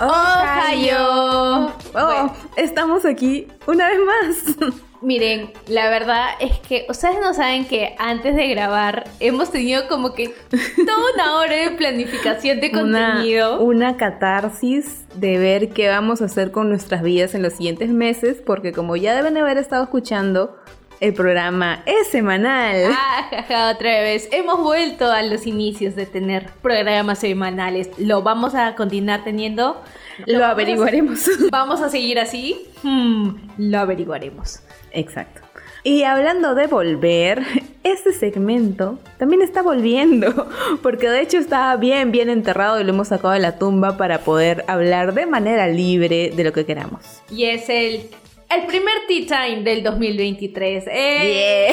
Ohio. 0.00 1.72
Oh, 1.94 2.32
estamos 2.56 3.04
aquí 3.04 3.46
una 3.66 3.86
vez 3.88 3.98
más. 4.00 4.74
Miren, 5.02 5.52
la 5.66 5.88
verdad 5.88 6.28
es 6.40 6.58
que 6.60 6.86
ustedes 6.88 7.16
no 7.20 7.32
saben 7.32 7.66
que 7.66 7.94
antes 7.98 8.34
de 8.34 8.48
grabar 8.48 9.04
hemos 9.18 9.50
tenido 9.50 9.88
como 9.88 10.14
que 10.14 10.28
toda 10.28 11.12
una 11.14 11.38
hora 11.38 11.56
de 11.56 11.70
planificación 11.72 12.60
de 12.60 12.70
contenido. 12.72 13.60
Una, 13.60 13.96
catarsis 13.96 15.06
de 15.14 15.38
ver 15.38 15.70
qué 15.70 15.88
vamos 15.88 16.20
a 16.22 16.26
hacer 16.26 16.50
con 16.50 16.68
nuestras 16.68 17.02
vidas 17.02 17.34
en 17.34 17.42
los 17.42 17.54
siguientes 17.54 17.90
meses, 17.90 18.42
porque 18.44 18.72
como 18.72 18.96
ya 18.96 19.14
deben 19.14 19.36
haber 19.36 19.58
estado 19.58 19.84
escuchando, 19.84 20.56
el 21.00 21.14
programa 21.14 21.82
es 21.86 22.08
semanal. 22.08 22.92
Ah, 22.92 23.72
otra 23.74 24.00
vez. 24.00 24.28
Hemos 24.32 24.60
vuelto 24.60 25.10
a 25.10 25.22
los 25.22 25.46
inicios 25.46 25.96
de 25.96 26.06
tener 26.06 26.50
programas 26.62 27.20
semanales. 27.20 27.90
Lo 27.98 28.22
vamos 28.22 28.54
a 28.54 28.74
continuar 28.74 29.24
teniendo. 29.24 29.80
Lo, 30.26 30.44
averiguaremos. 30.44 31.28
¿Vamos 31.50 31.80
a 31.80 31.88
seguir 31.88 32.20
así? 32.20 32.66
Hmm, 32.82 33.30
lo 33.56 33.78
averiguaremos. 33.78 34.60
Exacto. 34.92 35.40
Y 35.82 36.02
hablando 36.02 36.54
de 36.54 36.66
volver, 36.66 37.42
este 37.82 38.12
segmento 38.12 38.98
también 39.18 39.40
está 39.40 39.62
volviendo, 39.62 40.48
porque 40.82 41.08
de 41.08 41.22
hecho 41.22 41.38
está 41.38 41.74
bien, 41.76 42.12
bien 42.12 42.28
enterrado 42.28 42.78
y 42.78 42.84
lo 42.84 42.90
hemos 42.90 43.08
sacado 43.08 43.32
de 43.32 43.40
la 43.40 43.58
tumba 43.58 43.96
para 43.96 44.18
poder 44.18 44.62
hablar 44.68 45.14
de 45.14 45.24
manera 45.24 45.66
libre 45.68 46.32
de 46.36 46.44
lo 46.44 46.52
que 46.52 46.66
queramos. 46.66 47.22
Y 47.30 47.44
es 47.44 47.70
el 47.70 48.10
el 48.50 48.66
primer 48.66 48.94
Tea 49.06 49.26
Time 49.26 49.62
del 49.62 49.82
2023. 49.82 50.84
Eh, 50.90 51.70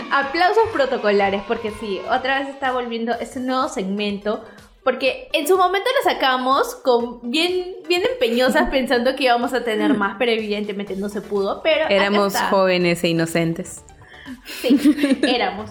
aplausos 0.10 0.64
protocolares, 0.72 1.42
porque 1.48 1.72
sí, 1.80 2.00
otra 2.10 2.40
vez 2.40 2.48
está 2.48 2.72
volviendo 2.72 3.12
este 3.18 3.40
nuevo 3.40 3.68
segmento. 3.68 4.44
Porque 4.84 5.28
en 5.32 5.46
su 5.46 5.56
momento 5.56 5.88
lo 6.04 6.10
sacamos 6.10 6.74
con 6.74 7.30
bien, 7.30 7.76
bien 7.88 8.02
empeñosas 8.12 8.68
pensando 8.70 9.14
que 9.14 9.24
íbamos 9.24 9.54
a 9.54 9.64
tener 9.64 9.94
más, 9.94 10.16
pero 10.18 10.32
evidentemente 10.32 10.96
no 10.96 11.08
se 11.08 11.20
pudo. 11.20 11.62
Pero 11.62 11.88
éramos 11.88 12.36
jóvenes 12.50 13.02
e 13.04 13.08
inocentes. 13.08 13.84
Sí, 14.44 14.78
éramos. 15.22 15.70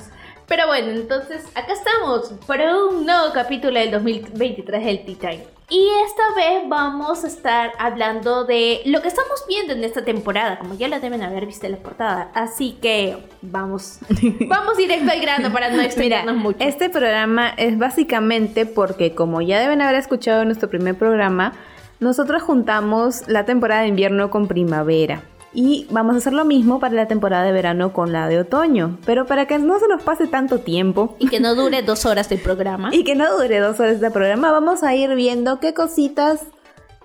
Pero 0.51 0.67
bueno, 0.67 0.91
entonces 0.91 1.45
acá 1.55 1.71
estamos 1.71 2.33
para 2.45 2.75
un 2.75 3.05
nuevo 3.05 3.31
capítulo 3.33 3.79
del 3.79 3.89
2023 3.89 4.83
del 4.83 5.05
Tea 5.05 5.15
Time. 5.31 5.43
Y 5.69 5.87
esta 6.05 6.23
vez 6.35 6.67
vamos 6.67 7.23
a 7.23 7.27
estar 7.27 7.71
hablando 7.79 8.43
de 8.43 8.81
lo 8.83 9.01
que 9.01 9.07
estamos 9.07 9.45
viendo 9.47 9.71
en 9.71 9.85
esta 9.85 10.03
temporada, 10.03 10.59
como 10.59 10.73
ya 10.73 10.89
lo 10.89 10.99
deben 10.99 11.23
haber 11.23 11.45
visto 11.45 11.67
en 11.67 11.71
la 11.71 11.77
portada. 11.77 12.31
Así 12.33 12.77
que 12.81 13.15
vamos, 13.41 13.99
vamos 14.49 14.75
directo 14.75 15.09
al 15.09 15.21
grano 15.21 15.53
para 15.53 15.69
no 15.69 15.81
extendernos 15.81 16.35
mucho. 16.35 16.57
Este 16.59 16.89
programa 16.89 17.51
es 17.55 17.77
básicamente 17.77 18.65
porque, 18.65 19.15
como 19.15 19.41
ya 19.41 19.57
deben 19.57 19.81
haber 19.81 19.95
escuchado 19.95 20.41
en 20.41 20.49
nuestro 20.49 20.69
primer 20.69 20.95
programa, 20.97 21.53
nosotros 22.01 22.41
juntamos 22.41 23.25
la 23.27 23.45
temporada 23.45 23.83
de 23.83 23.87
invierno 23.87 24.29
con 24.29 24.49
primavera. 24.49 25.23
Y 25.53 25.87
vamos 25.89 26.15
a 26.15 26.19
hacer 26.19 26.33
lo 26.33 26.45
mismo 26.45 26.79
para 26.79 26.95
la 26.95 27.07
temporada 27.07 27.43
de 27.43 27.51
verano 27.51 27.91
con 27.91 28.11
la 28.13 28.27
de 28.27 28.39
otoño. 28.39 28.97
Pero 29.05 29.25
para 29.25 29.47
que 29.47 29.57
no 29.59 29.79
se 29.79 29.87
nos 29.87 30.01
pase 30.01 30.27
tanto 30.27 30.59
tiempo. 30.59 31.15
Y 31.19 31.27
que 31.27 31.39
no 31.39 31.55
dure 31.61 31.81
dos 31.81 32.05
horas 32.05 32.31
el 32.31 32.39
programa. 32.39 32.89
y 32.93 33.03
que 33.03 33.15
no 33.15 33.37
dure 33.37 33.59
dos 33.59 33.79
horas 33.79 34.01
el 34.01 34.11
programa, 34.11 34.51
vamos 34.51 34.83
a 34.83 34.95
ir 34.95 35.13
viendo 35.15 35.59
qué 35.59 35.73
cositas 35.73 36.41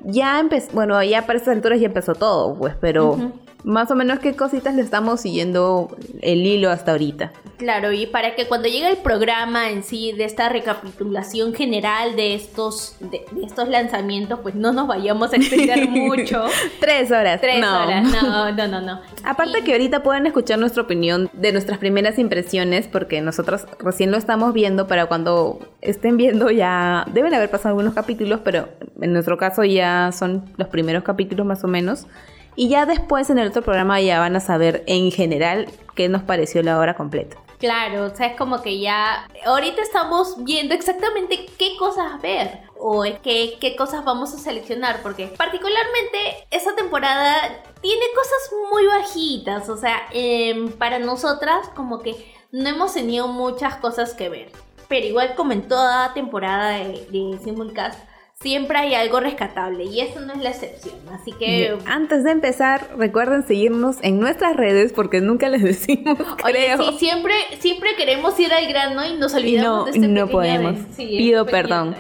ya 0.05 0.39
empezó. 0.41 0.71
Bueno, 0.73 1.03
ya 1.03 1.27
para 1.27 1.39
estas 1.39 1.57
alturas 1.57 1.81
ya 1.81 1.87
empezó 1.87 2.15
todo, 2.15 2.55
pues, 2.55 2.75
pero 2.81 3.33
más 3.67 3.91
o 3.91 3.97
menos 3.97 4.21
qué 4.21 4.37
cositas 4.37 4.77
le 4.77 4.83
estamos 4.83 5.21
siguiendo 5.21 5.89
el 6.23 6.47
hilo 6.47 6.71
hasta 6.71 6.93
ahorita. 6.93 7.33
Claro, 7.57 7.91
y 7.91 8.07
para 8.07 8.37
que 8.37 8.47
cuando 8.47 8.69
llegue 8.69 8.89
el 8.89 8.99
programa 8.99 9.71
en 9.71 9.83
sí 9.83 10.13
de 10.13 10.25
esta 10.25 10.49
recapitulación 10.49 11.53
general 11.53 12.15
de 12.15 12.37
estos, 12.37 12.95
de, 13.01 13.25
estos 13.45 13.69
lanzamientos, 13.69 14.39
pues 14.41 14.55
no 14.55 14.73
nos 14.73 14.87
vayamos 14.87 15.33
a 15.33 15.37
extender 15.37 15.89
mucho. 15.89 16.45
Tres 16.79 17.11
horas. 17.11 17.41
Tres 17.41 17.59
horas, 17.65 18.05
no, 18.05 18.53
no, 18.53 18.69
no, 18.69 18.81
no. 18.81 19.01
Aparte 19.25 19.65
que 19.65 19.73
ahorita 19.73 20.05
pueden 20.05 20.27
escuchar 20.27 20.61
nuestra 20.61 20.85
opinión 20.85 21.29
de 21.33 21.51
nuestras 21.51 21.79
primeras 21.79 22.21
impresiones, 22.21 22.87
porque 22.87 23.21
nosotros 23.21 23.67
recién 23.81 24.13
lo 24.13 24.17
estamos 24.17 24.55
viendo, 24.55 24.87
para 24.87 25.07
cuando 25.07 25.59
estén 25.81 26.17
viendo 26.17 26.53
ya 26.53 27.05
deben 27.13 27.35
haber 27.35 27.51
pasado 27.51 27.71
algunos 27.71 27.95
capítulos, 27.95 28.41
pero 28.45 28.69
en 29.01 29.13
nuestro 29.13 29.39
caso 29.39 29.65
ya 29.65 30.13
son 30.13 30.45
los 30.57 30.69
primeros 30.69 31.03
capítulos 31.03 31.45
más 31.45 31.65
o 31.65 31.67
menos. 31.67 32.07
Y 32.57 32.69
ya 32.69 32.87
después 32.87 33.29
en 33.29 33.39
el 33.39 33.49
otro 33.49 33.63
programa 33.63 34.01
ya 34.01 34.19
van 34.19 34.35
a 34.35 34.41
saber 34.41 34.83
en 34.87 35.13
general 35.13 35.69
qué 35.95 36.09
nos 36.09 36.23
pareció 36.23 36.63
la 36.63 36.79
hora 36.79 36.95
completa. 36.95 37.37
Claro, 37.59 38.05
o 38.05 38.15
sea, 38.15 38.29
es 38.29 38.37
como 38.37 38.61
que 38.61 38.81
ya 38.81 39.27
ahorita 39.47 39.81
estamos 39.81 40.45
viendo 40.45 40.75
exactamente 40.75 41.47
qué 41.59 41.77
cosas 41.79 42.21
ver 42.21 42.61
o 42.79 43.03
qué, 43.23 43.57
qué 43.61 43.77
cosas 43.77 44.05
vamos 44.05 44.35
a 44.35 44.39
seleccionar, 44.39 45.01
porque 45.03 45.29
particularmente 45.29 46.47
esta 46.51 46.75
temporada 46.75 47.63
tiene 47.81 48.05
cosas 48.15 48.51
muy 48.71 48.87
bajitas, 48.87 49.69
o 49.71 49.77
sea, 49.77 50.03
em, 50.13 50.71
para 50.73 50.99
nosotras 50.99 51.69
como 51.75 52.01
que 52.01 52.35
no 52.53 52.69
hemos 52.69 52.93
tenido 52.93 53.29
muchas 53.29 53.77
cosas 53.77 54.13
que 54.13 54.29
ver, 54.29 54.53
pero 54.89 55.07
igual 55.07 55.35
como 55.35 55.53
en 55.53 55.67
toda 55.67 56.13
temporada 56.13 56.71
de, 56.71 57.07
de 57.11 57.39
Simulcast, 57.43 57.99
siempre 58.41 58.79
hay 58.79 58.95
algo 58.95 59.21
rescatable 59.21 59.85
y 59.85 60.01
eso 60.01 60.21
no 60.21 60.35
es 60.35 60.41
la 60.41 60.51
excepción. 60.51 60.97
Así 61.11 61.33
que... 61.33 61.77
Antes 61.87 62.25
de 62.25 62.31
empezar, 62.31 62.89
recuerden 62.97 63.47
seguirnos 63.47 63.97
en 64.03 64.21
nuestras 64.21 64.57
redes 64.57 64.93
porque 64.93 65.21
nunca 65.21 65.49
les 65.49 65.63
decimos, 65.65 66.19
creo. 66.37 66.79
Sí, 66.79 66.99
siempre, 66.99 67.35
siempre 67.59 67.95
queremos 67.97 68.39
ir 68.39 68.53
al 68.53 68.67
grano 68.69 69.05
y 69.05 69.15
nos 69.15 69.35
olvidamos 69.35 69.79
no, 69.79 69.85
de 69.85 69.91
este 69.93 70.09
No 70.09 70.29
podemos. 70.29 70.77
Pido 70.97 71.47
perdón. 71.47 71.97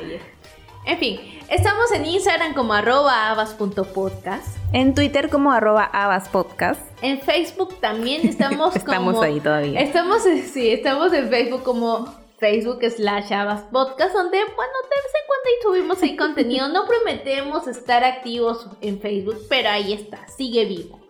En 0.84 0.98
fin, 0.98 1.18
estamos 1.48 1.90
en 1.92 2.06
Instagram 2.06 2.54
como 2.54 2.74
arroba 2.74 3.30
abas.podcast. 3.30 4.56
En 4.72 4.94
Twitter 4.94 5.30
como 5.30 5.50
arroba 5.52 5.84
abaspodcast. 5.84 6.80
En 7.02 7.20
Facebook 7.20 7.80
también 7.80 8.28
estamos, 8.28 8.76
estamos 8.76 9.22
ahí 9.22 9.40
todavía. 9.40 9.80
Estamos, 9.80 10.22
sí, 10.52 10.70
estamos 10.70 11.12
en 11.12 11.28
Facebook 11.28 11.62
como 11.62 12.25
Facebook 12.38 12.84
slash 12.84 13.32
Abas 13.32 13.62
Podcast, 13.72 14.14
donde, 14.14 14.38
bueno, 14.38 14.72
de 14.82 14.88
vez 14.88 15.12
en 15.14 15.26
cuando 15.26 15.46
subimos 15.62 16.02
ahí 16.02 16.16
contenido. 16.16 16.68
No 16.68 16.86
prometemos 16.86 17.66
estar 17.66 18.04
activos 18.04 18.66
en 18.80 19.00
Facebook, 19.00 19.38
pero 19.48 19.70
ahí 19.70 19.92
está, 19.92 20.26
sigue 20.28 20.66
vivo. 20.66 21.00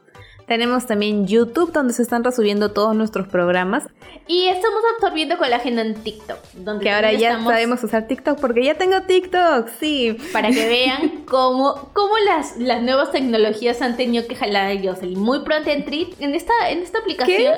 Tenemos 0.47 0.87
también 0.87 1.27
YouTube, 1.27 1.73
donde 1.73 1.93
se 1.93 2.03
están 2.03 2.23
resubiendo 2.23 2.71
todos 2.71 2.95
nuestros 2.95 3.27
programas. 3.27 3.83
Y 4.29 4.47
estamos 4.47 4.81
absorbiendo 4.95 5.39
colágeno 5.39 5.81
en 5.81 5.95
TikTok. 5.95 6.39
Donde 6.55 6.85
que 6.85 6.91
ahora 6.91 7.13
ya 7.13 7.43
sabemos 7.43 7.83
usar 7.83 8.07
TikTok, 8.07 8.39
porque 8.41 8.65
ya 8.65 8.75
tengo 8.75 9.03
TikTok, 9.03 9.69
sí. 9.81 10.17
Para 10.33 10.51
que 10.51 10.69
vean 10.69 11.25
cómo, 11.25 11.91
cómo 11.93 12.17
las, 12.19 12.57
las 12.59 12.81
nuevas 12.81 13.11
tecnologías 13.11 13.83
han 13.83 13.97
tenido 13.97 14.29
que 14.29 14.37
jalar 14.37 14.71
a 14.71 14.81
Jocelyn. 14.81 15.19
Muy 15.19 15.41
pronto 15.41 15.69
en, 15.71 15.85
en, 16.21 16.35
esta, 16.37 16.53
en 16.71 16.83
esta 16.83 17.01
aplicación. 17.01 17.55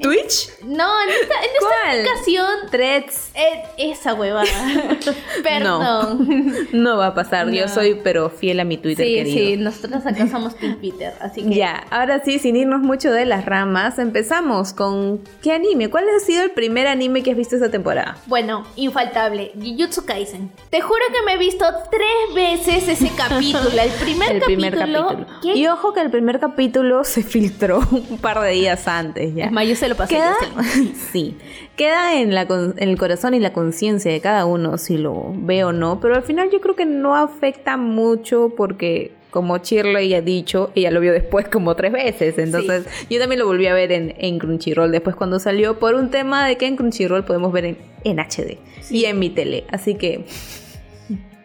¿Twitch? 0.00 0.50
No, 0.64 1.02
en 1.02 1.08
esta, 1.10 1.34
en 1.34 1.50
esta 1.54 1.90
aplicación. 1.90 2.70
Threads. 2.70 3.30
Eh, 3.34 3.62
esa 3.78 4.14
huevada. 4.14 4.44
Perdón. 5.42 6.68
No, 6.72 6.98
va 6.98 7.08
a 7.08 7.14
pasar. 7.14 7.50
Yo 7.50 7.68
soy, 7.68 8.00
pero 8.02 8.30
fiel 8.30 8.60
a 8.60 8.64
mi 8.64 8.76
Twitter. 8.76 9.06
Sí, 9.06 9.14
querido. 9.14 9.36
sí, 9.36 9.56
nosotros 9.56 10.04
acá 10.06 10.28
somos 10.28 10.56
Team 10.56 10.78
Peter. 10.80 11.14
Así 11.20 11.42
que. 11.42 11.54
Ya, 11.54 11.86
ahora 11.90 12.22
sí, 12.24 12.38
sin 12.38 12.56
irnos 12.56 12.80
mucho 12.80 13.10
de 13.10 13.24
las 13.24 13.44
ramas, 13.44 13.98
empezamos 13.98 14.72
con. 14.72 15.20
¿Qué 15.42 15.52
anime? 15.52 15.88
¿Cuál 15.88 16.04
ha 16.14 16.20
sido 16.20 16.42
el 16.42 16.50
primer 16.50 16.86
anime 16.86 17.22
que 17.22 17.30
has 17.30 17.36
visto 17.36 17.56
esta 17.56 17.70
temporada? 17.70 18.18
Bueno, 18.26 18.66
infaltable. 18.76 19.52
Jujutsu 19.54 20.04
Kaisen. 20.04 20.50
Te 20.70 20.80
juro 20.80 21.00
que 21.12 21.22
me 21.24 21.34
he 21.34 21.38
visto 21.38 21.64
tres 21.90 22.34
veces 22.34 22.88
ese 22.88 23.10
capítulo. 23.16 23.70
El 23.80 23.90
primer 23.90 24.32
el 24.32 24.40
capítulo. 24.40 24.68
Primer 24.68 24.78
capítulo. 24.78 25.26
Y 25.54 25.66
ojo 25.68 25.92
que 25.92 26.00
el 26.00 26.10
primer 26.10 26.40
capítulo 26.40 27.04
se 27.04 27.22
filtró 27.22 27.78
un 27.90 28.18
par 28.18 28.40
de 28.40 28.50
días 28.50 28.86
antes 28.88 29.34
ya. 29.34 29.50
Es 29.77 29.77
se 29.78 29.88
lo 29.88 29.96
pasé. 29.96 30.14
Queda, 30.14 30.36
sí, 31.12 31.36
queda 31.76 32.20
en, 32.20 32.34
la, 32.34 32.42
en 32.42 32.88
el 32.88 32.98
corazón 32.98 33.34
y 33.34 33.40
la 33.40 33.52
conciencia 33.52 34.12
de 34.12 34.20
cada 34.20 34.44
uno 34.46 34.78
si 34.78 34.98
lo 34.98 35.32
ve 35.34 35.64
o 35.64 35.72
no, 35.72 36.00
pero 36.00 36.14
al 36.14 36.22
final 36.22 36.50
yo 36.50 36.60
creo 36.60 36.76
que 36.76 36.86
no 36.86 37.16
afecta 37.16 37.76
mucho 37.76 38.52
porque 38.56 39.12
como 39.30 39.58
Shirley 39.58 40.14
ha 40.14 40.22
dicho, 40.22 40.70
ella 40.74 40.90
lo 40.90 41.00
vio 41.00 41.12
después 41.12 41.48
como 41.48 41.74
tres 41.76 41.92
veces. 41.92 42.38
Entonces, 42.38 42.86
yo 43.10 43.18
también 43.18 43.38
lo 43.38 43.46
volví 43.46 43.66
a 43.66 43.74
ver 43.74 43.92
en, 43.92 44.14
en, 44.18 44.38
Crunchyroll 44.38 44.90
después 44.90 45.16
cuando 45.16 45.38
salió, 45.38 45.78
por 45.78 45.94
un 45.94 46.10
tema 46.10 46.46
de 46.46 46.56
que 46.56 46.66
en 46.66 46.76
Crunchyroll 46.76 47.24
podemos 47.24 47.52
ver 47.52 47.66
en, 47.66 47.78
en 48.04 48.18
HD 48.18 48.58
y 48.90 49.04
en 49.04 49.18
mi 49.18 49.30
tele. 49.30 49.64
Así 49.70 49.94
que 49.94 50.24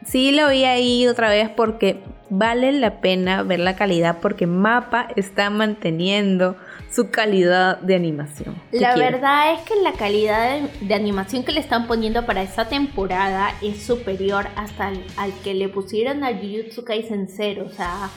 sí 0.05 0.31
lo 0.31 0.49
vi 0.49 0.63
ahí 0.63 1.07
otra 1.07 1.29
vez 1.29 1.49
porque 1.49 1.97
vale 2.29 2.71
la 2.71 3.01
pena 3.01 3.43
ver 3.43 3.59
la 3.59 3.75
calidad 3.75 4.17
porque 4.21 4.47
Mapa 4.47 5.07
está 5.15 5.49
manteniendo 5.49 6.55
su 6.93 7.09
calidad 7.09 7.79
de 7.79 7.95
animación. 7.95 8.55
La 8.71 8.95
verdad 8.95 9.53
es 9.53 9.61
que 9.61 9.75
la 9.81 9.93
calidad 9.93 10.59
de, 10.81 10.93
animación 10.93 11.43
que 11.43 11.51
le 11.51 11.59
están 11.59 11.87
poniendo 11.87 12.25
para 12.25 12.43
esta 12.43 12.67
temporada 12.67 13.53
es 13.61 13.81
superior 13.83 14.47
hasta 14.55 14.91
al, 15.17 15.33
que 15.43 15.53
le 15.53 15.69
pusieron 15.69 16.23
a 16.23 16.33
Jujutsu 16.33 16.83
Kaisen 16.83 17.27
0, 17.29 17.65
o 17.67 17.73
sea... 17.73 18.09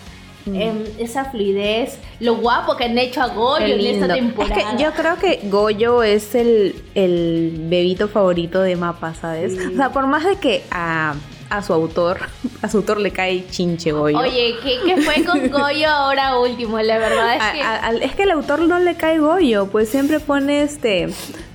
Mm. 0.44 0.54
Em, 0.54 0.84
esa 1.00 1.24
fluidez, 1.24 1.98
lo 2.20 2.36
guapo 2.36 2.76
que 2.76 2.84
han 2.84 2.96
hecho 2.96 3.20
a 3.20 3.34
Goyo 3.34 3.66
en 3.66 3.80
esta 3.80 4.14
temporada. 4.14 4.54
Es 4.56 4.64
que 4.76 4.80
yo 4.84 4.92
creo 4.92 5.16
que 5.16 5.40
Goyo 5.50 6.04
es 6.04 6.36
el, 6.36 6.84
el 6.94 7.52
bebito 7.68 8.06
favorito 8.06 8.60
de 8.60 8.76
Mapa, 8.76 9.12
¿sabes? 9.14 9.58
O 9.58 9.74
sea, 9.74 9.90
por 9.90 10.06
más 10.06 10.24
de 10.24 10.36
que 10.36 10.62
a 10.70 11.16
a 11.50 11.62
su 11.62 11.72
autor. 11.72 12.18
A 12.62 12.68
su 12.68 12.78
autor 12.78 13.00
le 13.00 13.10
cae 13.12 13.46
chinche 13.50 13.92
Goyo. 13.92 14.18
Oye, 14.18 14.56
¿qué, 14.62 14.78
qué 14.84 15.00
fue 15.02 15.24
con 15.24 15.48
Goyo 15.50 15.88
ahora 15.88 16.38
último? 16.38 16.78
La 16.80 16.98
verdad 16.98 17.36
es 17.36 17.42
que... 17.52 17.62
a- 17.62 17.90
es 18.02 18.14
que 18.14 18.22
al 18.24 18.30
autor 18.32 18.60
no 18.60 18.78
le 18.78 18.94
cae 18.96 19.18
Goyo, 19.18 19.66
pues 19.66 19.88
siempre 19.88 20.20
pone 20.20 20.62
este 20.62 21.08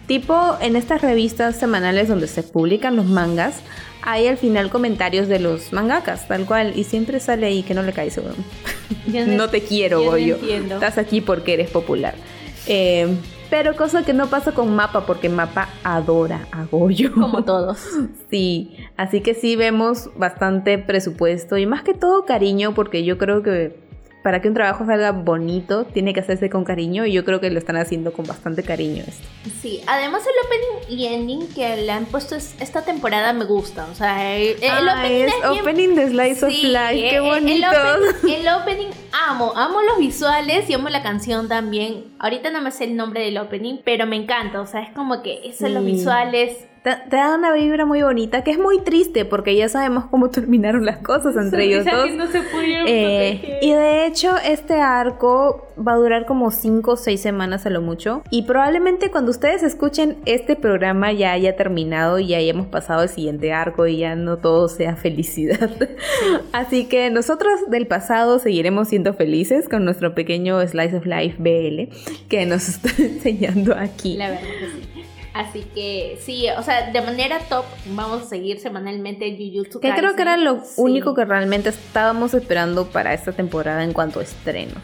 tipo 0.08 0.58
en 0.62 0.76
estas 0.76 1.02
revistas 1.02 1.56
semanales 1.58 2.08
donde 2.08 2.28
se 2.28 2.44
publican 2.44 2.96
los 2.96 3.06
mangas. 3.06 3.56
Hay 4.04 4.28
al 4.28 4.38
final 4.38 4.70
comentarios 4.72 5.28
de 5.28 5.40
los 5.40 5.72
mangakas, 5.74 6.28
tal 6.28 6.46
cual, 6.46 6.74
y 6.76 6.86
siempre 6.86 7.20
sale 7.20 7.46
ahí 7.46 7.62
que 7.62 7.74
no 7.76 7.84
le 7.84 7.94
cae. 7.94 8.10
Yo 8.10 8.22
no 9.28 9.50
te 9.50 9.62
quiero, 9.62 10.00
yo 10.00 10.06
no 10.06 10.12
Goyo. 10.12 10.36
entiendo. 10.36 10.76
Estás 10.76 10.98
aquí 10.98 11.22
porque 11.22 11.54
eres 11.54 11.70
popular. 11.70 12.16
Eh, 12.68 13.08
pero 13.52 13.76
cosa 13.76 14.04
que 14.04 14.14
no 14.14 14.28
pasa 14.28 14.54
con 14.54 14.74
Mapa, 14.74 15.06
porque 15.06 15.28
Mapa 15.28 15.68
adora 15.84 16.48
a 16.54 16.64
Goyo. 16.64 17.12
Como 17.14 17.44
todos. 17.44 17.78
Sí, 18.32 18.78
así 18.96 19.20
que 19.20 19.34
sí 19.34 19.58
vemos 19.58 20.10
bastante 20.16 20.78
presupuesto 20.78 21.58
y 21.58 21.66
más 21.66 21.84
que 21.84 21.94
todo 21.94 22.24
cariño, 22.24 22.74
porque 22.74 23.04
yo 23.04 23.18
creo 23.18 23.44
que 23.44 23.76
para 24.24 24.42
que 24.42 24.48
un 24.48 24.54
trabajo 24.54 24.86
salga 24.86 25.12
bonito 25.12 25.86
tiene 25.86 26.14
que 26.14 26.20
hacerse 26.20 26.50
con 26.50 26.64
cariño 26.64 27.06
y 27.06 27.12
yo 27.14 27.26
creo 27.26 27.40
que 27.42 27.50
lo 27.50 27.58
están 27.58 27.76
haciendo 27.78 28.14
con 28.14 28.26
bastante 28.26 28.62
cariño 28.64 29.04
esto. 29.08 29.28
Sí, 29.62 29.82
además 29.88 30.24
el 30.26 30.34
opening 30.46 31.00
y 31.00 31.06
ending 31.08 31.48
que 31.54 31.76
le 31.78 31.92
han 31.92 32.06
puesto 32.06 32.36
es- 32.36 32.56
esta 32.60 32.84
temporada 32.84 33.34
me 33.34 33.46
gusta. 33.46 33.88
O 33.92 33.96
sea, 33.96 34.36
el, 34.38 34.62
el 34.62 34.70
Ah, 34.90 34.96
opening 35.00 35.26
es 35.26 35.34
opening 35.60 35.96
de 35.96 36.08
Slice 36.10 36.46
of 36.46 36.52
Life, 36.64 37.10
qué 37.10 37.20
bonito. 37.20 37.68
El 37.72 38.08
opening, 38.08 38.34
el 38.40 38.48
opening 38.50 38.88
amo, 39.28 39.54
amo 39.56 39.82
los 39.82 39.98
visuales 39.98 40.70
y 40.70 40.74
amo 40.74 40.90
la 40.90 41.02
canción 41.02 41.48
también. 41.48 42.06
Ahorita 42.20 42.50
no 42.52 42.62
me 42.62 42.72
sé 42.72 42.84
el 42.86 42.96
nombre 42.96 43.22
del 43.24 43.38
opening, 43.40 43.78
pero 43.84 44.06
me 44.06 44.16
encanta. 44.18 44.62
O 44.62 44.68
sea, 44.68 44.82
es 44.82 44.90
como 44.94 45.24
que 45.24 45.42
eso, 45.50 45.68
los 45.68 45.84
Sí. 45.84 45.92
visuales. 45.94 46.68
Te, 46.84 46.96
te 47.12 47.16
da 47.16 47.36
una 47.36 47.54
vibra 47.54 47.86
muy 47.86 48.02
bonita, 48.02 48.44
que 48.44 48.50
es 48.50 48.58
muy 48.58 48.82
triste 48.82 49.24
porque 49.24 49.56
ya 49.56 49.70
sabemos 49.70 50.06
cómo 50.06 50.30
terminaron 50.32 50.84
las 50.84 50.98
cosas 50.98 51.36
entre 51.36 51.66
ellos 51.66 51.86
dos. 51.86 52.12
no 52.16 52.28
se 52.28 52.42
pudieron 52.42 52.88
Eh, 52.88 53.60
y 53.62 53.72
de 53.72 54.08
hecho, 54.08 54.36
este 54.44 54.76
arco 54.82 55.68
va 55.78 55.94
a 55.94 55.96
durar 55.98 56.26
como 56.26 56.50
5 56.50 56.92
o 56.92 56.96
6 56.96 57.22
semanas 57.22 57.66
a 57.66 57.70
lo 57.70 57.82
mucho. 57.82 58.24
Y 58.32 58.44
probablemente 58.44 59.12
cuando 59.12 59.30
ustedes 59.30 59.62
escuchen 59.62 60.18
este 60.26 60.56
programa 60.56 61.12
ya 61.12 61.34
haya 61.34 61.56
terminado 61.56 62.20
y 62.20 62.28
ya 62.28 62.38
hayamos 62.38 62.68
pasado 62.68 63.04
el 63.04 63.10
siguiente 63.10 63.54
arco 63.54 63.86
y 63.86 63.98
ya 63.98 64.16
no 64.16 64.38
todo 64.38 64.68
sea 64.68 64.96
felicidad. 64.96 65.70
Así 66.52 66.86
que 66.86 67.12
nosotros 67.12 67.54
del 67.70 67.86
pasado 67.86 68.40
seguiremos 68.40 68.88
siendo 68.88 69.14
felices 69.14 69.70
con 69.70 69.86
nuestro 69.86 70.16
pequeño 70.16 70.66
Slice 70.66 70.98
of 70.98 71.06
Life 71.06 71.36
BL 71.38 71.94
que 72.28 72.46
nos 72.48 72.68
está 72.68 72.90
enseñando 73.04 73.76
aquí. 73.76 74.18
La 74.18 74.30
verdad 74.30 74.42
que 74.42 74.66
sí. 74.66 74.91
Así 75.34 75.62
que 75.74 76.20
sí, 76.22 76.46
o 76.58 76.62
sea, 76.62 76.92
de 76.92 77.02
manera 77.02 77.40
top 77.48 77.64
vamos 77.88 78.24
a 78.24 78.26
seguir 78.26 78.60
semanalmente 78.60 79.32
Jujutsu 79.38 79.80
Que 79.80 79.90
creo 79.92 80.02
Kaisen. 80.02 80.16
que 80.18 80.22
era 80.24 80.36
lo 80.38 80.58
Sí. 80.66 80.74
único 80.78 81.14
que 81.16 81.24
realmente 81.24 81.70
estábamos 81.70 82.34
esperando 82.34 82.88
para 82.88 83.14
esta 83.14 83.32
temporada 83.32 83.84
en 83.84 83.94
cuanto 83.94 84.20
a 84.20 84.24
estrenos. 84.24 84.78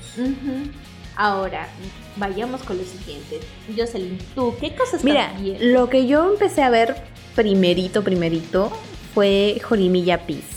Ahora, 1.17 1.67
vayamos 2.15 2.63
con 2.63 2.77
lo 2.77 2.83
siguiente. 2.83 3.39
Jocelyn, 3.75 4.17
¿tú 4.35 4.53
qué 4.61 4.73
cosas 4.75 5.03
Mira, 5.03 5.33
viendo? 5.41 5.65
lo 5.65 5.89
que 5.89 6.05
yo 6.07 6.31
empecé 6.31 6.61
a 6.63 6.69
ver 6.69 6.95
primerito, 7.35 8.03
primerito, 8.03 8.71
fue 9.13 9.59
Jorimilla 9.63 10.19
Peace. 10.25 10.56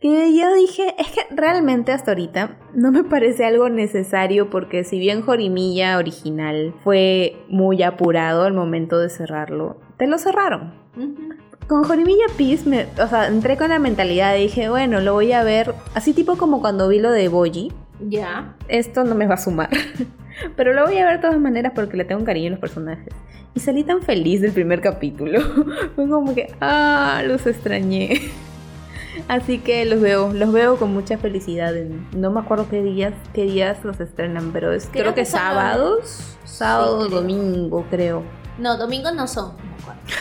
Que 0.00 0.32
yo 0.32 0.54
dije, 0.54 0.94
es 0.96 1.08
que 1.08 1.22
realmente 1.34 1.90
hasta 1.90 2.12
ahorita 2.12 2.56
no 2.72 2.92
me 2.92 3.02
parece 3.02 3.44
algo 3.44 3.68
necesario 3.68 4.48
porque 4.48 4.84
si 4.84 5.00
bien 5.00 5.22
Jorimilla 5.22 5.98
original 5.98 6.72
fue 6.84 7.34
muy 7.48 7.82
apurado 7.82 8.44
al 8.44 8.52
momento 8.52 9.00
de 9.00 9.08
cerrarlo, 9.08 9.80
te 9.96 10.06
lo 10.06 10.18
cerraron. 10.18 10.72
Con 11.66 11.82
Jorimilla 11.82 12.26
Peace, 12.36 12.68
me, 12.68 12.86
o 13.02 13.08
sea, 13.08 13.26
entré 13.26 13.56
con 13.56 13.70
la 13.70 13.80
mentalidad 13.80 14.34
de 14.34 14.38
dije, 14.38 14.68
bueno, 14.68 15.00
lo 15.00 15.14
voy 15.14 15.32
a 15.32 15.42
ver 15.42 15.74
así 15.96 16.12
tipo 16.12 16.36
como 16.36 16.60
cuando 16.60 16.86
vi 16.88 17.00
lo 17.00 17.10
de 17.10 17.26
Boji. 17.26 17.72
Ya. 18.08 18.54
Esto 18.68 19.02
no 19.02 19.16
me 19.16 19.26
va 19.26 19.34
a 19.34 19.38
sumar. 19.38 19.70
Pero 20.56 20.74
lo 20.74 20.86
voy 20.86 20.96
a 20.98 21.06
ver 21.06 21.16
de 21.16 21.22
todas 21.22 21.40
maneras 21.40 21.72
porque 21.74 21.96
le 21.96 22.04
tengo 22.04 22.20
un 22.20 22.24
cariño 22.24 22.46
a 22.46 22.50
los 22.50 22.60
personajes. 22.60 23.12
Y 23.52 23.58
salí 23.58 23.82
tan 23.82 24.02
feliz 24.02 24.40
del 24.42 24.52
primer 24.52 24.80
capítulo. 24.80 25.40
Fue 25.96 26.08
como 26.08 26.36
que, 26.36 26.54
ah, 26.60 27.20
los 27.26 27.44
extrañé. 27.48 28.20
Así 29.26 29.58
que 29.58 29.84
los 29.84 30.00
veo, 30.00 30.32
los 30.32 30.52
veo 30.52 30.76
con 30.76 30.92
mucha 30.94 31.18
felicidad. 31.18 31.76
en- 31.76 32.06
no 32.12 32.30
me 32.30 32.40
acuerdo 32.40 32.68
qué 32.70 32.82
días, 32.82 33.12
qué 33.34 33.42
días 33.44 33.84
los 33.84 33.98
estrenan, 34.00 34.50
pero 34.52 34.72
es, 34.72 34.86
creo, 34.90 35.04
Creo 35.04 35.14
que, 35.14 35.24
sábados, 35.24 36.36
sábado, 36.44 37.06
creo. 37.08 37.20
domingo, 37.20 37.84
creo. 37.90 38.22
No, 38.58 38.76
domingo 38.76 39.10
no 39.12 39.26
son. 39.26 39.52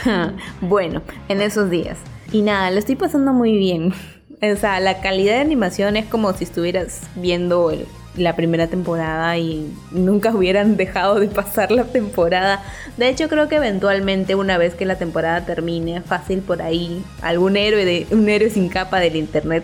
bueno, 0.62 1.02
en 1.30 1.42
esos 1.42 1.70
días. 1.70 1.98
Y 2.32 2.42
nada, 2.42 2.72
lo 2.72 2.80
estoy 2.80 2.96
pasando 2.96 3.34
muy 3.34 3.58
bien. 3.58 3.94
O 4.40 4.56
sea, 4.56 4.80
la 4.80 5.02
calidad 5.02 5.34
de 5.34 5.40
animación 5.42 5.98
es 5.98 6.06
como 6.06 6.32
si 6.34 6.44
estuvieras 6.44 7.02
viendo 7.16 7.72
el- 7.72 7.88
la 8.18 8.36
primera 8.36 8.68
temporada 8.68 9.38
y 9.38 9.72
nunca 9.92 10.34
hubieran 10.34 10.76
dejado 10.76 11.20
de 11.20 11.28
pasar 11.28 11.72
la 11.72 11.86
temporada. 11.86 12.62
De 12.98 13.10
hecho, 13.10 13.30
creo 13.30 13.48
que 13.48 13.56
eventualmente, 13.56 14.36
una 14.36 14.58
vez 14.58 14.76
que 14.76 14.86
la 14.86 14.98
temporada 14.98 15.46
termine, 15.46 16.02
fácil 16.02 16.40
por 16.40 16.62
ahí, 16.62 17.04
algún 17.22 17.58
héroe 17.58 17.86
de 17.86 18.08
un 18.12 18.28
héroe 18.28 18.50
sin 18.50 18.70
capa 18.70 19.00
del 19.00 19.16
internet 19.16 19.64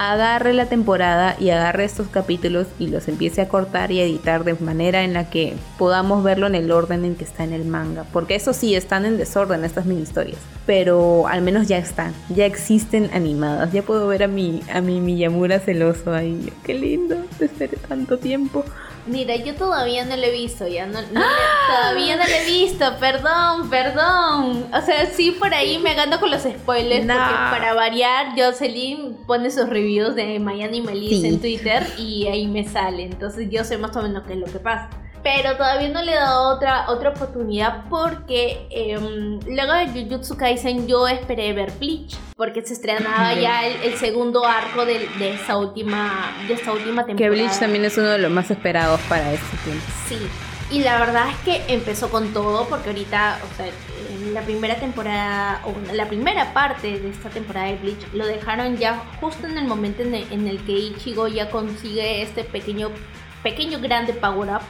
agarre 0.00 0.54
la 0.54 0.64
temporada 0.64 1.36
y 1.38 1.50
agarre 1.50 1.84
estos 1.84 2.08
capítulos 2.08 2.66
y 2.78 2.86
los 2.86 3.06
empiece 3.06 3.42
a 3.42 3.48
cortar 3.48 3.92
y 3.92 4.00
editar 4.00 4.44
de 4.44 4.54
manera 4.54 5.02
en 5.04 5.12
la 5.12 5.28
que 5.28 5.54
podamos 5.76 6.24
verlo 6.24 6.46
en 6.46 6.54
el 6.54 6.70
orden 6.70 7.04
en 7.04 7.16
que 7.16 7.24
está 7.24 7.44
en 7.44 7.52
el 7.52 7.66
manga. 7.66 8.06
Porque 8.10 8.34
eso 8.34 8.54
sí, 8.54 8.74
están 8.74 9.04
en 9.04 9.18
desorden 9.18 9.62
estas 9.62 9.84
mini 9.84 10.00
historias. 10.00 10.38
Pero 10.64 11.28
al 11.28 11.42
menos 11.42 11.68
ya 11.68 11.76
están, 11.76 12.14
ya 12.30 12.46
existen 12.46 13.10
animadas. 13.12 13.72
Ya 13.72 13.82
puedo 13.82 14.06
ver 14.06 14.22
a 14.22 14.26
mi, 14.26 14.62
a 14.72 14.80
mi 14.80 15.02
Miyamura 15.02 15.60
celoso 15.60 16.14
ahí. 16.14 16.50
Qué 16.64 16.72
lindo, 16.72 17.16
te 17.38 17.44
esperé 17.44 17.76
tanto 17.76 18.16
tiempo. 18.16 18.64
Mira, 19.06 19.34
yo 19.36 19.54
todavía 19.54 20.04
no 20.04 20.14
lo 20.16 20.22
he 20.24 20.30
visto, 20.30 20.68
ya 20.68 20.86
no, 20.86 21.00
todavía 21.02 22.16
no 22.16 22.24
lo 22.24 22.30
he 22.34 22.44
visto, 22.46 22.84
perdón, 23.00 23.70
perdón. 23.70 24.66
O 24.72 24.80
sea, 24.84 25.06
sí 25.06 25.30
por 25.32 25.52
ahí 25.54 25.78
me 25.78 25.94
gano 25.94 26.20
con 26.20 26.30
los 26.30 26.42
spoilers, 26.42 27.06
No. 27.06 27.14
porque 27.14 27.34
para 27.50 27.74
variar, 27.74 28.34
Jocelyn 28.36 29.16
pone 29.26 29.50
sus 29.50 29.68
reviews 29.68 30.14
de 30.14 30.38
Miami 30.38 30.80
Melissa 30.80 31.22
Sí. 31.22 31.28
en 31.28 31.40
Twitter 31.40 31.86
y 31.98 32.26
ahí 32.28 32.46
me 32.46 32.68
sale. 32.68 33.04
Entonces 33.04 33.48
yo 33.50 33.64
sé 33.64 33.78
más 33.78 33.96
o 33.96 34.02
menos 34.02 34.24
qué 34.26 34.34
es 34.34 34.38
lo 34.38 34.46
que 34.46 34.58
pasa. 34.58 34.90
Pero 35.22 35.56
todavía 35.56 35.88
no 35.88 36.02
le 36.02 36.12
he 36.12 36.16
dado 36.16 36.54
otra, 36.54 36.88
otra 36.88 37.10
oportunidad 37.10 37.84
porque 37.90 38.66
em, 38.70 39.38
luego 39.46 39.72
de 39.72 39.86
Jujutsu 39.88 40.36
Kaisen 40.36 40.88
yo 40.88 41.06
esperé 41.08 41.52
ver 41.52 41.72
Bleach. 41.78 42.16
Porque 42.36 42.64
se 42.64 42.72
estrenaba 42.72 43.34
ya 43.34 43.66
el, 43.66 43.82
el 43.82 43.98
segundo 43.98 44.46
arco 44.46 44.86
de, 44.86 45.08
de 45.18 45.34
esta 45.34 45.58
última, 45.58 46.32
de 46.48 46.54
esta 46.54 46.72
última 46.72 47.04
temporada. 47.04 47.16
Que 47.16 47.28
Bleach 47.30 47.58
también 47.58 47.84
es 47.84 47.98
uno 47.98 48.08
de 48.08 48.18
los 48.18 48.30
más 48.30 48.50
esperados 48.50 49.00
para 49.08 49.32
este 49.32 49.56
tiempo. 49.58 49.84
Sí, 50.08 50.16
y 50.70 50.84
la 50.84 51.00
verdad 51.00 51.28
es 51.30 51.36
que 51.38 51.74
empezó 51.74 52.10
con 52.10 52.32
todo 52.32 52.68
porque 52.68 52.90
ahorita, 52.90 53.40
o 53.42 53.56
sea, 53.56 53.66
en 53.66 54.32
la 54.32 54.42
primera 54.42 54.76
temporada, 54.76 55.60
o 55.64 55.74
la 55.92 56.06
primera 56.06 56.54
parte 56.54 57.00
de 57.00 57.10
esta 57.10 57.28
temporada 57.28 57.66
de 57.66 57.76
Bleach, 57.76 58.06
lo 58.12 58.24
dejaron 58.24 58.76
ya 58.76 59.02
justo 59.20 59.48
en 59.48 59.58
el 59.58 59.64
momento 59.64 60.02
en 60.02 60.14
el, 60.14 60.32
en 60.32 60.46
el 60.46 60.64
que 60.64 60.72
Ichigo 60.72 61.26
ya 61.26 61.50
consigue 61.50 62.22
este 62.22 62.44
pequeño, 62.44 62.90
pequeño 63.42 63.80
grande 63.80 64.12
power 64.12 64.50
up. 64.50 64.62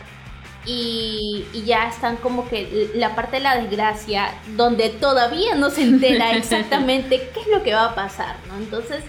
Y, 0.66 1.46
y 1.54 1.62
ya 1.62 1.88
están 1.88 2.16
como 2.16 2.48
que 2.48 2.90
la 2.94 3.14
parte 3.14 3.36
de 3.36 3.42
la 3.42 3.56
desgracia, 3.58 4.34
donde 4.56 4.90
todavía 4.90 5.54
no 5.54 5.70
se 5.70 5.82
entera 5.82 6.32
exactamente 6.36 7.30
qué 7.32 7.40
es 7.40 7.46
lo 7.46 7.62
que 7.62 7.72
va 7.72 7.86
a 7.86 7.94
pasar, 7.94 8.36
¿no? 8.48 8.56
Entonces, 8.58 9.02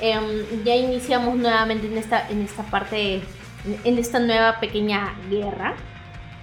em, 0.00 0.64
ya 0.64 0.76
iniciamos 0.76 1.34
nuevamente 1.36 1.88
en 1.88 1.98
esta, 1.98 2.28
en 2.28 2.42
esta 2.42 2.62
parte, 2.64 3.20
en 3.84 3.98
esta 3.98 4.20
nueva 4.20 4.60
pequeña 4.60 5.14
guerra. 5.28 5.74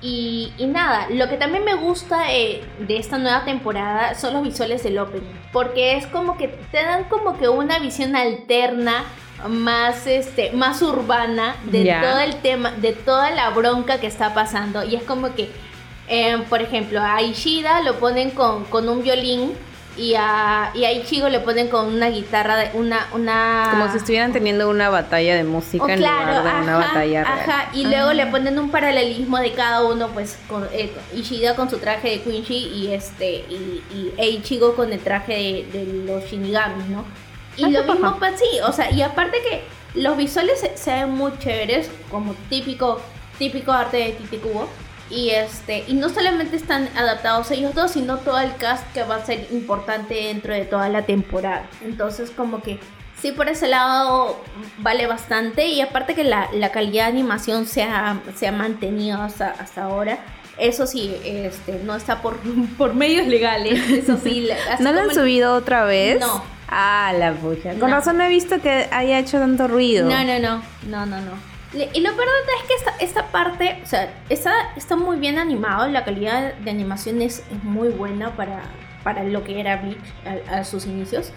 Y, 0.01 0.53
y 0.57 0.65
nada, 0.65 1.07
lo 1.09 1.27
que 1.27 1.35
también 1.35 1.65
me 1.65 1.75
gusta 1.75 2.33
eh, 2.33 2.63
de 2.79 2.97
esta 2.97 3.17
nueva 3.17 3.43
temporada 3.43 4.15
son 4.15 4.33
los 4.33 4.43
visuales 4.43 4.81
del 4.83 4.97
opening, 4.97 5.27
porque 5.51 5.97
es 5.97 6.07
como 6.07 6.37
que 6.37 6.47
te 6.47 6.83
dan 6.83 7.05
como 7.05 7.37
que 7.37 7.49
una 7.49 7.79
visión 7.79 8.15
alterna, 8.15 9.03
más 9.47 10.07
este, 10.07 10.51
más 10.51 10.81
urbana 10.81 11.55
de 11.65 11.95
todo 12.01 12.19
el 12.19 12.35
tema, 12.41 12.71
de 12.71 12.93
toda 12.93 13.31
la 13.31 13.49
bronca 13.51 13.99
que 13.99 14.07
está 14.07 14.33
pasando. 14.33 14.83
Y 14.83 14.95
es 14.95 15.03
como 15.03 15.33
que, 15.35 15.49
eh, 16.07 16.37
por 16.49 16.61
ejemplo, 16.61 17.01
a 17.01 17.21
Ishida 17.21 17.81
lo 17.81 17.99
ponen 17.99 18.31
con, 18.31 18.65
con 18.65 18.89
un 18.89 19.03
violín 19.03 19.53
y 19.99 20.15
a, 20.15 20.71
y 20.73 20.85
a 20.85 20.93
Ichigo 20.93 21.27
le 21.27 21.41
ponen 21.41 21.67
con 21.67 21.93
una 21.93 22.09
guitarra, 22.09 22.55
de, 22.55 22.69
una, 22.73 23.07
una... 23.13 23.67
Como 23.71 23.91
si 23.91 23.97
estuvieran 23.97 24.31
teniendo 24.31 24.69
una 24.69 24.89
batalla 24.89 25.35
de 25.35 25.43
música 25.43 25.83
Oh, 25.83 25.89
en 25.89 25.97
claro, 25.97 26.39
lugar 26.39 26.55
de 26.55 26.61
una 26.63 26.77
batalla 26.77 27.23
real. 27.25 27.39
Ajá, 27.39 27.69
y 27.73 27.85
luego 27.85 28.13
le 28.13 28.25
ponen 28.27 28.57
un 28.59 28.71
paralelismo 28.71 29.39
de 29.39 29.51
cada 29.51 29.83
uno, 29.85 30.07
pues 30.09 30.37
con 30.47 30.67
eh, 30.71 30.91
Ishida 31.13 31.55
con 31.55 31.69
su 31.69 31.79
traje 31.79 32.11
de 32.11 32.21
Quincy 32.21 32.55
y 32.55 32.93
este 32.93 33.45
y, 33.49 33.83
y 33.93 34.13
Eiichigo 34.17 34.73
con 34.75 34.93
el 34.93 34.99
traje 34.99 35.67
de, 35.73 35.79
de 35.79 36.03
los 36.05 36.23
Shinigamis, 36.25 36.87
¿no? 36.87 37.03
Y 37.59 37.71
lo 37.71 37.83
mismo 37.83 38.15
pues 38.19 38.39
sí, 38.39 38.59
o 38.65 38.71
sea, 38.71 38.91
y 38.91 39.01
aparte 39.01 39.37
que 39.41 39.63
los 39.99 40.15
visuales 40.17 40.59
se, 40.59 40.77
se 40.77 40.91
ven 40.91 41.11
muy 41.11 41.31
chéveres, 41.39 41.89
como 42.11 42.33
típico 42.49 43.01
típico 43.37 43.71
arte 43.71 43.97
de 43.97 44.11
Tite 44.11 44.37
Kubo. 44.39 44.67
Y 45.09 45.29
este, 45.31 45.85
y 45.87 45.93
no 45.93 46.09
solamente 46.09 46.55
están 46.55 46.87
adaptados 46.95 47.49
ellos 47.49 47.73
dos, 47.73 47.91
sino 47.91 48.17
todo 48.17 48.37
el 48.39 48.55
cast 48.57 48.83
que 48.93 49.01
va 49.03 49.15
a 49.15 49.25
ser 49.25 49.47
importante 49.51 50.13
dentro 50.13 50.53
de 50.53 50.65
toda 50.65 50.87
la 50.89 51.05
temporada. 51.07 51.65
Entonces, 51.83 52.29
como 52.29 52.61
que 52.61 52.79
sí, 53.19 53.31
por 53.31 53.49
ese 53.49 53.67
lado 53.67 54.39
vale 54.77 55.07
bastante. 55.07 55.65
Y 55.67 55.81
aparte 55.81 56.13
que 56.13 56.23
la, 56.23 56.47
la 56.53 56.71
calidad 56.71 57.05
de 57.05 57.11
animación 57.13 57.65
se 57.65 57.81
ha, 57.81 58.21
se 58.35 58.47
ha 58.47 58.51
mantenido 58.51 59.19
hasta, 59.19 59.49
hasta 59.49 59.85
ahora. 59.85 60.19
Eso 60.59 60.85
sí, 60.85 61.15
este, 61.23 61.79
no 61.83 61.95
está 61.95 62.21
por, 62.21 62.37
por 62.77 62.93
medios 62.93 63.25
legales. 63.25 63.89
Eso 63.89 64.15
sí. 64.23 64.47
¿No 64.79 64.91
lo 64.91 64.99
han 64.99 65.09
el- 65.09 65.15
subido 65.15 65.55
otra 65.55 65.85
vez? 65.85 66.19
No. 66.19 66.43
Ah, 66.71 67.11
la 67.17 67.33
pucha. 67.33 67.71
Con 67.71 67.89
No. 67.89 67.95
razón 67.95 68.17
no 68.17 68.23
he 68.23 68.29
visto 68.29 68.61
que 68.61 68.87
haya 68.91 69.17
hecho 69.19 69.39
tanto 69.39 69.67
ruido. 69.67 70.07
No, 70.09 70.23
no, 70.23 70.39
no, 70.39 70.61
no, 70.87 71.05
no, 71.05 71.19
no. 71.21 71.31
Y 71.71 71.99
lo 72.01 72.11
verdad 72.11 72.33
es 72.61 72.67
que 72.67 72.73
esta, 72.75 72.91
esta 72.99 73.25
parte, 73.31 73.79
o 73.83 73.85
sea, 73.85 74.11
está, 74.29 74.53
está 74.75 74.95
muy 74.95 75.17
bien 75.17 75.37
animado, 75.37 75.87
la 75.87 76.03
calidad 76.03 76.53
de 76.55 76.71
animación 76.71 77.21
es, 77.21 77.43
es 77.51 77.63
muy 77.63 77.89
buena 77.89 78.35
para, 78.35 78.61
para 79.03 79.23
lo 79.23 79.43
que 79.43 79.59
era 79.59 79.77
Bleach 79.77 79.97
a, 80.49 80.57
a 80.59 80.63
sus 80.63 80.85
inicios. 80.87 81.31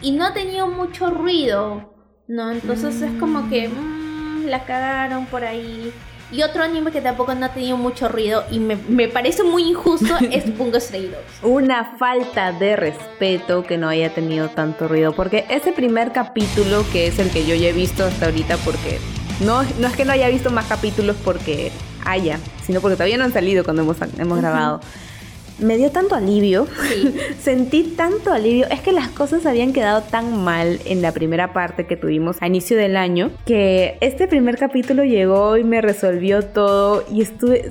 Y 0.00 0.12
no 0.12 0.26
ha 0.26 0.32
tenido 0.34 0.66
mucho 0.68 1.10
ruido, 1.10 1.94
¿no? 2.26 2.50
Entonces 2.50 3.02
es 3.02 3.12
como 3.20 3.48
que 3.48 3.68
mm, 3.68 4.46
la 4.46 4.64
cagaron 4.64 5.26
por 5.26 5.44
ahí. 5.44 5.92
Y 6.30 6.42
otro 6.42 6.62
anime 6.62 6.90
que 6.90 7.00
tampoco 7.00 7.34
no 7.34 7.46
ha 7.46 7.48
tenido 7.50 7.76
mucho 7.76 8.08
ruido 8.08 8.44
y 8.50 8.58
me, 8.58 8.76
me 8.76 9.08
parece 9.08 9.42
muy 9.42 9.62
injusto 9.62 10.14
es 10.30 10.56
Bungo 10.56 10.78
Stray 10.78 11.06
Dogs. 11.06 11.42
Una 11.42 11.96
falta 11.96 12.52
de 12.52 12.76
respeto 12.76 13.62
que 13.62 13.78
no 13.78 13.88
haya 13.88 14.12
tenido 14.14 14.48
tanto 14.48 14.88
ruido. 14.88 15.12
Porque 15.12 15.46
ese 15.48 15.72
primer 15.72 16.12
capítulo, 16.12 16.84
que 16.92 17.06
es 17.06 17.18
el 17.18 17.30
que 17.30 17.46
yo 17.46 17.54
ya 17.54 17.68
he 17.68 17.72
visto 17.72 18.04
hasta 18.04 18.26
ahorita, 18.26 18.56
porque 18.58 18.98
no, 19.40 19.62
no 19.78 19.86
es 19.86 19.96
que 19.96 20.04
no 20.04 20.12
haya 20.12 20.28
visto 20.28 20.50
más 20.50 20.66
capítulos 20.66 21.16
porque 21.24 21.72
haya, 22.04 22.38
sino 22.64 22.80
porque 22.80 22.96
todavía 22.96 23.18
no 23.18 23.24
han 23.24 23.32
salido 23.32 23.64
cuando 23.64 23.82
hemos, 23.82 23.96
hemos 24.18 24.38
grabado. 24.38 24.80
Me 25.58 25.76
dio 25.76 25.90
tanto 25.90 26.14
alivio. 26.14 26.66
Sí. 26.88 27.14
Sentí 27.42 27.82
tanto 27.96 28.32
alivio. 28.32 28.66
Es 28.70 28.80
que 28.80 28.92
las 28.92 29.08
cosas 29.08 29.46
habían 29.46 29.72
quedado 29.72 30.02
tan 30.02 30.44
mal 30.44 30.80
en 30.84 31.02
la 31.02 31.12
primera 31.12 31.52
parte 31.52 31.86
que 31.86 31.96
tuvimos 31.96 32.36
a 32.40 32.46
inicio 32.46 32.76
del 32.76 32.96
año 32.96 33.30
que 33.44 33.98
este 34.00 34.28
primer 34.28 34.56
capítulo 34.58 35.04
llegó 35.04 35.56
y 35.56 35.64
me 35.64 35.80
resolvió 35.80 36.42
todo 36.42 37.04
y 37.12 37.22
estuve, 37.22 37.70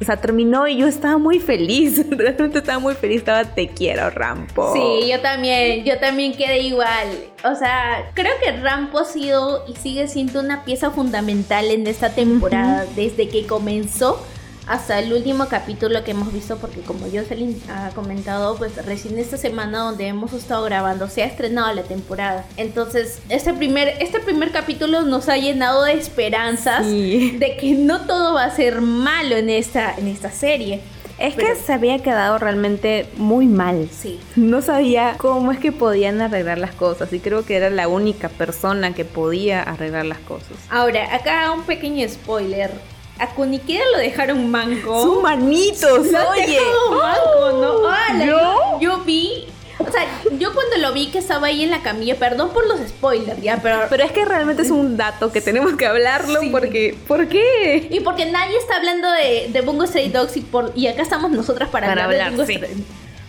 o 0.00 0.04
sea, 0.04 0.16
terminó 0.16 0.68
y 0.68 0.78
yo 0.78 0.86
estaba 0.86 1.18
muy 1.18 1.40
feliz. 1.40 2.04
Realmente 2.10 2.58
estaba 2.58 2.78
muy 2.78 2.94
feliz. 2.94 3.18
Estaba 3.18 3.44
te 3.44 3.68
quiero, 3.68 4.10
Rampo. 4.10 4.72
Sí, 4.74 5.08
yo 5.10 5.20
también, 5.20 5.84
yo 5.84 5.98
también 5.98 6.34
quedé 6.34 6.60
igual. 6.60 7.08
O 7.44 7.54
sea, 7.54 8.10
creo 8.14 8.32
que 8.42 8.52
Rampo 8.52 8.98
ha 9.00 9.04
sido 9.04 9.64
y 9.68 9.74
sigue 9.76 10.08
siendo 10.08 10.40
una 10.40 10.64
pieza 10.64 10.90
fundamental 10.90 11.66
en 11.70 11.86
esta 11.86 12.10
temporada 12.10 12.86
desde 12.96 13.28
que 13.28 13.46
comenzó 13.46 14.24
hasta 14.66 14.98
el 14.98 15.12
último 15.12 15.46
capítulo 15.48 16.04
que 16.04 16.12
hemos 16.12 16.32
visto 16.32 16.56
porque 16.58 16.80
como 16.80 17.06
Jocelyn 17.06 17.60
ha 17.70 17.90
comentado, 17.90 18.56
pues 18.56 18.74
recién 18.86 19.18
esta 19.18 19.36
semana 19.36 19.80
donde 19.80 20.06
hemos 20.06 20.32
estado 20.32 20.64
grabando 20.64 21.08
se 21.08 21.22
ha 21.22 21.26
estrenado 21.26 21.72
la 21.74 21.82
temporada. 21.82 22.44
Entonces, 22.56 23.18
este 23.28 23.52
primer 23.54 23.88
este 24.00 24.20
primer 24.20 24.50
capítulo 24.52 25.02
nos 25.02 25.28
ha 25.28 25.36
llenado 25.36 25.84
de 25.84 25.92
esperanzas 25.94 26.86
Sí. 26.86 27.36
de 27.38 27.56
que 27.56 27.72
no 27.74 28.02
todo 28.02 28.34
va 28.34 28.44
a 28.44 28.50
ser 28.54 28.80
malo 28.80 29.36
en 29.36 29.50
esta 29.50 29.94
en 29.96 30.08
esta 30.08 30.30
serie. 30.30 30.80
Es 31.16 31.34
que 31.36 31.42
Pero- 31.42 31.56
se 31.64 31.72
había 31.72 31.98
quedado 32.00 32.38
realmente 32.38 33.06
muy 33.18 33.46
mal. 33.46 33.88
Sí. 33.92 34.18
No 34.34 34.62
sabía 34.62 35.14
cómo 35.16 35.52
es 35.52 35.58
que 35.60 35.70
podían 35.70 36.20
arreglar 36.20 36.58
las 36.58 36.72
cosas 36.72 37.12
y 37.12 37.20
creo 37.20 37.44
que 37.46 37.54
era 37.56 37.70
la 37.70 37.86
única 37.86 38.28
persona 38.28 38.94
que 38.94 39.04
podía 39.04 39.62
arreglar 39.62 40.06
las 40.06 40.18
cosas. 40.18 40.56
Ahora, 40.70 41.14
acá 41.14 41.52
un 41.52 41.62
pequeño 41.62 42.08
spoiler. 42.08 42.72
A 43.18 43.28
Kunikida 43.28 43.80
lo 43.92 43.98
dejaron 43.98 44.50
manco. 44.50 45.02
¡Sus 45.02 45.22
manitos! 45.22 46.06
Lo 46.10 46.30
¡Oye! 46.30 46.58
manco, 46.90 47.52
¿no? 47.82 47.88
¡Hala! 47.88 48.24
¿Yo? 48.26 48.78
Yo 48.80 48.98
vi. 49.04 49.46
O 49.78 49.90
sea, 49.90 50.06
yo 50.38 50.54
cuando 50.54 50.78
lo 50.78 50.92
vi 50.92 51.08
que 51.08 51.18
estaba 51.18 51.48
ahí 51.48 51.62
en 51.62 51.70
la 51.70 51.82
camilla, 51.82 52.16
perdón 52.16 52.50
por 52.50 52.66
los 52.66 52.78
spoilers, 52.88 53.40
ya, 53.42 53.58
pero. 53.62 53.80
Pero 53.90 54.04
es 54.04 54.12
que 54.12 54.24
realmente 54.24 54.62
es 54.62 54.70
un 54.70 54.96
dato 54.96 55.30
que 55.30 55.40
tenemos 55.40 55.74
que 55.76 55.86
hablarlo 55.86 56.40
Sí. 56.40 56.48
porque... 56.50 56.96
¿Por 57.06 57.28
qué? 57.28 57.88
y 57.90 58.00
porque 58.00 58.26
nadie 58.26 58.56
está 58.56 58.76
hablando 58.76 59.10
de, 59.12 59.48
de 59.52 59.60
Bungo 59.60 59.86
Stray 59.86 60.08
Dogs 60.10 60.36
y, 60.36 60.40
por, 60.40 60.72
y 60.74 60.86
acá 60.86 61.02
estamos 61.02 61.30
nosotras 61.32 61.68
para, 61.70 61.88
Para 61.88 62.04
hablar, 62.04 62.28
hablar, 62.28 62.30
de 62.30 62.36
Bungo 62.36 62.46
sí. 62.46 62.54
Stray 62.56 62.84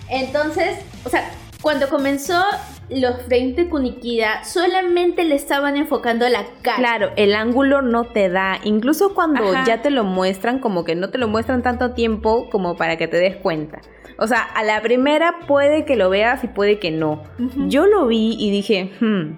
Entonces, 0.10 0.78
o 1.04 1.10
sea, 1.10 1.32
cuando 1.62 1.90
comenzó 1.90 2.44
los 2.90 3.22
frames 3.24 3.56
de 3.56 3.70
Kunikida, 3.70 4.44
solamente 4.44 5.24
le 5.24 5.36
estaban 5.36 5.76
enfocando 5.76 6.28
la 6.30 6.46
cara. 6.62 6.78
Claro, 6.78 7.12
el 7.16 7.36
ángulo 7.36 7.82
no 7.82 8.06
te 8.06 8.30
da. 8.30 8.60
Incluso 8.64 9.14
cuando 9.14 9.44
Ajá. 9.44 9.64
ya 9.66 9.82
te 9.82 9.90
lo 9.90 10.04
muestran, 10.04 10.60
como 10.60 10.86
que 10.86 10.96
no 10.96 11.10
te 11.10 11.18
lo 11.18 11.28
muestran 11.28 11.64
tanto 11.64 11.92
tiempo 11.92 12.50
como 12.50 12.76
para 12.76 12.98
que 12.98 13.08
te 13.08 13.18
des 13.18 13.36
cuenta. 13.38 13.82
O 14.18 14.28
sea, 14.28 14.42
a 14.42 14.64
la 14.64 14.82
primera 14.82 15.40
puede 15.48 15.86
que 15.86 15.96
lo 15.96 16.10
veas 16.10 16.44
y 16.44 16.48
puede 16.48 16.80
que 16.80 16.92
no. 16.92 17.24
Yo 17.68 17.86
lo 17.86 18.08
vi 18.08 18.38
y 18.40 18.50
dije, 18.50 18.92
hmm, 19.00 19.38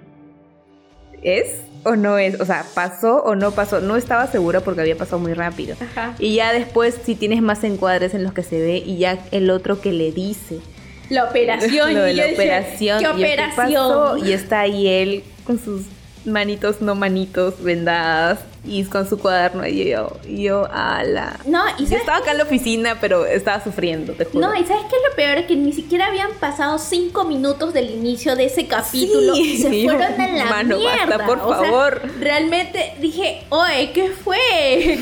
¿es 1.22 1.62
o 1.84 1.96
no 1.96 2.18
es? 2.18 2.40
O 2.40 2.44
sea, 2.44 2.64
¿pasó 2.74 3.22
o 3.22 3.34
no 3.34 3.50
pasó? 3.50 3.80
No 3.80 3.96
estaba 3.96 4.26
segura 4.26 4.60
porque 4.60 4.82
había 4.82 4.96
pasado 4.96 5.18
muy 5.18 5.34
rápido. 5.34 5.76
Ajá. 5.80 6.14
Y 6.18 6.36
ya 6.36 6.52
después 6.52 7.00
si 7.02 7.16
tienes 7.16 7.42
más 7.42 7.64
encuadres 7.64 8.14
en 8.14 8.22
los 8.22 8.32
que 8.32 8.42
se 8.42 8.60
ve 8.60 8.76
y 8.76 8.98
ya 8.98 9.18
el 9.32 9.50
otro 9.50 9.80
que 9.80 9.92
le 9.92 10.12
dice. 10.12 10.60
La 11.08 11.24
operación. 11.24 11.94
Lo 11.94 12.02
de 12.02 12.12
y 12.12 12.16
la 12.16 12.26
operación. 12.26 12.98
¿Qué 12.98 13.04
y 13.04 13.36
yo, 13.36 13.36
pasó? 13.56 13.98
operación? 14.12 14.28
Y 14.28 14.32
está 14.32 14.60
ahí 14.60 14.86
él 14.88 15.24
con 15.44 15.58
sus 15.62 15.82
manitos 16.24 16.82
no 16.82 16.94
manitos 16.94 17.62
vendadas 17.62 18.40
y 18.66 18.84
con 18.84 19.08
su 19.08 19.18
cuaderno 19.18 19.66
y 19.66 19.88
yo, 19.88 20.18
yo, 20.28 20.68
ala. 20.70 21.38
No, 21.46 21.62
y 21.78 21.86
Yo 21.86 21.96
estaba 21.96 22.18
acá 22.18 22.32
en 22.32 22.38
la 22.38 22.44
oficina, 22.44 22.98
pero 23.00 23.24
estaba 23.24 23.64
sufriendo, 23.64 24.12
te 24.12 24.26
juro. 24.26 24.46
No, 24.46 24.54
y 24.54 24.62
¿sabes 24.66 24.82
qué 24.90 24.96
es 24.96 25.02
lo 25.08 25.16
peor? 25.16 25.46
Que 25.46 25.56
ni 25.56 25.72
siquiera 25.72 26.08
habían 26.08 26.32
pasado 26.38 26.78
cinco 26.78 27.24
minutos 27.24 27.72
del 27.72 27.88
inicio 27.88 28.36
de 28.36 28.44
ese 28.46 28.66
capítulo 28.66 29.34
Sí. 29.36 29.40
y 29.54 29.56
se 29.58 29.82
yo, 29.82 29.90
fueron 29.92 30.20
a 30.20 30.28
la 30.28 30.44
"Mano, 30.46 30.78
basta, 30.82 31.06
mierda. 31.06 31.24
por 31.26 31.38
O 31.38 31.48
sea, 31.48 31.56
favor. 31.70 32.02
realmente 32.20 32.92
dije, 33.00 33.44
oye, 33.48 33.92
¿qué 33.92 34.10
fue? 34.10 34.98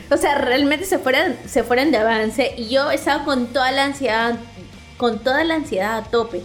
o 0.10 0.16
sea, 0.16 0.36
realmente 0.38 0.84
se 0.84 0.98
fueron, 0.98 1.36
se 1.46 1.62
fueron 1.62 1.92
de 1.92 1.98
avance 1.98 2.54
y 2.56 2.70
yo 2.70 2.90
estaba 2.90 3.24
con 3.24 3.48
toda 3.48 3.70
la 3.70 3.84
ansiedad, 3.84 4.34
con 5.00 5.18
toda 5.20 5.42
la 5.44 5.54
ansiedad 5.54 5.96
a 5.96 6.02
tope. 6.02 6.42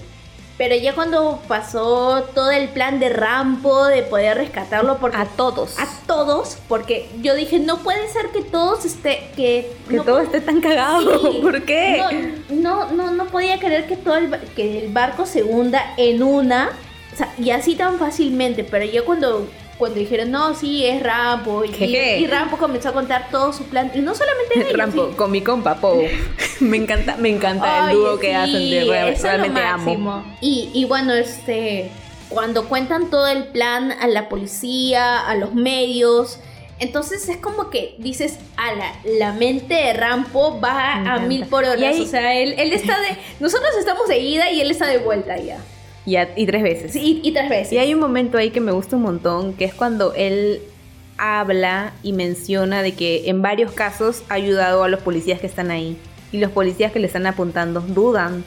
Pero 0.57 0.73
ya 0.75 0.95
cuando 0.95 1.41
pasó 1.49 2.23
todo 2.33 2.49
el 2.51 2.69
plan 2.69 3.01
de 3.01 3.09
Rampo, 3.09 3.87
de 3.87 4.01
poder 4.03 4.37
rescatarlo, 4.37 4.97
porque 4.99 5.17
a 5.17 5.25
todos. 5.25 5.77
a 5.77 5.85
todos, 6.07 6.57
porque 6.69 7.09
yo 7.21 7.35
dije, 7.35 7.59
no 7.59 7.79
puede 7.79 8.07
ser 8.07 8.27
que 8.27 8.41
todos 8.41 8.85
esté, 8.85 9.29
que, 9.35 9.75
que 9.89 9.97
no 9.97 10.03
todo 10.03 10.21
esté 10.21 10.39
tan 10.39 10.61
cagado. 10.61 11.19
Sí. 11.19 11.39
¿Por 11.41 11.63
qué? 11.63 12.33
No, 12.49 12.85
no, 12.85 12.91
no, 12.93 13.11
no 13.11 13.25
podía 13.25 13.59
creer 13.59 13.87
que 13.87 13.97
todo 13.97 14.15
el, 14.15 14.31
que 14.55 14.85
el 14.85 14.93
barco 14.93 15.25
se 15.25 15.43
hunda 15.43 15.93
en 15.97 16.23
una, 16.23 16.69
o 17.13 17.17
sea, 17.17 17.33
y 17.37 17.49
así 17.49 17.75
tan 17.75 17.99
fácilmente, 17.99 18.63
pero 18.63 18.85
ya 18.85 19.03
cuando, 19.03 19.49
cuando 19.77 19.99
dijeron, 19.99 20.31
no, 20.31 20.55
sí, 20.55 20.85
es 20.85 21.03
Rampo, 21.03 21.63
y, 21.65 21.83
y 21.85 22.27
Rampo 22.27 22.57
comenzó 22.57 22.89
a 22.89 22.93
contar 22.93 23.27
todo 23.29 23.51
su 23.51 23.63
plan, 23.65 23.91
y 23.93 23.99
no 23.99 24.15
solamente 24.15 24.59
de 24.59 24.69
ellos, 24.71 25.09
sí. 25.09 25.15
con 25.17 25.31
mi 25.31 25.41
compa, 25.41 25.75
Po. 25.75 26.01
me 26.61 26.77
encanta, 26.77 27.17
me 27.17 27.29
encanta 27.29 27.91
el 27.91 27.97
dúo 27.97 28.17
que 28.19 28.27
sí, 28.29 28.33
hacen 28.33 28.69
de 28.69 28.83
real- 28.85 29.17
realmente 29.21 29.61
amo. 29.61 30.23
Y, 30.41 30.69
y 30.73 30.85
bueno, 30.85 31.13
este, 31.13 31.91
cuando 32.29 32.69
cuentan 32.69 33.09
todo 33.09 33.27
el 33.27 33.45
plan 33.47 33.91
a 33.91 34.07
la 34.07 34.29
policía, 34.29 35.19
a 35.19 35.35
los 35.35 35.53
medios, 35.53 36.39
entonces 36.79 37.27
es 37.29 37.37
como 37.37 37.69
que 37.69 37.95
dices, 37.99 38.37
ala, 38.57 38.93
la 39.05 39.31
mente 39.33 39.73
de 39.75 39.93
Rampo 39.93 40.59
va 40.59 40.93
a 41.15 41.19
mil 41.19 41.45
por 41.45 41.63
ahí- 41.65 42.01
O 42.01 42.05
sea, 42.05 42.33
él, 42.33 42.55
él 42.57 42.73
está 42.73 42.99
de. 42.99 43.17
Nosotros 43.39 43.69
estamos 43.79 44.07
de 44.09 44.19
ida 44.19 44.51
y 44.51 44.59
él 44.61 44.71
está 44.71 44.85
de 44.87 44.97
vuelta 44.97 45.37
ya. 45.37 45.57
Y, 46.05 46.17
a- 46.17 46.29
y 46.35 46.45
tres 46.45 46.63
veces. 46.63 46.91
Sí, 46.93 47.21
y, 47.23 47.29
y 47.29 47.31
tres 47.33 47.49
veces. 47.49 47.73
Y 47.73 47.77
hay 47.77 47.93
un 47.93 47.99
momento 47.99 48.37
ahí 48.37 48.51
que 48.51 48.61
me 48.61 48.71
gusta 48.71 48.95
un 48.95 49.01
montón, 49.03 49.53
que 49.53 49.65
es 49.65 49.73
cuando 49.73 50.13
él 50.13 50.61
habla 51.17 51.93
y 52.03 52.13
menciona 52.13 52.81
de 52.81 52.93
que 52.93 53.29
en 53.29 53.41
varios 53.41 53.71
casos 53.71 54.23
ha 54.29 54.35
ayudado 54.35 54.83
a 54.83 54.87
los 54.89 55.01
policías 55.01 55.39
que 55.39 55.47
están 55.47 55.71
ahí. 55.71 55.97
Y 56.31 56.37
los 56.39 56.51
policías 56.51 56.91
que 56.91 56.99
le 56.99 57.07
están 57.07 57.25
apuntando 57.25 57.79
dudan 57.81 58.43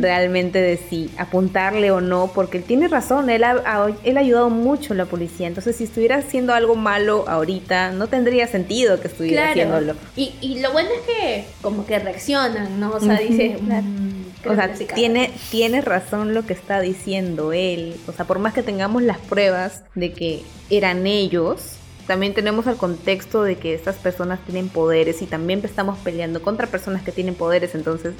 Realmente 0.00 0.60
de 0.60 0.76
si 0.76 1.10
apuntarle 1.16 1.90
o 1.90 2.00
no, 2.00 2.30
porque 2.34 2.58
él 2.58 2.64
tiene 2.64 2.88
razón, 2.88 3.30
él 3.30 3.44
ha, 3.44 3.52
ha- 3.64 3.90
él 4.04 4.16
ha 4.16 4.20
ayudado 4.20 4.50
mucho 4.50 4.92
a 4.92 4.96
la 4.96 5.06
policía. 5.06 5.46
Entonces, 5.46 5.76
si 5.76 5.84
estuviera 5.84 6.16
haciendo 6.16 6.52
algo 6.52 6.74
malo 6.76 7.24
ahorita, 7.28 7.92
no 7.92 8.06
tendría 8.08 8.46
sentido 8.46 9.00
que 9.00 9.08
estuviera 9.08 9.50
haciéndolo. 9.50 9.94
Y, 10.16 10.32
y 10.42 10.58
lo 10.60 10.72
bueno 10.72 10.90
es 10.90 11.00
que 11.06 11.44
como 11.62 11.86
que 11.86 11.98
reaccionan, 11.98 12.78
¿no? 12.78 12.90
O 12.92 13.00
sea, 13.00 13.16
dice... 13.18 13.56
"Mm, 13.60 14.48
O 14.50 14.54
sea, 14.54 14.68
que 14.70 14.76
sí, 14.76 14.84
cara". 14.84 14.96
tiene, 14.96 15.30
tiene 15.50 15.80
razón 15.80 16.34
lo 16.34 16.44
que 16.44 16.52
está 16.52 16.80
diciendo 16.80 17.52
él. 17.54 17.96
O 18.06 18.12
sea, 18.12 18.26
por 18.26 18.38
más 18.38 18.52
que 18.52 18.62
tengamos 18.62 19.02
las 19.02 19.16
pruebas 19.18 19.82
de 19.94 20.12
que 20.12 20.42
eran 20.68 21.06
ellos, 21.06 21.76
también 22.06 22.34
tenemos 22.34 22.66
el 22.66 22.76
contexto 22.76 23.42
de 23.44 23.56
que 23.56 23.72
estas 23.72 23.96
personas 23.96 24.40
tienen 24.44 24.68
poderes 24.68 25.22
y 25.22 25.26
también 25.26 25.62
estamos 25.64 25.98
peleando 26.00 26.42
contra 26.42 26.66
personas 26.66 27.02
que 27.02 27.12
tienen 27.12 27.34
poderes, 27.34 27.74
entonces 27.74 28.12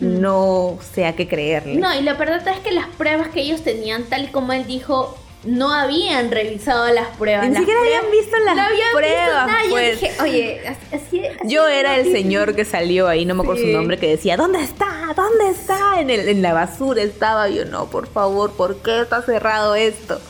no 0.00 0.78
sé 0.94 1.06
a 1.06 1.14
qué 1.14 1.28
creerle. 1.28 1.76
No, 1.76 1.94
y 1.98 2.02
la 2.02 2.14
verdad 2.14 2.46
es 2.48 2.58
que 2.60 2.72
las 2.72 2.86
pruebas 2.88 3.28
que 3.28 3.40
ellos 3.42 3.62
tenían, 3.62 4.04
tal 4.04 4.30
como 4.30 4.52
él 4.52 4.66
dijo, 4.66 5.16
no 5.44 5.72
habían 5.72 6.30
revisado 6.30 6.92
las 6.92 7.08
pruebas. 7.16 7.46
Ni 7.48 7.52
Las 7.54 7.60
siquiera 7.60 7.80
habían 7.80 8.10
visto 8.10 8.36
las 8.44 8.56
no 8.56 8.62
habían 8.62 8.78
visto 8.78 8.96
pruebas. 8.98 9.50
Yo 9.64 9.70
pues. 9.70 10.00
dije, 10.00 10.12
oye, 10.22 10.60
así, 10.68 10.96
así- 10.96 11.22
Yo 11.44 11.66
era 11.68 11.96
el 11.96 12.12
señor 12.12 12.54
que 12.54 12.64
salió 12.66 13.08
ahí, 13.08 13.24
no 13.24 13.34
me 13.34 13.42
acuerdo 13.42 13.62
Sí. 13.62 13.70
su 13.70 13.76
nombre, 13.76 13.98
que 13.98 14.08
decía, 14.08 14.36
¿dónde 14.36 14.62
está? 14.62 14.86
¿Dónde 15.16 15.48
está? 15.50 16.00
En, 16.00 16.10
el- 16.10 16.28
en 16.28 16.42
la 16.42 16.52
basura 16.52 17.02
estaba. 17.02 17.48
Yo, 17.48 17.64
no, 17.64 17.86
por 17.86 18.06
favor, 18.06 18.52
¿por 18.52 18.76
qué 18.82 19.00
está 19.00 19.22
cerrado 19.22 19.74
esto? 19.74 20.20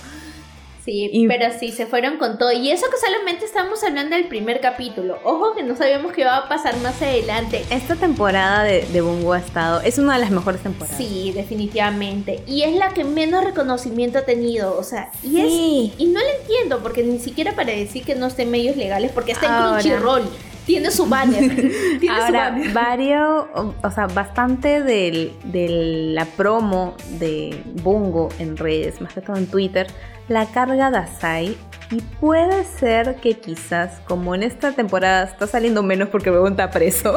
Sí, 0.85 1.11
Y- 1.13 1.29
pero 1.29 1.47
sí, 1.59 1.73
se 1.73 1.87
fueron 1.87 2.17
con 2.17 2.39
todo. 2.39 2.53
Y 2.53 2.71
eso 2.71 2.87
que 2.91 2.97
solamente 2.97 3.45
estamos 3.45 3.85
hablando 3.85 4.17
del 4.17 4.27
primer 4.29 4.61
capítulo. 4.61 5.19
Ojo 5.25 5.55
que 5.55 5.63
no 5.63 5.77
sabíamos 5.77 6.13
qué 6.13 6.23
iba 6.23 6.37
a 6.37 6.49
pasar 6.49 6.77
más 6.79 7.01
adelante. 7.03 7.65
Esta 7.71 7.97
temporada 7.97 8.65
de, 8.65 8.87
de 8.91 9.01
Bungo 9.03 9.35
ha 9.35 9.39
estado, 9.39 9.81
es 9.83 9.99
una 9.99 10.15
de 10.15 10.21
las 10.21 10.31
mejores 10.31 10.63
temporadas. 10.63 10.97
Sí, 10.97 11.33
definitivamente. 11.35 12.43
Y 12.47 12.63
es 12.63 12.75
la 12.75 12.89
que 12.95 13.05
menos 13.05 13.45
reconocimiento 13.45 14.19
ha 14.19 14.23
tenido. 14.23 14.77
O 14.79 14.83
sea, 14.83 15.11
y 15.23 15.29
Sí. 15.29 15.93
es. 15.95 16.01
Y 16.01 16.07
no 16.07 16.21
lo 16.21 16.27
entiendo, 16.41 16.81
porque 16.83 17.03
ni 17.03 17.19
siquiera 17.19 17.53
para 17.55 17.73
decir 17.73 18.05
que 18.05 18.15
no 18.15 18.27
esté 18.27 18.43
en 18.43 18.51
medios 18.51 18.77
legales, 18.77 19.13
porque 19.13 19.33
está 19.33 19.47
en 19.47 19.53
Ahora. 19.53 19.81
Crunchyroll. 19.81 20.23
Tiene 20.67 20.91
su 20.91 21.07
banner. 21.07 21.41
Tiene 22.01 22.17
su 22.17 22.23
Ahora, 22.23 22.51
banner. 22.51 22.73
varios, 22.73 23.47
o, 23.55 23.91
sea, 23.91 24.07
bastante 24.07 24.83
del- 24.83 25.33
de 25.45 25.69
la 26.15 26.25
promo 26.27 26.95
de 27.19 27.61
Bungo 27.83 28.29
en 28.39 28.57
redes, 28.57 29.01
más 29.01 29.13
que 29.15 29.21
todo 29.21 29.37
en 29.37 29.47
Twitter, 29.47 29.89
la 30.31 30.47
carga 30.47 30.91
Dasai. 30.91 31.59
Y 31.91 32.01
puede 32.21 32.65
ser 32.65 33.17
que 33.17 33.41
quizás, 33.41 34.01
como 34.07 34.37
en 34.37 34.45
esta 34.45 34.73
temporada 34.73 35.25
está 35.25 35.49
saliendo 35.49 35.83
menos 35.83 36.09
porque 36.09 36.31
Bebón 36.31 36.53
está 36.53 36.71
preso, 36.71 37.15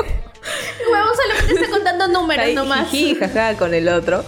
Huevón 0.92 1.16
solamente 1.16 1.54
está 1.54 1.70
contando 1.70 2.08
números 2.08 2.54
nomás. 2.56 2.90
jiji, 2.90 3.16
jaja, 3.16 3.56
con 3.56 3.76
el 3.76 3.88
otro. 3.88 4.24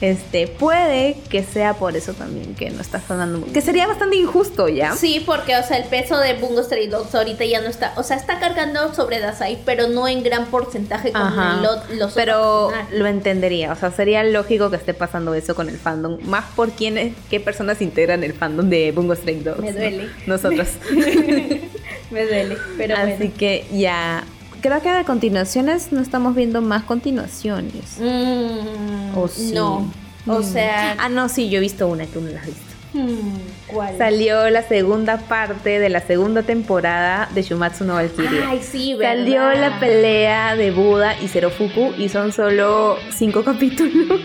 Este, 0.00 0.46
puede 0.46 1.16
que 1.28 1.42
sea 1.42 1.74
por 1.74 1.96
eso 1.96 2.12
también 2.14 2.54
que 2.54 2.70
no 2.70 2.80
está 2.80 3.00
sonando. 3.00 3.44
Que 3.52 3.60
sería 3.60 3.86
bastante 3.88 4.14
injusto 4.16 4.68
ya. 4.68 4.94
Sí, 4.94 5.22
porque, 5.26 5.56
o 5.56 5.62
sea, 5.64 5.76
el 5.76 5.84
peso 5.88 6.18
de 6.18 6.34
Bungo 6.34 6.62
Stray 6.62 6.86
Dogs 6.86 7.14
ahorita 7.14 7.44
ya 7.44 7.60
no 7.60 7.68
está. 7.68 7.92
O 7.96 8.02
sea, 8.04 8.16
está 8.16 8.38
cargando 8.38 8.94
sobre 8.94 9.18
Dasai, 9.18 9.58
pero 9.64 9.88
no 9.88 10.06
en 10.06 10.22
gran 10.22 10.46
porcentaje 10.46 11.10
como 11.12 11.24
ot- 11.24 11.88
los 11.98 12.12
Pero 12.12 12.70
lo 12.92 13.06
entendería, 13.06 13.72
o 13.72 13.76
sea, 13.76 13.90
sería 13.90 14.22
lógico 14.22 14.70
que 14.70 14.76
esté 14.76 14.94
pasando 14.94 15.34
eso 15.34 15.54
con 15.56 15.68
el 15.68 15.78
fandom, 15.78 16.18
más 16.24 16.44
por 16.54 16.70
quiénes, 16.70 17.14
qué 17.28 17.40
personas 17.40 17.82
integran 17.82 18.22
el 18.22 18.34
fandom 18.34 18.68
de 18.70 18.92
Bungo 18.92 19.16
Stray 19.16 19.40
Dogs. 19.40 19.60
Me 19.60 19.72
¿no? 19.72 19.78
duele. 19.78 20.08
Nosotros. 20.26 20.68
Me 22.10 22.24
duele, 22.24 22.56
pero 22.76 22.94
Así 22.96 23.12
bueno. 23.18 23.32
que 23.38 23.66
ya, 23.72 24.24
creo 24.60 24.80
que 24.82 24.90
de 24.90 25.04
continuaciones 25.04 25.92
no 25.92 26.00
estamos 26.00 26.34
viendo 26.34 26.60
más 26.62 26.82
continuaciones. 26.84 27.98
Mm, 28.00 29.16
¿O 29.18 29.28
sí? 29.28 29.52
No. 29.54 29.90
O 30.26 30.40
Mm. 30.40 30.44
sea, 30.44 30.96
Ah, 30.98 31.08
no, 31.08 31.28
sí, 31.28 31.48
yo 31.48 31.58
he 31.58 31.60
visto 31.60 31.88
una, 31.88 32.04
tú 32.06 32.20
no 32.20 32.28
la 32.30 32.40
has 32.40 32.46
visto. 32.46 32.62
hmm, 32.94 33.38
¿cuál? 33.66 33.96
Salió 33.98 34.48
la 34.50 34.62
segunda 34.62 35.18
parte 35.18 35.78
de 35.78 35.88
la 35.88 36.00
segunda 36.00 36.42
temporada 36.42 37.28
de 37.34 37.42
Shumatsu 37.42 37.84
no 37.84 37.94
Valkyrie. 37.94 38.42
Ay, 38.46 38.60
sí, 38.62 38.94
¿verdad? 38.94 39.16
Salió 39.16 39.52
la 39.52 39.78
pelea 39.80 40.56
de 40.56 40.70
Buda 40.70 41.14
y 41.20 41.28
Zerofuku 41.28 41.92
y 41.98 42.08
son 42.08 42.32
solo 42.32 42.96
cinco 43.14 43.42
capítulos. 43.44 44.20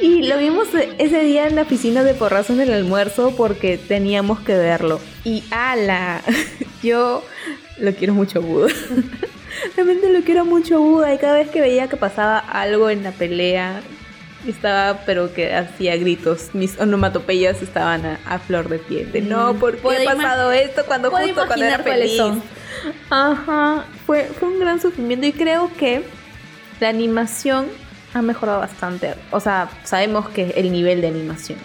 Y 0.00 0.22
lo 0.28 0.38
vimos 0.38 0.68
ese 0.98 1.24
día 1.24 1.48
en 1.48 1.56
la 1.56 1.64
piscina 1.64 2.04
de 2.04 2.14
porrazo 2.14 2.52
en 2.52 2.60
el 2.60 2.72
almuerzo 2.72 3.34
porque 3.36 3.78
teníamos 3.78 4.38
que 4.40 4.54
verlo. 4.54 5.00
Y 5.24 5.42
ala, 5.50 6.22
yo 6.82 7.24
lo 7.80 7.92
quiero 7.94 8.14
mucho 8.14 8.38
a 8.38 8.42
Buda. 8.42 8.68
Realmente 9.76 10.12
lo 10.12 10.22
quiero 10.22 10.44
mucho 10.44 10.76
a 10.76 10.78
Buda 10.78 11.14
y 11.14 11.18
cada 11.18 11.34
vez 11.34 11.48
que 11.50 11.60
veía 11.60 11.88
que 11.88 11.96
pasaba 11.96 12.38
algo 12.38 12.90
en 12.90 13.02
la 13.02 13.12
pelea 13.12 13.80
estaba 14.46 15.00
pero 15.04 15.32
que 15.32 15.54
hacía 15.54 15.96
gritos. 15.96 16.50
Mis 16.52 16.78
onomatopeyas 16.78 17.62
estaban 17.62 18.04
a, 18.06 18.20
a 18.26 18.38
flor 18.38 18.68
de 18.68 18.78
piel. 18.78 19.10
De, 19.12 19.20
no, 19.20 19.54
¿por 19.54 19.76
qué 19.76 20.08
ha 20.08 20.14
pasado 20.14 20.52
esto 20.52 20.84
cuando 20.86 21.10
justo 21.10 21.46
cuando 21.46 21.64
era 21.64 21.78
feliz? 21.80 22.16
son. 22.16 22.42
Ajá, 23.10 23.84
fue, 24.06 24.24
fue 24.38 24.48
un 24.48 24.60
gran 24.60 24.80
sufrimiento 24.80 25.26
y 25.26 25.32
creo 25.32 25.70
que 25.76 26.02
la 26.80 26.88
animación 26.88 27.66
ha 28.14 28.22
mejorado 28.22 28.60
bastante. 28.60 29.14
O 29.30 29.40
sea, 29.40 29.68
sabemos 29.84 30.28
que 30.28 30.54
el 30.56 30.70
nivel 30.72 31.00
de 31.00 31.08
animación 31.08 31.58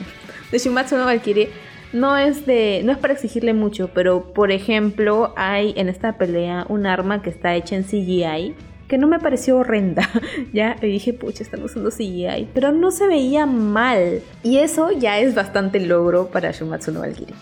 de 0.53 0.59
Shumatsu 0.59 0.97
no 0.97 1.05
Valkyrie 1.05 1.49
no 1.93 2.17
es 2.17 2.45
de 2.45 2.81
no 2.83 2.91
es 2.91 2.97
para 2.97 3.13
exigirle 3.13 3.53
mucho, 3.53 3.89
pero 3.93 4.33
por 4.33 4.51
ejemplo, 4.51 5.33
hay 5.37 5.73
en 5.77 5.89
esta 5.89 6.17
pelea 6.17 6.65
un 6.69 6.85
arma 6.85 7.21
que 7.21 7.29
está 7.29 7.55
hecha 7.55 7.75
en 7.75 7.83
CGI 7.83 8.55
que 8.87 8.97
no 8.97 9.07
me 9.07 9.19
pareció 9.19 9.57
horrenda. 9.57 10.07
ya 10.53 10.75
y 10.81 10.87
dije, 10.87 11.13
pucha, 11.13 11.43
están 11.43 11.63
usando 11.63 11.89
CGI, 11.89 12.49
pero 12.53 12.71
no 12.71 12.91
se 12.91 13.07
veía 13.07 13.45
mal. 13.45 14.21
Y 14.43 14.57
eso 14.57 14.91
ya 14.91 15.19
es 15.19 15.33
bastante 15.33 15.79
logro 15.79 16.27
para 16.27 16.51
Shumatsu 16.51 16.91
no 16.91 16.99
Valkyrie. 16.99 17.33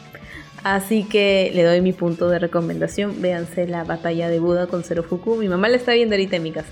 Así 0.64 1.04
que 1.04 1.52
le 1.56 1.64
doy 1.64 1.82
mi 1.82 1.92
punto 1.92 2.30
de 2.30 2.38
recomendación. 2.38 3.22
Véanse 3.22 3.68
la 3.68 3.84
batalla 3.84 4.30
de 4.30 4.40
Buda 4.40 4.68
con 4.68 4.84
Zerofuku. 4.84 5.38
Mi 5.38 5.48
mamá 5.48 5.68
la 5.70 5.78
está 5.78 5.94
viendo 5.94 6.14
ahorita 6.14 6.36
en 6.36 6.44
mi 6.44 6.52
casa. 6.52 6.70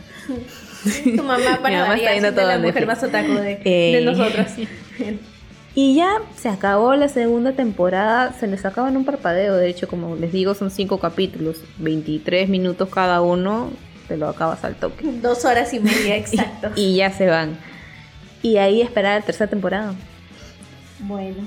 Tu 1.04 1.24
mamá 1.24 1.60
para 1.62 1.76
Mi 1.76 1.82
mamá 1.82 1.96
está 1.98 2.12
viendo 2.12 2.32
la 2.42 2.60
mujer 2.60 2.86
más 2.86 3.04
otaku 3.04 3.34
de, 3.34 3.60
Eh. 3.66 3.96
de 3.96 4.02
nosotros. 4.06 4.46
Y 5.76 5.96
ya 5.96 6.18
se 6.36 6.50
acabó 6.50 6.96
la 6.96 7.08
segunda 7.10 7.54
temporada. 7.54 8.34
Se 8.40 8.48
les 8.48 8.66
acaba 8.66 8.90
en 8.90 8.98
un 8.98 9.06
parpadeo. 9.06 9.56
De 9.56 9.70
hecho, 9.70 9.88
como 9.88 10.16
les 10.16 10.32
digo, 10.32 10.54
son 10.56 10.72
cinco 10.72 11.00
capítulos. 11.00 11.58
23 11.78 12.50
minutos 12.50 12.90
cada 12.90 13.22
uno. 13.22 13.72
Te 14.08 14.18
lo 14.18 14.28
acabas 14.28 14.64
al 14.64 14.76
toque. 14.76 15.06
Dos 15.22 15.46
horas 15.46 15.74
y 15.74 15.80
media, 15.80 16.16
exacto. 16.18 16.72
Y 16.76 16.96
ya 16.96 17.12
se 17.12 17.28
van. 17.28 17.58
Y 18.42 18.58
ahí 18.58 18.82
esperar 18.82 19.20
la 19.20 19.26
tercera 19.26 19.50
temporada. 19.50 19.94
Bueno. 21.00 21.38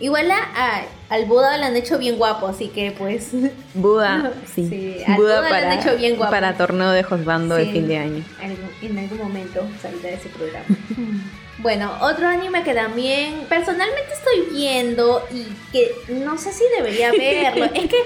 Igual 0.00 0.30
a, 0.30 0.36
a- 0.38 0.84
al 1.14 1.26
Buda 1.26 1.58
lo 1.58 1.64
han 1.66 1.76
hecho 1.76 1.98
bien 1.98 2.16
guapo, 2.16 2.46
así 2.48 2.68
que 2.68 2.90
pues... 2.92 3.32
Buda, 3.74 4.32
sí. 4.54 4.66
Sí, 4.68 4.96
al 5.06 5.16
Buda 5.16 5.40
Buda 5.42 5.60
le 5.60 5.66
han 5.66 5.78
hecho 5.78 5.96
bien 5.96 6.16
guapo. 6.16 6.30
para 6.32 6.56
torneo 6.56 6.90
de 6.90 7.02
Josbando 7.02 7.54
de 7.54 7.66
Sí. 7.66 7.72
fin 7.72 7.86
de 7.88 7.98
año. 7.98 8.24
algún- 8.42 8.70
en 8.90 8.98
algún 8.98 9.18
momento 9.18 9.60
saldrá 9.82 10.10
ese 10.10 10.28
programa. 10.30 10.64
bueno, 11.62 11.92
otro 12.00 12.28
anime 12.28 12.62
que 12.62 12.74
también 12.74 13.46
personalmente 13.48 14.12
estoy 14.12 14.54
viendo 14.54 15.26
y 15.32 15.46
que 15.72 15.92
no 16.08 16.38
sé 16.38 16.52
si 16.52 16.64
debería 16.76 17.12
verlo. 17.18 17.66
es 17.66 17.88
que 17.88 17.98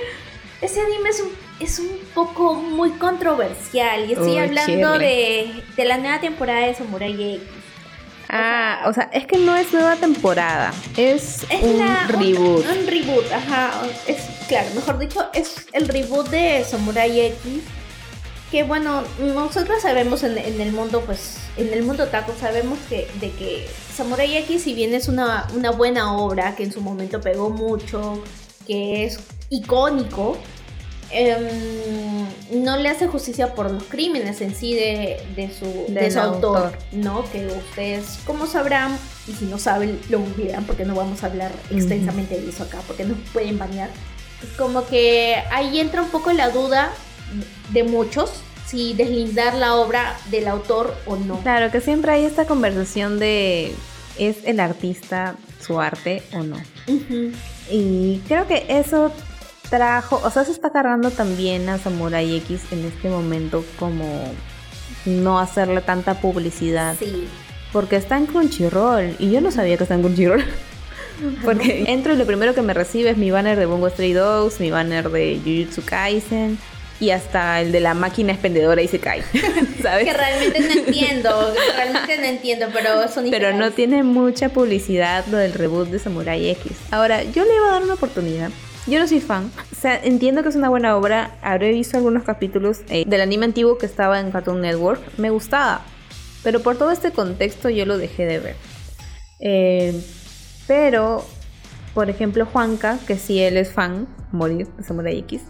ese 0.60 0.80
anime 0.80 1.10
es 1.10 1.20
un, 1.20 1.32
es 1.60 1.78
un 1.78 1.98
poco 2.14 2.54
muy 2.54 2.90
controversial 2.92 4.08
y 4.08 4.12
estoy 4.12 4.38
hablando 4.38 4.98
de, 4.98 5.62
de 5.76 5.84
la 5.84 5.98
nueva 5.98 6.20
temporada 6.20 6.66
de 6.66 6.74
Samurai 6.74 7.34
X. 7.34 7.42
Ah, 8.28 8.84
o 8.86 8.92
sea, 8.92 9.10
es 9.12 9.26
que 9.26 9.38
no 9.38 9.54
es 9.54 9.72
nueva 9.72 9.96
temporada, 9.96 10.72
es, 10.96 11.44
Es 11.50 11.62
un 11.62 11.78
la, 11.78 12.06
reboot. 12.08 12.64
Un, 12.64 12.78
un 12.78 12.86
reboot, 12.86 13.30
ajá. 13.30 13.82
Es, 14.08 14.22
claro, 14.48 14.70
mejor 14.74 14.98
dicho, 14.98 15.24
es 15.32 15.66
el 15.72 15.86
reboot 15.86 16.28
de 16.30 16.64
Samurai 16.64 17.20
X. 17.20 17.62
Que 18.54 18.62
bueno, 18.62 19.02
nosotros 19.18 19.82
sabemos 19.82 20.22
en, 20.22 20.38
en 20.38 20.60
el 20.60 20.70
mundo, 20.70 21.00
pues, 21.00 21.38
en 21.56 21.72
el 21.72 21.82
mundo 21.82 22.06
taco, 22.06 22.32
sabemos 22.38 22.78
que, 22.88 23.08
de 23.20 23.32
que 23.32 23.66
Samurai 23.92 24.36
X, 24.36 24.62
si 24.62 24.74
bien 24.74 24.94
es 24.94 25.08
una, 25.08 25.48
una 25.56 25.72
buena 25.72 26.16
obra, 26.16 26.54
que 26.54 26.62
en 26.62 26.72
su 26.72 26.80
momento 26.80 27.20
pegó 27.20 27.50
mucho, 27.50 28.22
que 28.64 29.06
es 29.06 29.18
icónico, 29.50 30.38
em, 31.10 32.28
no 32.62 32.76
le 32.76 32.90
hace 32.90 33.08
justicia 33.08 33.56
por 33.56 33.72
los 33.72 33.82
crímenes 33.82 34.40
en 34.40 34.54
sí 34.54 34.72
de, 34.72 35.20
de 35.34 35.50
su, 35.52 35.92
de 35.92 36.08
su 36.12 36.20
autor, 36.20 36.66
autor. 36.66 36.78
¿no? 36.92 37.24
Que 37.32 37.48
ustedes, 37.48 38.20
como 38.24 38.46
sabrán, 38.46 38.96
y 39.26 39.32
si 39.32 39.46
no 39.46 39.58
saben, 39.58 39.98
lo 40.10 40.20
googlean, 40.20 40.62
porque 40.62 40.84
no 40.84 40.94
vamos 40.94 41.24
a 41.24 41.26
hablar 41.26 41.50
extensamente 41.72 42.40
de 42.40 42.50
eso 42.50 42.62
acá, 42.62 42.78
porque 42.86 43.02
nos 43.02 43.18
pueden 43.32 43.58
banear. 43.58 43.90
Como 44.56 44.86
que 44.86 45.42
ahí 45.50 45.80
entra 45.80 46.02
un 46.02 46.10
poco 46.10 46.32
la 46.32 46.50
duda 46.50 46.92
de 47.70 47.84
muchos 47.84 48.42
si 48.66 48.94
deslindar 48.94 49.54
la 49.54 49.74
obra 49.74 50.16
del 50.30 50.48
autor 50.48 50.94
o 51.06 51.16
no. 51.16 51.40
Claro, 51.40 51.70
que 51.70 51.80
siempre 51.80 52.12
hay 52.12 52.24
esta 52.24 52.46
conversación 52.46 53.18
de 53.18 53.74
¿es 54.18 54.38
el 54.44 54.60
artista 54.60 55.36
su 55.60 55.80
arte 55.80 56.22
o 56.32 56.42
no? 56.42 56.56
Y 57.70 58.20
creo 58.26 58.46
que 58.46 58.66
eso 58.68 59.12
trajo, 59.70 60.20
o 60.22 60.30
sea, 60.30 60.44
se 60.44 60.52
está 60.52 60.70
cargando 60.70 61.10
también 61.10 61.68
a 61.68 61.78
Samurai 61.78 62.36
X 62.36 62.62
en 62.70 62.84
este 62.84 63.08
momento 63.08 63.64
como 63.78 64.32
no 65.04 65.38
hacerle 65.38 65.80
tanta 65.80 66.20
publicidad. 66.20 66.96
Sí. 66.98 67.26
Porque 67.72 67.96
está 67.96 68.16
en 68.16 68.26
Crunchyroll 68.26 69.16
y 69.18 69.30
yo 69.30 69.40
no 69.40 69.50
sabía 69.50 69.76
que 69.76 69.84
está 69.84 69.94
en 69.94 70.02
Crunchyroll. 70.02 70.44
Porque 71.44 71.84
entro 71.88 72.12
y 72.12 72.16
lo 72.16 72.26
primero 72.26 72.54
que 72.54 72.62
me 72.62 72.74
recibe 72.74 73.10
es 73.10 73.16
mi 73.16 73.30
banner 73.30 73.58
de 73.58 73.66
Bungo 73.66 73.88
Stray 73.88 74.12
Dogs, 74.12 74.58
mi 74.58 74.70
banner 74.70 75.10
de 75.10 75.40
Jujutsu 75.44 75.82
Kaisen 75.84 76.58
y 77.00 77.10
hasta 77.10 77.60
el 77.60 77.72
de 77.72 77.80
la 77.80 77.94
máquina 77.94 78.32
expendedora 78.32 78.80
y 78.82 78.88
se 78.88 78.98
cae. 78.98 79.22
¿Sabes? 79.82 80.04
Que 80.04 80.12
realmente 80.12 80.60
no 80.60 80.72
entiendo, 80.72 81.54
realmente 81.74 82.18
no 82.18 82.24
entiendo, 82.24 82.66
pero 82.72 83.08
son 83.08 83.30
Pero 83.30 83.52
no 83.52 83.70
tiene 83.72 84.02
mucha 84.02 84.48
publicidad 84.48 85.24
lo 85.30 85.36
del 85.38 85.52
reboot 85.52 85.88
de 85.88 85.98
Samurai 85.98 86.48
X. 86.50 86.72
Ahora, 86.90 87.22
yo 87.22 87.44
le 87.44 87.54
iba 87.54 87.68
a 87.68 87.72
dar 87.72 87.82
una 87.82 87.94
oportunidad. 87.94 88.50
Yo 88.86 88.98
no 88.98 89.08
soy 89.08 89.20
fan. 89.20 89.50
O 89.72 89.80
sea, 89.80 89.98
entiendo 90.02 90.42
que 90.42 90.50
es 90.50 90.56
una 90.56 90.68
buena 90.68 90.96
obra. 90.96 91.36
Habré 91.42 91.72
visto 91.72 91.96
algunos 91.96 92.22
capítulos 92.22 92.80
eh, 92.88 93.04
del 93.06 93.22
anime 93.22 93.46
antiguo 93.46 93.78
que 93.78 93.86
estaba 93.86 94.20
en 94.20 94.30
Cartoon 94.30 94.60
Network. 94.60 95.00
Me 95.16 95.30
gustaba. 95.30 95.82
Pero 96.42 96.60
por 96.60 96.76
todo 96.76 96.90
este 96.90 97.10
contexto 97.10 97.70
yo 97.70 97.86
lo 97.86 97.96
dejé 97.96 98.26
de 98.26 98.38
ver. 98.38 98.56
Eh, 99.40 100.00
pero 100.66 101.24
por 101.94 102.10
ejemplo, 102.10 102.44
Juanca, 102.44 102.98
que 103.06 103.16
si 103.16 103.40
él 103.40 103.56
es 103.56 103.72
fan, 103.72 104.08
morir 104.32 104.66
de 104.66 104.82
Samurai 104.82 105.16
X, 105.20 105.42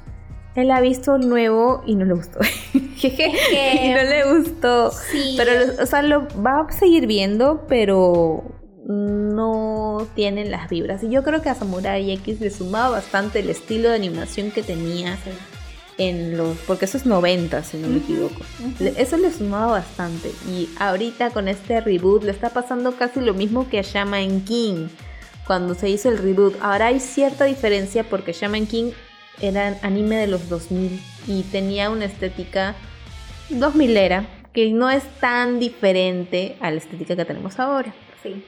él 0.55 0.71
ha 0.71 0.81
visto 0.81 1.19
nuevo 1.19 1.83
y 1.87 1.97
no 1.97 2.05
le 2.05 2.14
gustó. 2.14 2.38
y 2.75 3.88
no 3.90 4.03
le 4.03 4.38
gustó. 4.38 4.93
Pero, 5.37 5.83
o 5.83 5.87
sea, 5.87 6.03
lo 6.03 6.29
va 6.40 6.61
a 6.61 6.73
seguir 6.73 7.07
viendo, 7.07 7.67
pero 7.69 8.45
no 8.87 10.07
tienen 10.14 10.51
las 10.51 10.69
vibras. 10.69 11.03
Y 11.03 11.11
yo 11.11 11.25
creo 11.25 11.43
que 11.43 11.49
a 11.49 11.55
Samurai 11.55 12.11
X 12.12 12.40
le 12.40 12.51
sumaba 12.51 12.90
bastante 12.90 13.40
el 13.40 13.51
estilo 13.51 13.88
de 13.88 13.97
animación 13.97 14.53
que 14.53 14.62
tenía 14.62 15.19
en 15.99 16.37
los. 16.37 16.57
Porque 16.59 16.85
eso 16.85 16.99
es 16.99 17.07
90, 17.07 17.64
si 17.64 17.79
no 17.79 17.88
me 17.88 17.99
equivoco. 17.99 18.40
Eso 18.97 19.17
le 19.17 19.33
sumaba 19.33 19.73
bastante. 19.73 20.31
Y 20.49 20.69
ahorita 20.79 21.31
con 21.31 21.49
este 21.49 21.81
reboot 21.81 22.23
le 22.23 22.31
está 22.31 22.51
pasando 22.51 22.97
casi 22.97 23.21
lo 23.21 23.35
mismo 23.35 23.69
que 23.69 23.81
a 23.81 23.83
Shaman 23.83 24.43
King. 24.43 24.87
Cuando 25.49 25.75
se 25.75 25.88
hizo 25.88 26.09
el 26.09 26.19
reboot. 26.19 26.55
Ahora 26.62 26.87
hay 26.87 27.01
cierta 27.01 27.45
diferencia 27.45 28.05
porque 28.05 28.33
Shaman 28.33 28.67
King 28.67 28.93
era 29.40 29.79
anime 29.83 30.16
de 30.16 30.27
los 30.27 30.49
2000 30.49 31.01
y 31.27 31.42
tenía 31.44 31.90
una 31.90 32.05
estética 32.05 32.75
2000 33.51 33.97
era 33.97 34.27
que 34.53 34.70
no 34.70 34.90
es 34.90 35.03
tan 35.20 35.59
diferente 35.59 36.57
a 36.61 36.70
la 36.70 36.79
estética 36.79 37.16
que 37.16 37.25
tenemos 37.25 37.59
ahora. 37.59 37.92
Sí. 38.23 38.42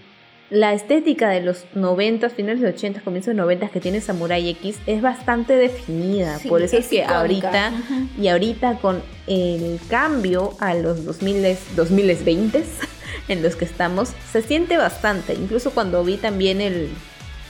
La 0.49 0.73
estética 0.73 1.29
de 1.29 1.41
los 1.41 1.65
90, 1.75 2.31
finales 2.31 2.61
de 2.61 2.69
80, 2.69 3.01
comienzos 3.01 3.35
de 3.35 3.35
90 3.35 3.69
que 3.69 3.81
tiene 3.81 4.01
Samurai 4.01 4.49
X 4.51 4.79
es 4.87 5.03
bastante 5.03 5.57
definida. 5.57 6.39
Por 6.49 6.63
eso 6.63 6.77
es, 6.77 6.87
que 6.87 7.03
ahorita 7.03 7.73
y 8.21 8.29
ahorita 8.29 8.79
con 8.79 9.03
el 9.27 9.81
cambio 9.89 10.57
a 10.61 10.75
los 10.75 11.05
2000, 11.05 11.59
2020 11.75 12.65
en 13.29 13.43
los 13.43 13.57
que 13.57 13.65
estamos, 13.65 14.13
se 14.31 14.41
siente 14.41 14.77
bastante. 14.77 15.35
Incluso 15.35 15.73
cuando 15.73 16.05
vi 16.05 16.17
también 16.17 16.61
el, 16.61 16.91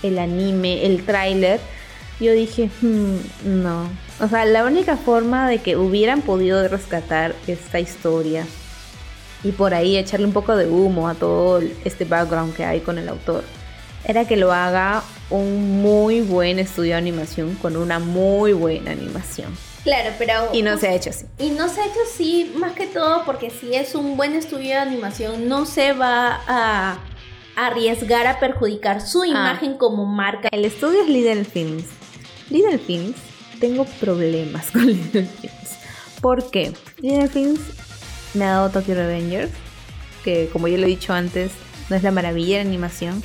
el 0.02 0.18
anime, 0.18 0.86
el 0.86 1.04
tráiler, 1.04 1.60
yo 2.20 2.32
dije, 2.32 2.70
hmm, 2.80 3.16
no. 3.62 3.88
O 4.20 4.28
sea, 4.28 4.44
la 4.44 4.64
única 4.64 4.96
forma 4.96 5.48
de 5.48 5.58
que 5.58 5.76
hubieran 5.76 6.22
podido 6.22 6.66
rescatar 6.68 7.34
esta 7.46 7.78
historia 7.80 8.46
y 9.44 9.52
por 9.52 9.74
ahí 9.74 9.96
echarle 9.96 10.26
un 10.26 10.32
poco 10.32 10.56
de 10.56 10.66
humo 10.66 11.08
a 11.08 11.14
todo 11.14 11.60
este 11.84 12.04
background 12.04 12.54
que 12.54 12.64
hay 12.64 12.80
con 12.80 12.98
el 12.98 13.08
autor 13.08 13.44
era 14.04 14.24
que 14.26 14.36
lo 14.36 14.52
haga 14.52 15.02
un 15.30 15.82
muy 15.82 16.20
buen 16.20 16.58
estudio 16.58 16.92
de 16.92 16.98
animación 16.98 17.56
con 17.56 17.76
una 17.76 17.98
muy 17.98 18.52
buena 18.52 18.92
animación. 18.92 19.56
Claro, 19.82 20.10
pero... 20.18 20.50
Y 20.52 20.62
no 20.62 20.78
se 20.78 20.88
ha 20.88 20.94
hecho 20.94 21.10
así. 21.10 21.26
Y 21.38 21.50
no 21.50 21.68
se 21.68 21.80
ha 21.80 21.86
hecho 21.86 21.98
así 22.12 22.52
más 22.56 22.72
que 22.72 22.86
todo 22.86 23.24
porque 23.24 23.50
si 23.50 23.74
es 23.74 23.94
un 23.94 24.16
buen 24.16 24.34
estudio 24.34 24.70
de 24.70 24.76
animación 24.76 25.48
no 25.48 25.66
se 25.66 25.92
va 25.92 26.40
a 26.46 26.98
arriesgar 27.56 28.26
a 28.26 28.38
perjudicar 28.38 29.00
su 29.00 29.22
ah. 29.22 29.26
imagen 29.26 29.76
como 29.76 30.04
marca. 30.06 30.48
El 30.52 30.64
estudio 30.64 31.02
es 31.02 31.08
Lidl 31.08 31.44
Films. 31.44 31.84
Little 32.50 32.78
Films, 32.78 33.16
tengo 33.60 33.84
problemas 34.00 34.70
con 34.72 34.86
Little 34.86 35.26
Films. 35.26 35.76
¿Por 36.20 36.50
qué? 36.50 36.72
Little 37.00 37.28
Films 37.28 37.60
me 38.34 38.44
ha 38.44 38.50
dado 38.50 38.70
Tokyo 38.70 38.94
Revengers, 38.94 39.50
que 40.24 40.48
como 40.52 40.68
ya 40.68 40.78
lo 40.78 40.84
he 40.84 40.88
dicho 40.88 41.12
antes, 41.12 41.52
no 41.88 41.96
es 41.96 42.02
la 42.02 42.10
maravilla 42.10 42.56
de 42.56 42.62
animación, 42.62 43.22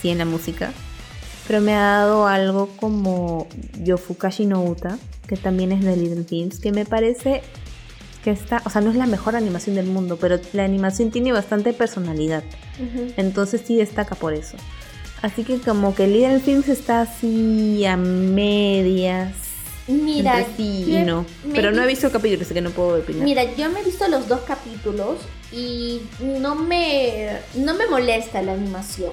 sí 0.00 0.10
en 0.10 0.18
la 0.18 0.24
música. 0.24 0.72
Pero 1.46 1.60
me 1.60 1.74
ha 1.74 1.80
dado 1.80 2.26
algo 2.26 2.68
como 2.76 3.48
Yofukashi 3.82 4.46
no 4.46 4.62
Uta, 4.62 4.98
que 5.26 5.36
también 5.36 5.72
es 5.72 5.84
de 5.84 5.96
Little 5.96 6.24
Films, 6.24 6.60
que 6.60 6.72
me 6.72 6.84
parece 6.84 7.42
que 8.22 8.30
está, 8.30 8.62
o 8.64 8.70
sea, 8.70 8.80
no 8.80 8.90
es 8.90 8.96
la 8.96 9.06
mejor 9.06 9.34
animación 9.34 9.74
del 9.74 9.86
mundo, 9.86 10.16
pero 10.20 10.38
la 10.52 10.64
animación 10.64 11.10
tiene 11.10 11.32
bastante 11.32 11.72
personalidad. 11.72 12.44
Entonces 13.16 13.62
sí 13.66 13.76
destaca 13.76 14.14
por 14.14 14.32
eso. 14.32 14.56
Así 15.22 15.44
que 15.44 15.58
como 15.58 15.94
que 15.94 16.08
Little 16.08 16.40
Films 16.40 16.68
está 16.68 17.02
así 17.02 17.84
a 17.86 17.96
medias. 17.96 19.34
Mira, 19.86 20.44
sí 20.56 20.84
y 20.88 21.02
no. 21.04 21.24
Pero 21.54 21.70
no 21.70 21.82
he 21.82 21.86
visto 21.86 22.06
el 22.06 22.12
capítulo, 22.12 22.42
así 22.42 22.54
que 22.54 22.60
no 22.60 22.70
puedo 22.70 22.98
opinar. 22.98 23.22
Mira, 23.22 23.44
yo 23.54 23.70
me 23.70 23.80
he 23.80 23.84
visto 23.84 24.06
los 24.08 24.28
dos 24.28 24.40
capítulos 24.40 25.18
y 25.52 26.00
no 26.20 26.54
me, 26.56 27.38
no 27.54 27.74
me 27.74 27.86
molesta 27.86 28.42
la 28.42 28.52
animación. 28.52 29.12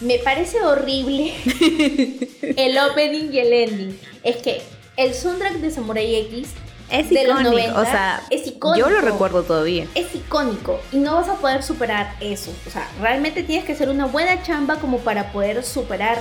Me 0.00 0.18
parece 0.18 0.60
horrible 0.62 1.32
el 2.42 2.78
opening 2.78 3.32
y 3.32 3.38
el 3.38 3.52
ending. 3.52 3.98
Es 4.22 4.36
que 4.36 4.62
el 4.96 5.14
soundtrack 5.14 5.54
de 5.54 5.70
Samurai 5.70 6.14
X 6.16 6.48
es 6.90 7.10
icónico, 7.12 7.78
o 7.78 7.84
sea, 7.84 8.22
es 8.30 8.46
icónico. 8.46 8.88
Yo 8.88 8.92
lo 8.92 9.00
recuerdo 9.00 9.42
todavía. 9.42 9.86
Es 9.94 10.14
icónico 10.14 10.80
y 10.92 10.98
no 10.98 11.14
vas 11.14 11.28
a 11.28 11.34
poder 11.34 11.62
superar 11.62 12.14
eso. 12.20 12.52
O 12.66 12.70
sea, 12.70 12.88
realmente 13.00 13.42
tienes 13.42 13.64
que 13.64 13.72
hacer 13.72 13.88
una 13.88 14.06
buena 14.06 14.42
chamba 14.42 14.76
como 14.76 14.98
para 14.98 15.32
poder 15.32 15.62
superar 15.64 16.18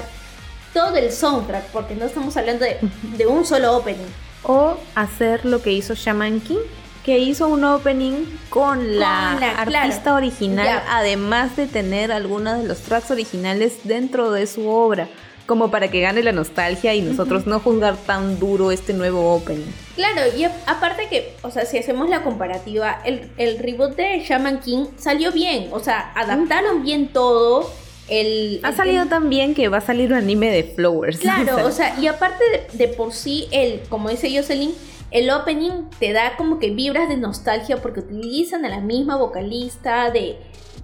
todo 0.74 0.96
el 0.96 1.12
soundtrack, 1.12 1.66
porque 1.68 1.96
no 1.96 2.06
estamos 2.06 2.36
hablando 2.38 2.66
de, 2.66 3.26
un 3.28 3.46
solo 3.46 3.78
opening. 3.78 4.08
O 4.44 4.78
hacer 4.96 5.46
lo 5.46 5.62
que 5.62 5.72
hizo 5.72 5.96
Shaman 5.96 6.42
King, 6.42 6.60
que 7.04 7.20
hizo 7.20 7.48
un 7.48 7.64
opening 7.64 8.26
con 8.50 9.00
la, 9.00 9.34
artista 9.58 10.14
original, 10.14 10.84
además 10.90 11.56
de 11.56 11.68
tener 11.68 12.12
algunos 12.12 12.62
de 12.62 12.68
los 12.68 12.80
tracks 12.82 13.10
originales 13.12 13.80
dentro 13.86 14.32
de 14.32 14.46
su 14.46 14.68
obra 14.68 15.08
como 15.48 15.72
para 15.72 15.90
que 15.90 16.02
gane 16.02 16.22
la 16.22 16.34
nostalgia 16.34 16.94
y 16.94 17.02
nosotros 17.02 17.48
no 17.48 17.60
juzgar 17.60 17.96
tan 17.96 18.38
duro 18.38 18.72
este 18.72 18.94
nuevo 18.94 19.34
opening. 19.34 19.66
Claro, 19.96 20.22
y 20.38 20.44
aparte 20.44 21.08
que, 21.10 21.34
o 21.42 21.50
sea, 21.50 21.66
si 21.66 21.78
hacemos 21.78 22.10
la 22.10 22.22
comparativa, 22.22 23.02
el, 23.06 23.32
el 23.38 23.58
reboot 23.58 23.96
de 23.96 24.20
Shaman 24.20 24.60
King 24.60 24.86
salió 24.98 25.32
bien, 25.32 25.70
o 25.72 25.80
sea, 25.80 26.12
adaptaron 26.16 26.84
bien 26.84 27.08
todo. 27.08 27.72
El, 28.10 28.60
ha 28.64 28.74
salido 28.74 29.06
tan 29.08 29.30
bien 29.30 29.54
que 29.54 29.68
va 29.70 29.78
a 29.78 29.82
salir 29.82 30.12
un 30.12 30.18
anime 30.18 30.52
de 30.52 30.64
Flowers. 30.64 31.18
Claro, 31.18 31.66
o 31.66 31.72
sea, 31.72 32.00
y 32.00 32.08
aparte 32.08 32.44
de, 32.74 32.88
por 32.90 33.14
sí, 33.14 33.48
el, 33.52 33.82
como 33.90 34.10
dice 34.10 34.30
Jocelyn, 34.36 34.74
el 35.12 35.30
opening 35.30 35.90
te 36.00 36.12
da 36.12 36.36
como 36.36 36.60
que 36.60 36.72
vibras 36.72 37.08
de 37.08 37.18
nostalgia 37.18 37.82
porque 37.82 38.02
utilizan 38.02 38.66
a 38.66 38.70
la 38.70 38.82
misma 38.82 39.16
vocalista 39.16 40.12
de, 40.12 40.38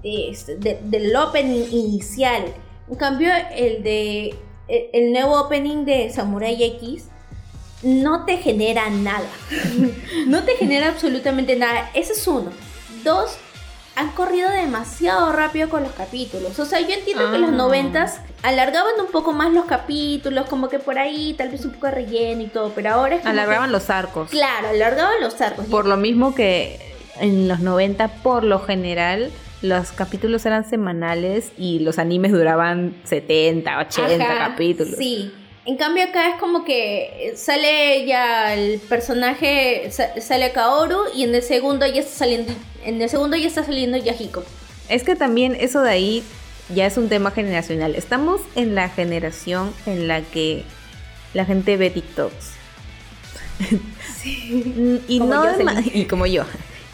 este, 0.03 0.55
del 0.55 1.15
opening 1.15 1.65
inicial. 1.71 2.45
En 2.89 2.95
cambio, 2.95 3.29
el 3.55 3.83
de 3.83 4.35
el 4.67 5.11
nuevo 5.11 5.39
opening 5.39 5.85
de 5.85 6.11
Samurai 6.11 6.61
X 6.61 7.05
no 7.83 8.25
te 8.25 8.37
genera 8.37 8.89
nada. 8.89 9.27
no 10.27 10.43
te 10.43 10.55
genera 10.55 10.87
absolutamente 10.87 11.55
nada. 11.55 11.89
Ese 11.93 12.13
es 12.13 12.27
uno. 12.27 12.51
Dos, 13.03 13.37
han 13.95 14.11
corrido 14.11 14.49
demasiado 14.49 15.31
rápido 15.33 15.69
con 15.69 15.83
los 15.83 15.91
capítulos. 15.91 16.57
O 16.57 16.65
sea, 16.65 16.79
yo 16.79 16.93
entiendo 16.93 17.29
que 17.29 17.35
en 17.35 17.41
los 17.41 17.51
ah. 17.51 17.55
noventas 17.55 18.21
alargaban 18.41 18.93
un 18.99 19.11
poco 19.11 19.33
más 19.33 19.53
los 19.53 19.65
capítulos, 19.65 20.47
como 20.47 20.69
que 20.69 20.79
por 20.79 20.97
ahí 20.97 21.35
tal 21.37 21.49
vez 21.49 21.65
un 21.65 21.71
poco 21.71 21.87
de 21.87 21.93
relleno 21.93 22.41
y 22.41 22.47
todo, 22.47 22.71
pero 22.73 22.91
ahora 22.91 23.15
es 23.15 23.25
Alargaban 23.25 23.71
los 23.71 23.89
arcos. 23.89 24.29
Claro, 24.29 24.69
alargaban 24.69 25.21
los 25.21 25.39
arcos. 25.41 25.65
Por 25.65 25.85
lo 25.85 25.97
mismo 25.97 26.33
que 26.33 26.79
en 27.19 27.47
los 27.47 27.59
90, 27.59 28.07
por 28.23 28.43
lo 28.43 28.59
general, 28.59 29.31
los 29.63 29.93
capítulos 29.93 30.45
eran 30.45 30.69
semanales 30.69 31.51
y 31.57 31.79
los 31.79 31.97
animes 31.97 32.31
duraban 32.33 32.93
70, 33.05 33.79
80 33.79 34.37
capítulos. 34.37 34.95
Sí. 34.97 35.31
En 35.65 35.77
cambio 35.77 36.03
acá 36.03 36.29
es 36.31 36.35
como 36.41 36.65
que 36.65 37.33
sale 37.37 38.05
ya 38.05 38.53
el 38.53 38.79
personaje, 38.81 39.89
sale 40.19 40.51
Kaoru 40.51 41.03
y 41.15 41.23
en 41.23 41.33
el 41.33 41.41
segundo 41.41 41.87
ya 41.87 42.01
está 42.01 42.13
saliendo, 42.17 42.51
en 42.83 43.01
el 43.01 43.09
segundo 43.09 43.37
ya 43.37 43.47
está 43.47 43.63
saliendo 43.63 43.97
Yahiko. 43.97 44.43
Es 44.89 45.03
que 45.03 45.15
también 45.15 45.55
eso 45.57 45.81
de 45.81 45.89
ahí 45.89 46.23
ya 46.75 46.85
es 46.85 46.97
un 46.97 47.07
tema 47.07 47.31
generacional. 47.31 47.95
Estamos 47.95 48.41
en 48.55 48.75
la 48.75 48.89
generación 48.89 49.73
en 49.85 50.09
la 50.09 50.21
que 50.21 50.65
la 51.33 51.45
gente 51.45 51.77
ve 51.77 51.89
TikToks. 51.89 52.51
Sí. 54.21 55.01
y 55.07 55.19
no 55.21 55.45
y 55.93 56.05
como 56.05 56.25
yo 56.25 56.43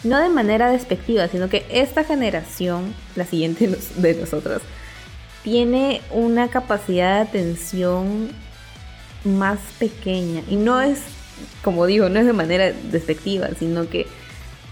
no 0.03 0.19
de 0.19 0.29
manera 0.29 0.71
despectiva, 0.71 1.27
sino 1.27 1.49
que 1.49 1.65
esta 1.69 2.03
generación, 2.03 2.93
la 3.15 3.25
siguiente 3.25 3.69
de 3.97 4.13
nosotros, 4.15 4.61
tiene 5.43 6.01
una 6.11 6.49
capacidad 6.49 7.15
de 7.15 7.29
atención 7.29 8.29
más 9.23 9.59
pequeña. 9.77 10.43
Y 10.49 10.55
no 10.55 10.81
es, 10.81 10.99
como 11.63 11.85
digo, 11.85 12.09
no 12.09 12.19
es 12.19 12.25
de 12.25 12.33
manera 12.33 12.71
despectiva, 12.91 13.49
sino 13.57 13.89
que 13.89 14.07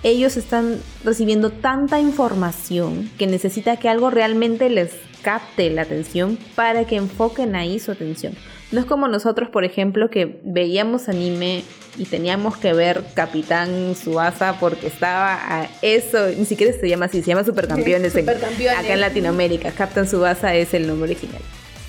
ellos 0.04 0.38
están 0.38 0.80
recibiendo 1.04 1.52
tanta 1.52 2.00
información 2.00 3.10
que 3.18 3.28
necesita 3.28 3.78
que 3.78 3.90
algo 3.90 4.10
realmente 4.10 4.70
les 4.70 4.92
capte 5.22 5.70
la 5.70 5.82
atención 5.82 6.38
para 6.56 6.86
que 6.86 6.96
enfoquen 6.96 7.56
ahí 7.56 7.80
su 7.80 7.92
atención. 7.92 8.34
No 8.72 8.82
es 8.82 8.86
como 8.86 9.08
nosotros, 9.08 9.50
por 9.50 9.64
ejemplo, 9.64 10.10
que 10.10 10.42
veíamos 10.44 11.08
anime 11.08 11.64
y 11.98 12.06
teníamos 12.06 12.58
que 12.58 12.74
ver 12.74 13.02
Capitán 13.14 13.96
Suasa 13.96 14.60
porque 14.60 14.88
estaba 14.88 15.36
a 15.36 15.70
eso, 15.82 16.28
ni 16.38 16.46
siquiera 16.46 16.78
se 16.78 16.90
llama 16.90 17.06
así, 17.06 17.22
se 17.22 17.28
llama 17.28 17.46
Supercampeones, 17.46 18.14
acá 18.16 18.94
en 18.94 19.02
Latinoamérica. 19.02 19.72
Capitán 19.72 20.08
Suasa 20.08 20.54
es 20.56 20.74
el 20.74 20.86
nombre 20.86 21.12
original. 21.12 21.42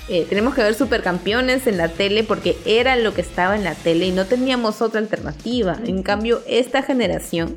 Eh, 0.07 0.25
tenemos 0.27 0.55
que 0.55 0.63
ver 0.63 0.73
Supercampeones 0.73 1.67
en 1.67 1.77
la 1.77 1.89
tele 1.89 2.23
porque 2.23 2.57
era 2.65 2.95
lo 2.95 3.13
que 3.13 3.21
estaba 3.21 3.55
en 3.55 3.63
la 3.63 3.75
tele 3.75 4.07
y 4.07 4.11
no 4.11 4.25
teníamos 4.25 4.81
otra 4.81 4.99
alternativa. 4.99 5.77
En 5.85 6.01
cambio, 6.01 6.41
esta 6.47 6.81
generación 6.81 7.55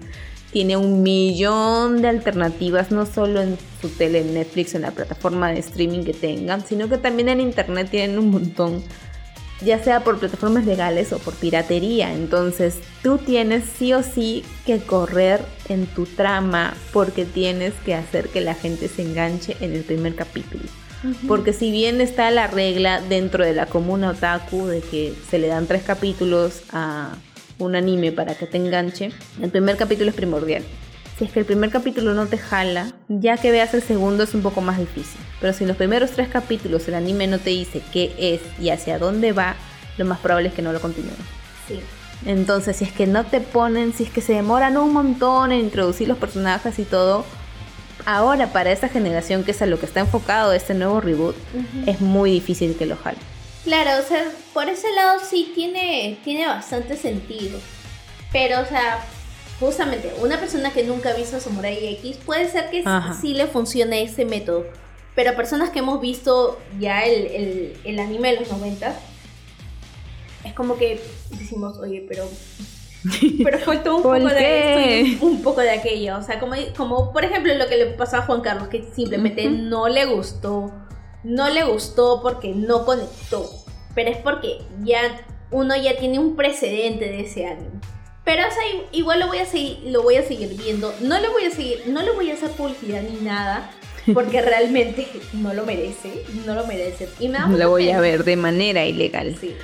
tiene 0.53 0.77
un 0.77 1.03
millón 1.03 2.03
de 2.03 2.09
alternativas, 2.09 2.91
no 2.91 3.07
solo 3.07 3.41
en 3.41 3.57
su 3.81 3.89
tele, 3.89 4.21
en 4.21 4.35
Netflix, 4.35 4.75
en 4.75 4.83
la 4.83 4.91
plataforma 4.91 5.51
de 5.51 5.61
streaming 5.61 6.05
que 6.05 6.13
tengan, 6.13 6.65
sino 6.67 6.91
que 6.91 6.99
también 6.99 7.31
en 7.31 7.41
internet 7.41 7.89
tienen 7.91 8.19
un 8.19 8.31
montón, 8.31 8.83
ya 9.65 9.83
sea 9.83 10.05
por 10.05 10.19
plataformas 10.19 10.67
legales 10.67 11.13
o 11.13 11.19
por 11.19 11.35
piratería. 11.35 12.13
Entonces 12.13 12.77
tú 13.03 13.19
tienes 13.19 13.65
sí 13.79 13.93
o 13.93 14.03
sí 14.03 14.45
que 14.67 14.79
correr 14.79 15.41
en 15.69 15.87
tu 15.87 16.07
trama 16.07 16.75
porque 16.93 17.25
tienes 17.25 17.73
que 17.85 17.95
hacer 17.95 18.29
que 18.29 18.41
la 18.41 18.55
gente 18.55 18.89
se 18.89 19.03
enganche 19.03 19.57
en 19.61 19.73
el 19.73 19.83
primer 19.83 20.15
capítulo. 20.15 20.65
Porque 21.27 21.53
si 21.53 21.73
bien 21.73 22.01
está 22.01 22.31
la 22.31 22.47
regla 22.47 23.01
dentro 23.01 23.45
de 23.45 23.55
la 23.55 23.67
comuna 23.67 24.11
otaku 24.11 24.67
de 24.67 24.81
que 24.81 25.13
se 25.29 25.39
le 25.39 25.49
dan 25.49 25.67
tres 25.67 25.83
capítulos 25.83 26.63
a 26.73 27.17
un 27.59 27.75
anime 27.75 28.13
para 28.13 28.37
que 28.37 28.47
te 28.47 28.57
enganche, 28.57 29.11
el 29.41 29.51
primer 29.51 29.77
capítulo 29.77 30.11
es 30.11 30.17
primordial. 30.17 30.63
Si 31.23 31.27
es 31.27 31.33
que 31.33 31.39
el 31.39 31.47
primer 31.47 31.71
capítulo 31.71 32.15
no 32.15 32.27
te 32.27 32.37
jala, 32.37 32.93
ya 33.07 33.37
que 33.37 33.53
veas 33.53 33.73
el 33.75 33.83
segundo 33.85 34.25
es 34.25 34.35
un 34.35 34.43
poco 34.43 34.61
más 34.61 34.77
difícil. 34.77 35.21
Pero 35.41 35.53
si 35.53 35.63
en 35.63 35.69
los 35.69 35.77
primeros 35.77 36.11
tres 36.11 36.27
capítulos 36.27 36.89
el 36.89 36.97
anime 36.97 37.29
no 37.29 37.39
te 37.39 37.51
dice 37.51 37.81
qué 37.93 38.13
es 38.19 38.41
y 38.61 38.71
hacia 38.71 38.99
dónde 38.99 39.31
va, 39.31 39.55
lo 39.99 40.05
más 40.05 40.19
probable 40.19 40.49
es 40.49 40.55
que 40.55 40.63
no 40.63 40.73
lo 40.73 40.81
continúen. 40.81 41.15
Sí. 41.69 41.79
Entonces, 42.27 42.79
si 42.79 42.87
es 42.87 42.91
que 42.91 43.07
no 43.07 43.23
te 43.23 43.41
ponen, 43.41 43.93
si 43.93 44.03
es 44.03 44.11
que 44.11 44.21
se 44.21 44.33
demoran 44.33 44.77
un 44.77 44.93
montón 44.93 45.53
en 45.53 45.61
introducir 45.61 46.09
los 46.09 46.19
personajes 46.19 46.81
y 46.81 46.83
todo, 46.83 47.25
ahora 48.05 48.53
para 48.53 48.73
esta 48.73 48.89
generación 48.89 49.45
que 49.45 49.53
es 49.53 49.63
a 49.63 49.67
lo 49.67 49.79
que 49.79 49.87
está 49.87 50.01
enfocado 50.01 50.53
este 50.53 50.75
nuevo 50.75 51.01
reboot, 51.01 51.37
es 51.87 52.01
muy 52.01 52.33
difícil 52.33 52.75
que 52.77 52.87
lo 52.87 52.97
jale. 52.97 53.19
Claro, 53.63 54.03
o 54.05 54.09
sea, 54.09 54.25
por 54.53 54.69
ese 54.69 54.91
lado 54.97 55.21
sí 55.25 55.53
tiene, 55.55 56.19
tiene 56.25 56.49
bastante 56.49 56.97
sentido. 56.97 57.61
Pero, 58.33 58.61
o 58.61 58.65
sea, 58.65 59.05
justamente, 59.67 60.13
una 60.21 60.39
persona 60.39 60.73
que 60.73 60.85
nunca 60.85 61.11
ha 61.11 61.15
visto 61.15 61.41
Samurai 61.41 61.87
X 61.99 62.19
puede 62.25 62.49
ser 62.49 62.71
que 62.71 62.83
Ajá. 62.85 63.15
sí 63.21 63.35
le 63.35 63.47
funcione 63.47 64.03
ese 64.03 64.25
método. 64.25 64.67
Pero 65.15 65.35
personas 65.37 65.71
que 65.71 65.81
hemos 65.81 66.01
visto 66.01 66.59
ya 66.81 67.03
el, 67.05 67.27
el, 67.27 67.77
el 67.85 67.99
anime 67.99 68.33
de 68.33 68.41
los 68.41 68.51
90, 68.51 68.95
es 70.45 70.53
como 70.55 70.77
que 70.77 71.01
decimos, 71.31 71.79
oye, 71.79 72.05
pero. 72.09 72.29
Pero 73.43 73.59
faltó 73.59 73.97
un 73.97 74.03
¿Por 74.05 74.17
poco 74.19 74.33
de 74.33 74.39
qué? 74.39 75.01
esto 75.01 75.25
y 75.25 75.29
un 75.29 75.43
poco 75.43 75.61
de 75.61 75.71
aquello. 75.73 76.19
O 76.19 76.23
sea, 76.23 76.39
como, 76.39 76.55
como 76.77 77.13
por 77.13 77.25
ejemplo 77.25 77.53
lo 77.57 77.67
que 77.69 77.77
le 77.77 77.87
pasó 77.87 78.19
a 78.19 78.23
Juan 78.23 78.43
Carlos, 78.43 78.69
que 78.69 78.85
simplemente 78.95 79.49
Ujú. 79.49 79.57
no 79.57 79.89
le 79.89 80.05
gustó. 80.05 80.73
No 81.25 81.51
le 81.51 81.65
gustó 81.65 82.21
porque 82.23 82.55
no 82.55 82.85
conectó. 82.85 83.51
Pero 83.97 84.11
es 84.11 84.19
porque 84.19 84.59
ya 84.85 85.01
uno 85.51 85.75
ya 85.77 85.97
tiene 85.97 86.21
un 86.21 86.37
precedente 86.37 87.07
de 87.07 87.23
ese 87.23 87.47
anime. 87.47 87.81
Pero 88.25 88.43
o 88.47 88.51
sea, 88.51 88.63
igual 88.93 89.21
lo 89.21 89.27
voy 89.27 89.39
a 89.39 89.47
seguir, 89.47 89.81
lo 89.87 90.03
voy 90.03 90.17
a 90.17 90.23
seguir 90.23 90.49
viendo. 90.57 90.95
No 91.01 91.19
le 91.21 91.29
voy 91.29 91.45
a 91.45 91.51
seguir, 91.51 91.83
no 91.87 92.03
le 92.03 92.13
voy 92.13 92.31
a 92.31 92.35
hacer 92.35 92.51
publicidad 92.53 93.03
ni 93.03 93.21
nada. 93.21 93.71
Porque 94.15 94.41
realmente 94.43 95.07
no 95.33 95.53
lo 95.55 95.65
merece. 95.65 96.25
No 96.47 96.55
lo 96.55 96.67
merece. 96.67 97.09
Y 97.19 97.29
me 97.29 97.39
da 97.39 97.47
Lo 97.49 97.71
voy 97.71 97.87
pena. 97.87 97.99
a 97.99 98.01
ver 98.01 98.25
de 98.25 98.37
manera 98.37 98.85
ilegal. 98.85 99.37
Sí. 99.41 99.55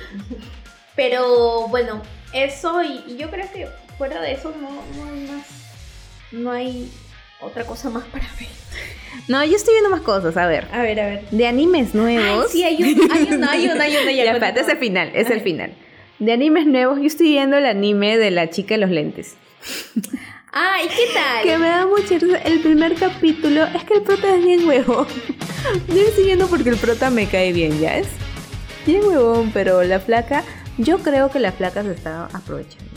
Pero 0.95 1.67
bueno, 1.69 2.01
eso 2.33 2.81
y, 2.83 3.03
y 3.07 3.17
yo 3.17 3.29
creo 3.29 3.49
que 3.51 3.67
fuera 3.97 4.21
de 4.21 4.33
eso 4.33 4.53
no, 4.59 4.69
no 4.69 5.11
hay 5.11 5.27
más. 5.27 5.45
No 6.31 6.51
hay 6.51 6.91
otra 7.41 7.63
cosa 7.65 7.89
más 7.89 8.03
para 8.05 8.25
ver. 8.39 8.49
No, 9.27 9.43
yo 9.43 9.55
estoy 9.55 9.73
viendo 9.73 9.89
más 9.89 10.01
cosas, 10.01 10.35
a 10.37 10.47
ver. 10.47 10.67
A 10.71 10.81
ver, 10.81 10.99
a 10.99 11.05
ver. 11.07 11.29
De 11.31 11.47
animes 11.47 11.95
nuevos. 11.95 12.45
Ay, 12.47 12.51
sí, 12.51 12.63
hay 12.63 12.75
un, 12.83 13.11
hay 13.11 13.23
un, 13.33 13.43
hay 13.43 13.67
un, 13.69 13.81
hay 13.81 13.97
un, 13.97 14.09
Ya, 14.15 14.23
espérate, 14.31 14.59
es 14.59 14.67
el 14.67 14.77
final, 14.77 15.11
es 15.13 15.29
el 15.29 15.41
final. 15.41 15.71
De 16.19 16.33
animes 16.33 16.67
nuevos, 16.67 16.99
yo 16.99 17.05
estoy 17.05 17.29
viendo 17.29 17.55
el 17.55 17.65
anime 17.65 18.17
de 18.17 18.29
la 18.29 18.49
chica 18.49 18.75
de 18.75 18.81
los 18.81 18.89
lentes. 18.89 19.35
Ay, 20.51 20.87
¿qué 20.89 21.13
tal? 21.13 21.43
Que 21.43 21.57
me 21.57 21.67
da 21.67 21.85
mucha. 21.85 22.15
El 22.15 22.59
primer 22.59 22.95
capítulo 22.95 23.63
es 23.63 23.83
que 23.85 23.93
el 23.93 24.01
prota 24.01 24.35
es 24.35 24.43
bien 24.43 24.67
huevón. 24.67 25.07
Yo 25.87 26.01
estoy 26.01 26.25
viendo 26.25 26.47
porque 26.47 26.69
el 26.69 26.77
prota 26.77 27.09
me 27.09 27.27
cae 27.27 27.53
bien, 27.53 27.79
¿ya 27.79 27.97
es? 27.97 28.07
Bien 28.85 29.01
huevón, 29.05 29.51
pero 29.53 29.83
la 29.83 29.99
flaca, 29.99 30.43
yo 30.77 30.99
creo 30.99 31.29
que 31.29 31.39
la 31.39 31.51
flaca 31.51 31.83
se 31.83 31.91
está 31.91 32.25
aprovechando. 32.25 32.89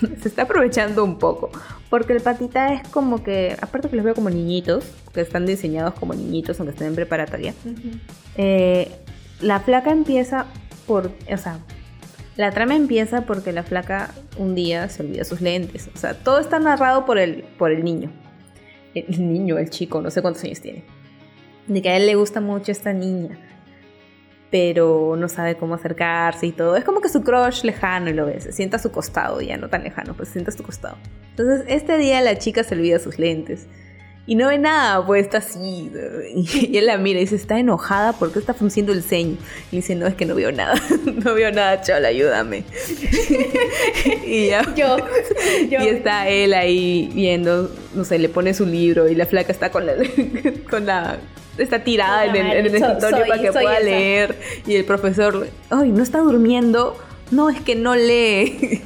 Se 0.22 0.28
está 0.28 0.42
aprovechando 0.42 1.04
un 1.04 1.18
poco. 1.18 1.50
Porque 1.90 2.14
el 2.14 2.22
patita 2.22 2.72
es 2.72 2.88
como 2.88 3.22
que, 3.22 3.56
aparte 3.60 3.90
que 3.90 3.96
los 3.96 4.04
veo 4.04 4.14
como 4.14 4.30
niñitos, 4.30 4.84
que 5.12 5.20
están 5.20 5.44
diseñados 5.44 5.94
como 5.94 6.14
niñitos, 6.14 6.58
aunque 6.60 6.72
estén 6.72 6.88
en 6.88 6.94
preparatoria. 6.94 7.54
Eh, 8.36 8.90
la 9.40 9.60
flaca 9.60 9.90
empieza 9.90 10.46
por, 10.86 11.10
o 11.30 11.36
sea, 11.36 11.58
la 12.40 12.52
trama 12.52 12.74
empieza 12.74 13.26
porque 13.26 13.52
la 13.52 13.62
flaca 13.62 14.14
un 14.38 14.54
día 14.54 14.88
se 14.88 15.02
olvida 15.02 15.24
sus 15.24 15.42
lentes. 15.42 15.90
O 15.94 15.98
sea, 15.98 16.14
todo 16.14 16.38
está 16.40 16.58
narrado 16.58 17.04
por 17.04 17.18
el, 17.18 17.44
por 17.58 17.70
el 17.70 17.84
niño. 17.84 18.10
El 18.94 19.30
niño, 19.30 19.58
el 19.58 19.68
chico, 19.68 20.00
no 20.00 20.10
sé 20.10 20.22
cuántos 20.22 20.42
años 20.44 20.60
tiene. 20.62 20.84
De 21.66 21.82
que 21.82 21.90
a 21.90 21.96
él 21.98 22.06
le 22.06 22.14
gusta 22.14 22.40
mucho 22.40 22.72
esta 22.72 22.94
niña. 22.94 23.38
Pero 24.50 25.16
no 25.18 25.28
sabe 25.28 25.56
cómo 25.56 25.74
acercarse 25.74 26.46
y 26.46 26.52
todo. 26.52 26.76
Es 26.76 26.84
como 26.84 27.02
que 27.02 27.10
su 27.10 27.22
crush 27.22 27.62
lejano 27.62 28.08
y 28.08 28.14
lo 28.14 28.24
ves. 28.24 28.44
Se 28.44 28.52
sienta 28.52 28.78
a 28.78 28.80
su 28.80 28.90
costado, 28.90 29.42
ya 29.42 29.58
no 29.58 29.68
tan 29.68 29.84
lejano, 29.84 30.14
pues 30.14 30.28
se 30.28 30.32
sienta 30.34 30.50
a 30.50 30.56
su 30.56 30.62
costado. 30.62 30.96
Entonces, 31.28 31.66
este 31.68 31.98
día 31.98 32.22
la 32.22 32.38
chica 32.38 32.64
se 32.64 32.74
olvida 32.74 32.98
sus 32.98 33.18
lentes. 33.18 33.66
Y 34.30 34.36
no 34.36 34.46
ve 34.46 34.58
nada, 34.58 35.04
pues 35.04 35.24
está 35.24 35.38
así. 35.38 35.90
Y 36.36 36.76
él 36.78 36.86
la 36.86 36.98
mira 36.98 37.18
y 37.18 37.22
dice, 37.22 37.34
está 37.34 37.58
enojada 37.58 38.12
porque 38.12 38.38
está 38.38 38.54
frunciendo 38.54 38.92
el 38.92 39.02
ceño. 39.02 39.36
Y 39.72 39.76
dice, 39.76 39.96
no, 39.96 40.06
es 40.06 40.14
que 40.14 40.24
no 40.24 40.36
veo 40.36 40.52
nada. 40.52 40.80
No 41.24 41.34
veo 41.34 41.50
nada, 41.50 41.80
chaval, 41.80 42.04
ayúdame. 42.04 42.62
y 44.26 44.46
ya. 44.48 44.62
Yo, 44.76 44.96
yo. 45.68 45.80
Y 45.82 45.88
está 45.88 46.28
él 46.28 46.54
ahí 46.54 47.10
viendo, 47.12 47.70
no 47.94 48.04
sé, 48.04 48.18
le 48.20 48.28
pone 48.28 48.54
su 48.54 48.66
libro 48.66 49.08
y 49.08 49.14
la 49.16 49.26
flaca 49.26 49.50
está 49.52 49.70
con 49.70 49.84
la, 49.86 49.94
con 50.70 50.86
la 50.86 51.18
está 51.58 51.82
tirada 51.82 52.26
en 52.26 52.36
el, 52.36 52.66
en 52.66 52.66
el 52.66 52.80
So- 52.80 52.86
escritorio 52.86 53.18
soy- 53.18 53.28
para 53.28 53.42
que 53.42 53.52
pueda 53.52 53.74
esa. 53.78 53.84
leer 53.84 54.38
y 54.66 54.76
el 54.76 54.84
profesor, 54.84 55.48
ay, 55.70 55.90
no 55.90 56.02
está 56.04 56.18
durmiendo, 56.18 56.96
no, 57.32 57.50
es 57.50 57.60
que 57.60 57.74
no 57.74 57.96
lee. 57.96 58.80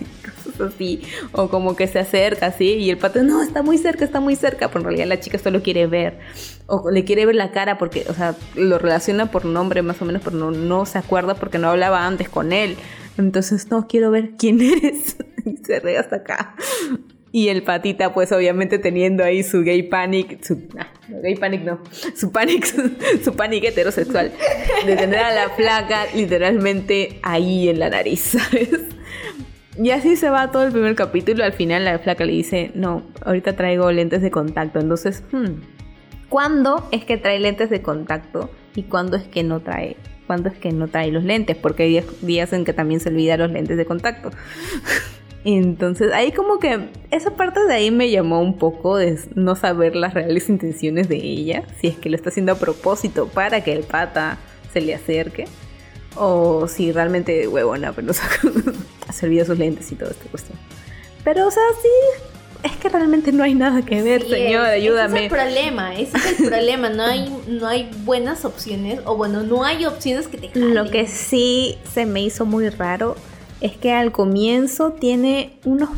Cosas 0.56 0.74
así, 0.74 1.02
o 1.32 1.48
como 1.48 1.76
que 1.76 1.86
se 1.86 1.98
acerca 1.98 2.46
así 2.46 2.74
y 2.74 2.90
el 2.90 2.98
pato, 2.98 3.22
no, 3.22 3.42
está 3.42 3.62
muy 3.62 3.78
cerca, 3.78 4.04
está 4.04 4.20
muy 4.20 4.36
cerca, 4.36 4.68
pero 4.68 4.80
en 4.80 4.84
realidad 4.84 5.06
la 5.06 5.20
chica 5.20 5.38
solo 5.38 5.62
quiere 5.62 5.86
ver, 5.86 6.18
o 6.66 6.90
le 6.90 7.04
quiere 7.04 7.26
ver 7.26 7.34
la 7.34 7.50
cara 7.50 7.78
porque, 7.78 8.04
o 8.08 8.14
sea, 8.14 8.34
lo 8.54 8.78
relaciona 8.78 9.30
por 9.30 9.44
nombre 9.44 9.82
más 9.82 10.00
o 10.00 10.04
menos, 10.04 10.22
pero 10.24 10.36
no, 10.36 10.50
no 10.50 10.86
se 10.86 10.98
acuerda 10.98 11.34
porque 11.34 11.58
no 11.58 11.68
hablaba 11.68 12.06
antes 12.06 12.28
con 12.28 12.52
él. 12.52 12.76
Entonces, 13.18 13.70
no, 13.70 13.86
quiero 13.86 14.10
ver 14.10 14.32
quién 14.38 14.60
eres. 14.60 15.16
Y 15.46 15.58
se 15.62 15.78
re 15.78 15.98
hasta 15.98 16.16
acá. 16.16 16.56
Y 17.30 17.48
el 17.48 17.64
patita, 17.64 18.14
pues 18.14 18.32
obviamente 18.32 18.78
teniendo 18.78 19.22
ahí 19.22 19.42
su 19.42 19.62
gay 19.62 19.82
panic, 19.82 20.42
su 20.42 20.68
ah, 20.78 20.86
gay 21.20 21.34
panic 21.34 21.64
no, 21.64 21.82
su 22.14 22.32
panic, 22.32 22.64
su 23.24 23.34
panic 23.34 23.64
heterosexual, 23.64 24.32
de 24.86 24.96
tener 24.96 25.18
a 25.18 25.34
la 25.34 25.50
flaca 25.50 26.06
literalmente 26.14 27.18
ahí 27.22 27.68
en 27.68 27.80
la 27.80 27.90
nariz, 27.90 28.20
¿sabes? 28.38 28.70
Y 29.76 29.90
así 29.90 30.16
se 30.16 30.30
va 30.30 30.50
todo 30.52 30.64
el 30.64 30.72
primer 30.72 30.94
capítulo. 30.94 31.44
Al 31.44 31.52
final 31.52 31.84
la 31.84 31.98
flaca 31.98 32.24
le 32.24 32.32
dice, 32.32 32.70
no, 32.74 33.02
ahorita 33.24 33.56
traigo 33.56 33.90
lentes 33.90 34.22
de 34.22 34.30
contacto. 34.30 34.78
Entonces, 34.78 35.24
hmm, 35.32 35.60
¿cuándo 36.28 36.88
es 36.92 37.04
que 37.04 37.16
trae 37.16 37.40
lentes 37.40 37.70
de 37.70 37.82
contacto 37.82 38.50
y 38.76 38.84
cuándo 38.84 39.16
es 39.16 39.24
que 39.24 39.42
no 39.42 39.60
trae? 39.60 39.96
¿Cuándo 40.26 40.48
es 40.48 40.56
que 40.56 40.70
no 40.70 40.88
trae 40.88 41.10
los 41.10 41.24
lentes? 41.24 41.56
Porque 41.56 41.82
hay 41.82 42.04
días, 42.22 42.52
en 42.52 42.64
que 42.64 42.72
también 42.72 43.00
se 43.00 43.08
olvida 43.08 43.36
los 43.36 43.50
lentes 43.50 43.76
de 43.76 43.84
contacto. 43.84 44.30
Entonces, 45.44 46.12
ahí 46.12 46.32
como 46.32 46.58
que 46.58 46.88
esa 47.10 47.36
parte 47.36 47.62
de 47.64 47.74
ahí 47.74 47.90
me 47.90 48.10
llamó 48.10 48.40
un 48.40 48.56
poco 48.56 48.96
de 48.96 49.18
no 49.34 49.56
saber 49.56 49.94
las 49.94 50.14
reales 50.14 50.48
intenciones 50.48 51.08
de 51.08 51.16
ella, 51.16 51.64
si 51.78 51.88
es 51.88 51.96
que 51.98 52.08
lo 52.08 52.16
está 52.16 52.30
haciendo 52.30 52.52
a 52.52 52.54
propósito 52.54 53.26
para 53.28 53.62
que 53.62 53.72
el 53.74 53.82
pata 53.82 54.38
se 54.72 54.80
le 54.80 54.94
acerque, 54.94 55.44
o 56.16 56.66
si 56.68 56.92
realmente 56.92 57.46
huevona, 57.46 57.92
pero 57.92 58.06
no 58.06 58.12
saca- 58.14 58.40
se 59.14 59.26
olvida 59.26 59.44
sus 59.44 59.58
lentes 59.58 59.90
y 59.92 59.94
toda 59.94 60.10
esta 60.10 60.24
cuestión. 60.26 60.58
Pero, 61.24 61.46
o 61.46 61.50
sea, 61.50 61.62
sí, 61.80 62.22
es 62.64 62.72
que 62.76 62.88
realmente 62.88 63.32
no 63.32 63.42
hay 63.44 63.54
nada 63.54 63.82
que 63.84 64.02
ver, 64.02 64.22
Sí, 64.22 64.30
señor, 64.30 64.66
es- 64.66 64.72
ayúdame. 64.82 65.26
Ese 65.26 65.26
es 65.26 65.32
el 65.32 65.38
problema, 65.38 65.94
ese 65.94 66.16
es 66.16 66.40
el 66.40 66.46
problema. 66.50 66.88
No 66.90 67.02
hay, 67.04 67.42
no 67.48 67.66
hay 67.66 67.90
buenas 68.04 68.44
opciones, 68.44 69.00
o 69.04 69.16
bueno, 69.16 69.42
no 69.42 69.64
hay 69.64 69.86
opciones 69.86 70.28
que 70.28 70.38
te 70.38 70.48
jalen. 70.48 70.74
Lo 70.74 70.90
que 70.90 71.06
sí 71.06 71.78
se 71.92 72.04
me 72.06 72.22
hizo 72.22 72.44
muy 72.46 72.68
raro 72.68 73.16
es 73.60 73.76
que 73.76 73.92
al 73.92 74.12
comienzo 74.12 74.92
tiene 74.92 75.58
unos, 75.64 75.88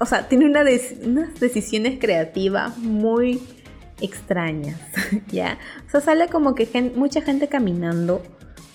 o 0.00 0.04
sea, 0.06 0.28
tiene 0.28 0.44
una 0.46 0.64
des- 0.64 0.96
unas 1.04 1.38
decisiones 1.40 1.98
creativas 1.98 2.76
muy 2.78 3.40
extrañas, 4.00 4.78
¿ya? 5.30 5.58
O 5.86 5.90
sea, 5.90 6.00
sale 6.00 6.28
como 6.28 6.54
que 6.54 6.66
gen- 6.66 6.92
mucha 6.96 7.22
gente 7.22 7.48
caminando 7.48 8.22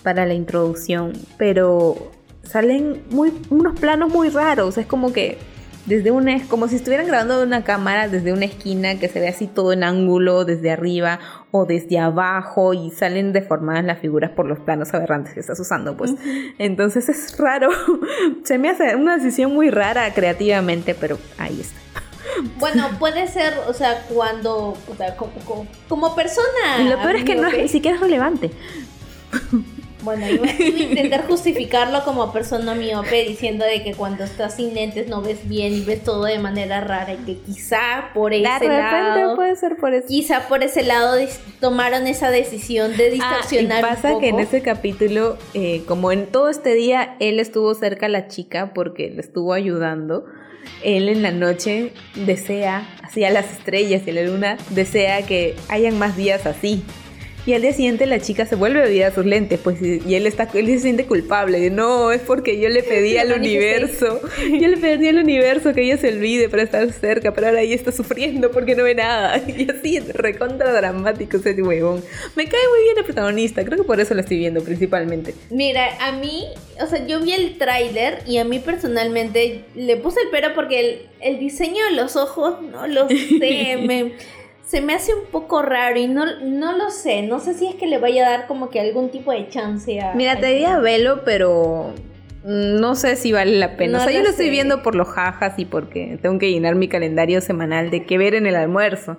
para 0.02 0.24
la 0.26 0.34
introducción, 0.34 1.12
pero 1.36 2.10
salen 2.50 3.02
muy, 3.10 3.32
unos 3.50 3.78
planos 3.78 4.10
muy 4.12 4.28
raros, 4.28 4.76
es 4.78 4.86
como 4.86 5.12
que 5.12 5.38
desde 5.86 6.10
una, 6.10 6.36
es 6.36 6.46
como 6.46 6.68
si 6.68 6.76
estuvieran 6.76 7.06
grabando 7.06 7.38
de 7.38 7.46
una 7.46 7.64
cámara 7.64 8.06
desde 8.08 8.32
una 8.32 8.44
esquina 8.44 8.96
que 8.98 9.08
se 9.08 9.18
ve 9.18 9.28
así 9.28 9.46
todo 9.46 9.72
en 9.72 9.82
ángulo 9.82 10.44
desde 10.44 10.70
arriba 10.70 11.18
o 11.52 11.64
desde 11.64 11.98
abajo 11.98 12.74
y 12.74 12.90
salen 12.90 13.32
deformadas 13.32 13.84
las 13.84 13.98
figuras 13.98 14.30
por 14.30 14.46
los 14.46 14.58
planos 14.60 14.92
aberrantes 14.94 15.32
que 15.34 15.40
estás 15.40 15.58
usando, 15.58 15.96
pues. 15.96 16.12
Entonces 16.58 17.08
es 17.08 17.36
raro. 17.38 17.70
Se 18.44 18.58
me 18.58 18.68
hace 18.68 18.94
una 18.94 19.16
decisión 19.16 19.54
muy 19.54 19.70
rara 19.70 20.12
creativamente, 20.12 20.94
pero 20.94 21.18
ahí 21.38 21.58
está. 21.60 21.80
Bueno, 22.58 22.86
puede 22.98 23.26
ser, 23.26 23.54
o 23.66 23.72
sea, 23.72 24.04
cuando. 24.14 24.76
o 24.88 24.94
sea, 24.96 25.16
como, 25.16 25.32
como- 25.46 25.66
como 25.88 26.14
persona. 26.14 26.78
Y 26.80 26.88
lo 26.88 26.98
peor 27.00 27.16
es 27.16 27.24
que 27.24 27.34
no 27.34 27.48
es, 27.48 27.56
ni 27.56 27.68
siquiera 27.68 27.96
es 27.96 28.02
relevante. 28.02 28.50
Bueno, 30.02 30.28
iba, 30.28 30.46
iba 30.58 30.78
a 30.78 30.82
intentar 30.82 31.26
justificarlo 31.26 32.04
como 32.04 32.32
persona 32.32 32.74
miope 32.74 33.24
diciendo 33.28 33.64
de 33.64 33.82
que 33.82 33.94
cuando 33.94 34.24
estás 34.24 34.56
sin 34.56 34.74
lentes 34.74 35.08
no 35.08 35.22
ves 35.22 35.48
bien 35.48 35.72
y 35.74 35.80
ves 35.82 36.02
todo 36.02 36.24
de 36.24 36.38
manera 36.38 36.80
rara 36.80 37.12
y 37.14 37.18
que 37.18 37.36
quizá 37.38 38.10
por 38.14 38.32
ese 38.32 38.44
De 38.60 38.68
lado. 38.68 39.36
puede 39.36 39.56
ser 39.56 39.76
por 39.76 39.94
eso. 39.94 40.06
Quizá 40.08 40.48
por 40.48 40.62
ese 40.62 40.82
lado 40.82 41.16
tomaron 41.60 42.06
esa 42.06 42.30
decisión 42.30 42.96
de 42.96 43.04
Ah, 43.04 43.08
y 43.08 43.10
distorsionar 43.12 43.84
un 43.84 43.90
pasa 43.90 44.18
que 44.18 44.28
en 44.28 44.40
ese 44.40 44.62
capítulo, 44.62 45.36
eh, 45.54 45.82
como 45.86 46.12
en 46.12 46.26
todo 46.26 46.48
este 46.48 46.74
día, 46.74 47.16
él 47.20 47.40
estuvo 47.40 47.74
cerca 47.74 48.06
a 48.06 48.08
la 48.08 48.28
chica 48.28 48.72
porque 48.74 49.10
le 49.10 49.20
estuvo 49.20 49.52
ayudando. 49.52 50.24
Él 50.84 51.08
en 51.08 51.22
la 51.22 51.30
noche 51.30 51.92
desea, 52.14 52.86
así 53.02 53.24
a 53.24 53.30
las 53.30 53.50
estrellas 53.50 54.02
y 54.06 54.10
a 54.10 54.12
la 54.14 54.22
luna, 54.22 54.56
desea 54.70 55.22
que 55.22 55.56
hayan 55.68 55.98
más 55.98 56.16
días 56.16 56.46
así. 56.46 56.84
Y 57.50 57.54
al 57.54 57.62
día 57.62 57.72
siguiente 57.72 58.06
la 58.06 58.20
chica 58.20 58.46
se 58.46 58.54
vuelve 58.54 58.80
a 58.80 58.84
olvidar 58.84 59.12
sus 59.12 59.26
lentes, 59.26 59.58
pues, 59.58 59.82
y 59.82 60.14
él 60.14 60.28
está, 60.28 60.48
él 60.54 60.66
se 60.68 60.78
siente 60.78 61.04
culpable. 61.06 61.68
No, 61.70 62.12
es 62.12 62.20
porque 62.20 62.60
yo 62.60 62.68
le 62.68 62.84
pedí 62.84 63.16
al 63.18 63.30
manifesté". 63.30 63.58
universo, 63.58 64.20
yo 64.38 64.68
le 64.68 64.76
pedí 64.76 65.08
al 65.08 65.18
universo 65.18 65.74
que 65.74 65.82
ella 65.82 65.96
se 65.96 66.10
olvide 66.10 66.48
para 66.48 66.62
estar 66.62 66.88
cerca, 66.92 67.34
pero 67.34 67.48
ahora 67.48 67.62
ella 67.62 67.74
está 67.74 67.90
sufriendo 67.90 68.52
porque 68.52 68.76
no 68.76 68.84
ve 68.84 68.94
nada. 68.94 69.42
Y 69.48 69.68
así, 69.68 69.98
recontra 69.98 70.72
dramático 70.72 71.38
ese 71.38 71.60
huevón. 71.60 72.04
Me 72.36 72.44
cae 72.44 72.60
muy 72.70 72.84
bien 72.84 72.98
el 72.98 73.04
protagonista, 73.04 73.64
creo 73.64 73.78
que 73.78 73.84
por 73.84 73.98
eso 73.98 74.14
lo 74.14 74.20
estoy 74.20 74.38
viendo 74.38 74.62
principalmente. 74.62 75.34
Mira, 75.50 75.88
a 76.06 76.12
mí, 76.12 76.46
o 76.80 76.86
sea, 76.86 77.04
yo 77.04 77.18
vi 77.18 77.32
el 77.32 77.58
tráiler 77.58 78.22
y 78.28 78.38
a 78.38 78.44
mí 78.44 78.60
personalmente 78.60 79.64
le 79.74 79.96
puse 79.96 80.20
el 80.20 80.28
pero 80.30 80.54
porque 80.54 80.78
el, 80.78 81.00
el 81.20 81.40
diseño 81.40 81.84
de 81.86 81.96
los 81.96 82.14
ojos, 82.14 82.62
no 82.62 82.86
lo 82.86 83.08
sé, 83.40 83.76
me, 83.84 84.12
se 84.70 84.80
me 84.80 84.94
hace 84.94 85.12
un 85.12 85.24
poco 85.32 85.62
raro 85.62 85.98
y 85.98 86.06
no, 86.06 86.24
no 86.42 86.78
lo 86.78 86.90
sé, 86.90 87.22
no 87.22 87.40
sé 87.40 87.54
si 87.54 87.66
es 87.66 87.74
que 87.74 87.88
le 87.88 87.98
vaya 87.98 88.24
a 88.24 88.30
dar 88.30 88.46
como 88.46 88.70
que 88.70 88.78
algún 88.78 89.10
tipo 89.10 89.32
de 89.32 89.48
chance 89.48 90.00
a... 90.00 90.14
Mira, 90.14 90.38
te 90.38 90.46
diría 90.46 90.78
velo, 90.78 91.22
pero 91.24 91.92
no 92.44 92.94
sé 92.94 93.16
si 93.16 93.32
vale 93.32 93.58
la 93.58 93.76
pena. 93.76 93.98
No 93.98 94.04
o 94.04 94.06
sea, 94.06 94.16
yo 94.16 94.22
lo 94.22 94.30
estoy 94.30 94.48
viendo 94.48 94.84
por 94.84 94.94
los 94.94 95.08
jajas 95.08 95.54
y 95.56 95.64
porque 95.64 96.20
tengo 96.22 96.38
que 96.38 96.52
llenar 96.52 96.76
mi 96.76 96.86
calendario 96.86 97.40
semanal 97.40 97.90
de 97.90 98.04
qué 98.04 98.16
ver 98.16 98.36
en 98.36 98.46
el 98.46 98.54
almuerzo. 98.54 99.16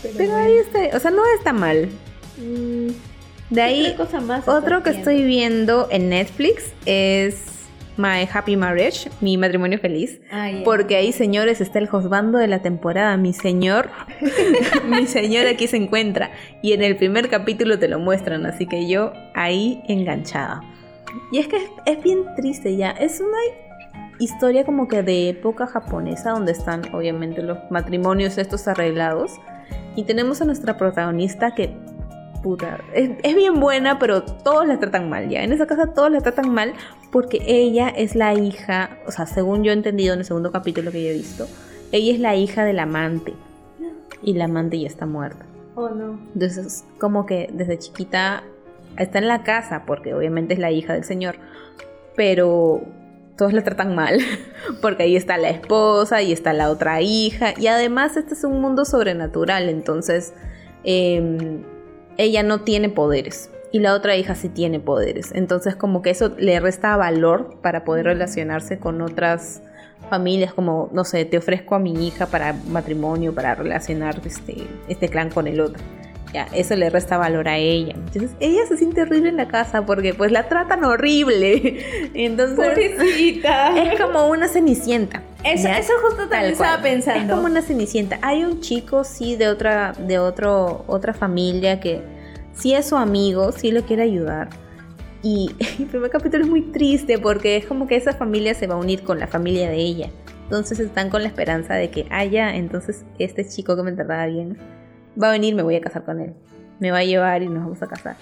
Pero, 0.00 0.14
Pero 0.16 0.30
bueno. 0.30 0.44
ahí 0.44 0.58
está, 0.58 0.96
o 0.96 1.00
sea, 1.00 1.10
no 1.10 1.22
está 1.36 1.52
mal. 1.52 1.88
Mm, 2.38 2.90
De 3.50 3.62
ahí, 3.62 3.82
¿qué 3.82 3.90
otra 3.94 4.04
cosa 4.04 4.20
más 4.20 4.46
otro 4.46 4.84
que 4.84 4.90
estoy 4.90 5.24
viendo 5.24 5.88
en 5.90 6.10
Netflix 6.10 6.66
es 6.86 7.46
My 7.96 8.28
Happy 8.32 8.56
Marriage, 8.56 9.10
mi 9.20 9.36
matrimonio 9.36 9.78
feliz. 9.78 10.20
Ah. 10.30 10.50
Porque 10.64 10.96
ahí, 10.96 11.12
señores, 11.12 11.60
está 11.60 11.78
el 11.78 11.88
juzgando 11.88 12.38
de 12.38 12.48
la 12.48 12.60
temporada. 12.60 13.16
Mi 13.16 13.32
señor, 13.32 13.90
mi 14.88 15.06
señor 15.06 15.46
aquí 15.46 15.66
se 15.66 15.76
encuentra. 15.76 16.30
Y 16.62 16.72
en 16.72 16.82
el 16.82 16.96
primer 16.96 17.28
capítulo 17.28 17.78
te 17.78 17.88
lo 17.88 17.98
muestran, 17.98 18.46
así 18.46 18.66
que 18.66 18.88
yo 18.88 19.12
ahí 19.34 19.82
enganchada. 19.88 20.60
Y 21.30 21.38
es 21.38 21.48
que 21.48 21.56
es, 21.56 21.70
es 21.86 22.02
bien 22.02 22.24
triste 22.36 22.76
ya. 22.76 22.90
Es 22.90 23.20
una 23.20 23.38
historia 24.18 24.64
como 24.64 24.88
que 24.88 25.02
de 25.02 25.28
época 25.28 25.66
japonesa, 25.66 26.30
donde 26.30 26.52
están 26.52 26.82
obviamente 26.92 27.42
los 27.42 27.58
matrimonios 27.70 28.38
estos 28.38 28.66
arreglados. 28.68 29.32
Y 29.96 30.04
tenemos 30.04 30.42
a 30.42 30.44
nuestra 30.44 30.76
protagonista 30.76 31.54
que, 31.54 31.76
puta, 32.44 32.78
es, 32.92 33.12
es 33.22 33.34
bien 33.34 33.58
buena, 33.58 33.98
pero 33.98 34.22
todos 34.22 34.66
la 34.66 34.78
tratan 34.78 35.08
mal 35.08 35.30
ya. 35.30 35.42
En 35.42 35.52
esa 35.52 35.66
casa 35.66 35.94
todos 35.94 36.12
la 36.12 36.20
tratan 36.20 36.52
mal 36.52 36.74
porque 37.10 37.42
ella 37.46 37.88
es 37.88 38.14
la 38.14 38.34
hija, 38.34 38.98
o 39.06 39.10
sea, 39.10 39.26
según 39.26 39.64
yo 39.64 39.70
he 39.70 39.74
entendido 39.74 40.12
en 40.12 40.18
el 40.18 40.26
segundo 40.26 40.52
capítulo 40.52 40.92
que 40.92 41.02
yo 41.02 41.08
he 41.08 41.14
visto, 41.14 41.46
ella 41.90 42.12
es 42.12 42.20
la 42.20 42.36
hija 42.36 42.64
del 42.64 42.80
amante. 42.80 43.32
Y 44.22 44.34
la 44.34 44.44
amante 44.44 44.78
ya 44.78 44.86
está 44.86 45.06
muerta. 45.06 45.46
Oh, 45.74 45.88
no. 45.88 46.18
Entonces, 46.34 46.84
como 46.98 47.24
que 47.24 47.48
desde 47.50 47.78
chiquita 47.78 48.44
está 48.98 49.18
en 49.18 49.28
la 49.28 49.42
casa, 49.42 49.84
porque 49.86 50.12
obviamente 50.12 50.52
es 50.52 50.60
la 50.60 50.70
hija 50.70 50.92
del 50.92 51.04
señor, 51.04 51.36
pero 52.14 52.82
todos 53.38 53.54
la 53.54 53.64
tratan 53.64 53.94
mal, 53.94 54.18
porque 54.82 55.04
ahí 55.04 55.16
está 55.16 55.38
la 55.38 55.48
esposa 55.48 56.20
y 56.20 56.30
está 56.30 56.52
la 56.52 56.70
otra 56.70 57.00
hija, 57.00 57.54
y 57.56 57.68
además 57.68 58.18
este 58.18 58.34
es 58.34 58.44
un 58.44 58.60
mundo 58.60 58.84
sobrenatural, 58.84 59.70
entonces 59.70 60.34
eh, 60.84 61.64
ella 62.16 62.42
no 62.42 62.60
tiene 62.60 62.88
poderes. 62.88 63.50
Y 63.72 63.80
la 63.80 63.94
otra 63.94 64.16
hija 64.16 64.34
sí 64.34 64.48
tiene 64.48 64.78
poderes. 64.78 65.32
Entonces 65.32 65.74
como 65.74 66.00
que 66.00 66.10
eso 66.10 66.32
le 66.38 66.60
resta 66.60 66.96
valor 66.96 67.56
para 67.60 67.84
poder 67.84 68.06
relacionarse 68.06 68.78
con 68.78 69.02
otras 69.02 69.62
familias 70.10 70.52
como, 70.52 70.90
no 70.92 71.04
sé, 71.04 71.24
te 71.24 71.38
ofrezco 71.38 71.74
a 71.74 71.78
mi 71.78 72.06
hija 72.06 72.26
para 72.26 72.52
matrimonio, 72.68 73.34
para 73.34 73.54
relacionar 73.54 74.20
este, 74.24 74.66
este 74.88 75.08
clan 75.08 75.30
con 75.30 75.46
el 75.46 75.60
otro. 75.60 75.82
Ya, 76.34 76.48
eso 76.52 76.74
le 76.74 76.90
resta 76.90 77.16
valor 77.16 77.46
a 77.46 77.58
ella. 77.58 77.94
Entonces 77.94 78.32
ella 78.40 78.66
se 78.66 78.76
siente 78.76 79.02
horrible 79.02 79.28
en 79.28 79.36
la 79.36 79.46
casa 79.46 79.86
porque 79.86 80.14
pues 80.14 80.32
la 80.32 80.48
tratan 80.48 80.82
horrible. 80.82 82.10
Entonces 82.14 82.56
Pobrecita. 82.56 83.80
es 83.92 84.00
como 84.00 84.26
una 84.26 84.48
cenicienta. 84.48 85.22
Eso, 85.44 85.68
justo 86.02 86.28
también 86.28 86.40
Tal 86.40 86.50
estaba 86.50 86.82
pensando. 86.82 87.20
Es 87.20 87.30
como 87.30 87.46
una 87.46 87.62
cenicienta. 87.62 88.18
Hay 88.20 88.42
un 88.42 88.60
chico, 88.60 89.04
sí, 89.04 89.36
de 89.36 89.46
otra, 89.46 89.92
de 89.92 90.18
otro, 90.18 90.84
otra 90.88 91.14
familia 91.14 91.78
que 91.78 92.02
sí 92.52 92.74
es 92.74 92.86
su 92.86 92.96
amigo, 92.96 93.52
sí 93.52 93.70
le 93.70 93.82
quiere 93.82 94.02
ayudar. 94.02 94.48
Y 95.22 95.52
el 95.78 95.86
primer 95.86 96.10
capítulo 96.10 96.42
es 96.42 96.50
muy 96.50 96.62
triste 96.62 97.16
porque 97.20 97.58
es 97.58 97.66
como 97.66 97.86
que 97.86 97.94
esa 97.94 98.12
familia 98.12 98.54
se 98.54 98.66
va 98.66 98.74
a 98.74 98.78
unir 98.78 99.04
con 99.04 99.20
la 99.20 99.28
familia 99.28 99.70
de 99.70 99.76
ella. 99.76 100.10
Entonces 100.42 100.80
están 100.80 101.10
con 101.10 101.22
la 101.22 101.28
esperanza 101.28 101.74
de 101.74 101.90
que 101.90 102.08
haya, 102.10 102.56
entonces 102.56 103.04
este 103.20 103.46
chico 103.46 103.76
que 103.76 103.84
me 103.84 103.92
trataba 103.92 104.26
bien 104.26 104.58
va 105.20 105.28
a 105.28 105.32
venir, 105.32 105.54
me 105.54 105.62
voy 105.62 105.76
a 105.76 105.80
casar 105.80 106.04
con 106.04 106.20
él. 106.20 106.34
Me 106.80 106.90
va 106.90 106.98
a 106.98 107.04
llevar 107.04 107.42
y 107.42 107.48
nos 107.48 107.64
vamos 107.64 107.82
a 107.82 107.86
casar. 107.86 108.16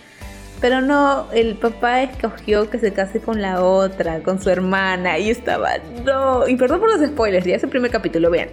Pero 0.60 0.80
no, 0.80 1.26
el 1.32 1.56
papá 1.56 2.02
escogió 2.02 2.70
que 2.70 2.78
se 2.78 2.92
case 2.92 3.20
con 3.20 3.42
la 3.42 3.64
otra, 3.64 4.22
con 4.22 4.40
su 4.40 4.48
hermana, 4.48 5.18
y 5.18 5.28
estaba, 5.28 5.70
no, 6.04 6.46
y 6.46 6.54
perdón 6.54 6.78
por 6.78 6.88
los 6.88 7.04
spoilers, 7.04 7.44
ya 7.44 7.56
es 7.56 7.64
el 7.64 7.68
primer 7.68 7.90
capítulo, 7.90 8.30
vean. 8.30 8.50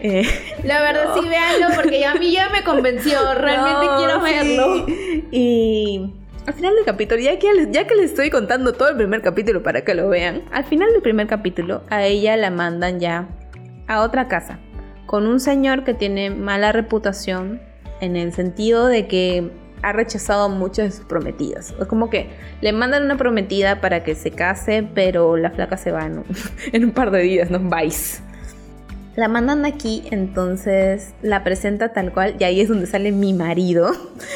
Eh, 0.00 0.24
La 0.64 0.80
verdad, 0.80 1.14
sí, 1.14 1.28
véanlo 1.28 1.76
porque 1.76 2.04
a 2.04 2.14
mí 2.14 2.32
ya 2.32 2.48
me 2.50 2.62
convenció. 2.64 3.18
Realmente 3.34 3.86
no, 3.86 3.96
quiero 3.96 4.26
sí. 4.26 4.32
verlo. 4.32 4.86
Y 5.30 6.14
al 6.46 6.54
final 6.54 6.74
del 6.74 6.84
capítulo, 6.84 7.20
ya 7.20 7.38
que, 7.38 7.48
ya 7.70 7.86
que 7.86 7.94
les 7.94 8.06
estoy 8.06 8.30
contando 8.30 8.72
todo 8.72 8.88
el 8.88 8.96
primer 8.96 9.22
capítulo 9.22 9.62
para 9.62 9.82
que 9.82 9.94
lo 9.94 10.08
vean, 10.08 10.42
al 10.50 10.64
final 10.64 10.90
del 10.92 11.02
primer 11.02 11.26
capítulo 11.26 11.82
a 11.90 12.04
ella 12.04 12.36
la 12.36 12.50
mandan 12.50 12.98
ya 13.00 13.28
a 13.86 14.00
otra 14.02 14.28
casa 14.28 14.58
con 15.08 15.26
un 15.26 15.40
señor 15.40 15.84
que 15.84 15.94
tiene 15.94 16.28
mala 16.28 16.70
reputación 16.70 17.62
en 18.02 18.14
el 18.14 18.34
sentido 18.34 18.86
de 18.86 19.08
que 19.08 19.50
ha 19.80 19.92
rechazado 19.92 20.50
muchas 20.50 20.84
de 20.84 20.90
sus 20.92 21.06
prometidas. 21.06 21.74
Es 21.80 21.86
como 21.86 22.10
que 22.10 22.28
le 22.60 22.74
mandan 22.74 23.04
una 23.04 23.16
prometida 23.16 23.80
para 23.80 24.04
que 24.04 24.14
se 24.14 24.32
case, 24.32 24.86
pero 24.94 25.38
la 25.38 25.50
flaca 25.50 25.78
se 25.78 25.92
va 25.92 26.04
en 26.04 26.84
un, 26.84 26.90
par 26.94 27.10
de 27.10 27.22
días, 27.22 27.50
¿no? 27.50 27.58
Vais. 27.58 28.22
La 29.16 29.28
mandan 29.28 29.64
aquí, 29.64 30.02
entonces 30.10 31.14
la 31.22 31.42
presenta 31.42 31.94
tal 31.94 32.12
cual, 32.12 32.36
y 32.38 32.44
ahí 32.44 32.60
es 32.60 32.68
donde 32.68 32.86
sale 32.86 33.10
mi 33.10 33.32
marido, 33.32 33.90